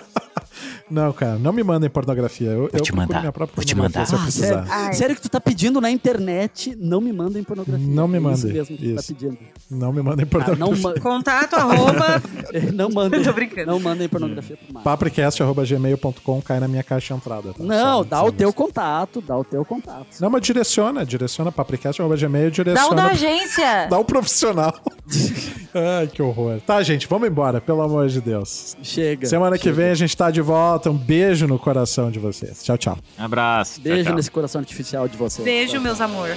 [0.90, 2.48] Não, cara, não me mandem pornografia.
[2.50, 4.06] Eu, eu te procuro mandar, minha própria vou te mandar.
[4.06, 4.66] se eu Ah, precisar.
[4.66, 7.86] sério, sério que tu tá pedindo na internet, não me mandem pornografia.
[7.86, 8.96] Não me É Isso mandem, mesmo que tu isso.
[8.96, 9.38] tá pedindo.
[9.70, 10.64] Não me mandem Ah, pornografia.
[10.64, 12.22] não, ma- Contato arroba.
[12.74, 13.22] não mandem.
[13.22, 13.66] Tô brincando.
[13.70, 14.82] Não mandem pornografia pro mar.
[14.82, 17.52] papricast.gmail.com cai na minha caixa de entrada.
[17.52, 17.62] Tá?
[17.64, 18.56] Não, Só- dá só o teu isso.
[18.56, 20.06] contato, dá o teu contato.
[20.20, 22.94] Não, mas direciona, direciona papricast.gmail, Dá o direciona.
[22.96, 23.86] da agência.
[23.88, 24.74] Dá o profissional.
[25.78, 26.58] Ai, que horror.
[26.64, 28.74] Tá, gente, vamos embora, pelo amor de Deus.
[28.82, 29.26] Chega.
[29.26, 29.62] Semana chega.
[29.62, 30.90] que vem a gente tá de volta.
[30.90, 32.64] Um beijo no coração de vocês.
[32.64, 32.98] Tchau, tchau.
[33.18, 33.78] Abraço.
[33.80, 34.16] Beijo tchau, tchau.
[34.16, 35.44] nesse coração artificial de vocês.
[35.44, 36.30] Beijo, tchau, meus amor.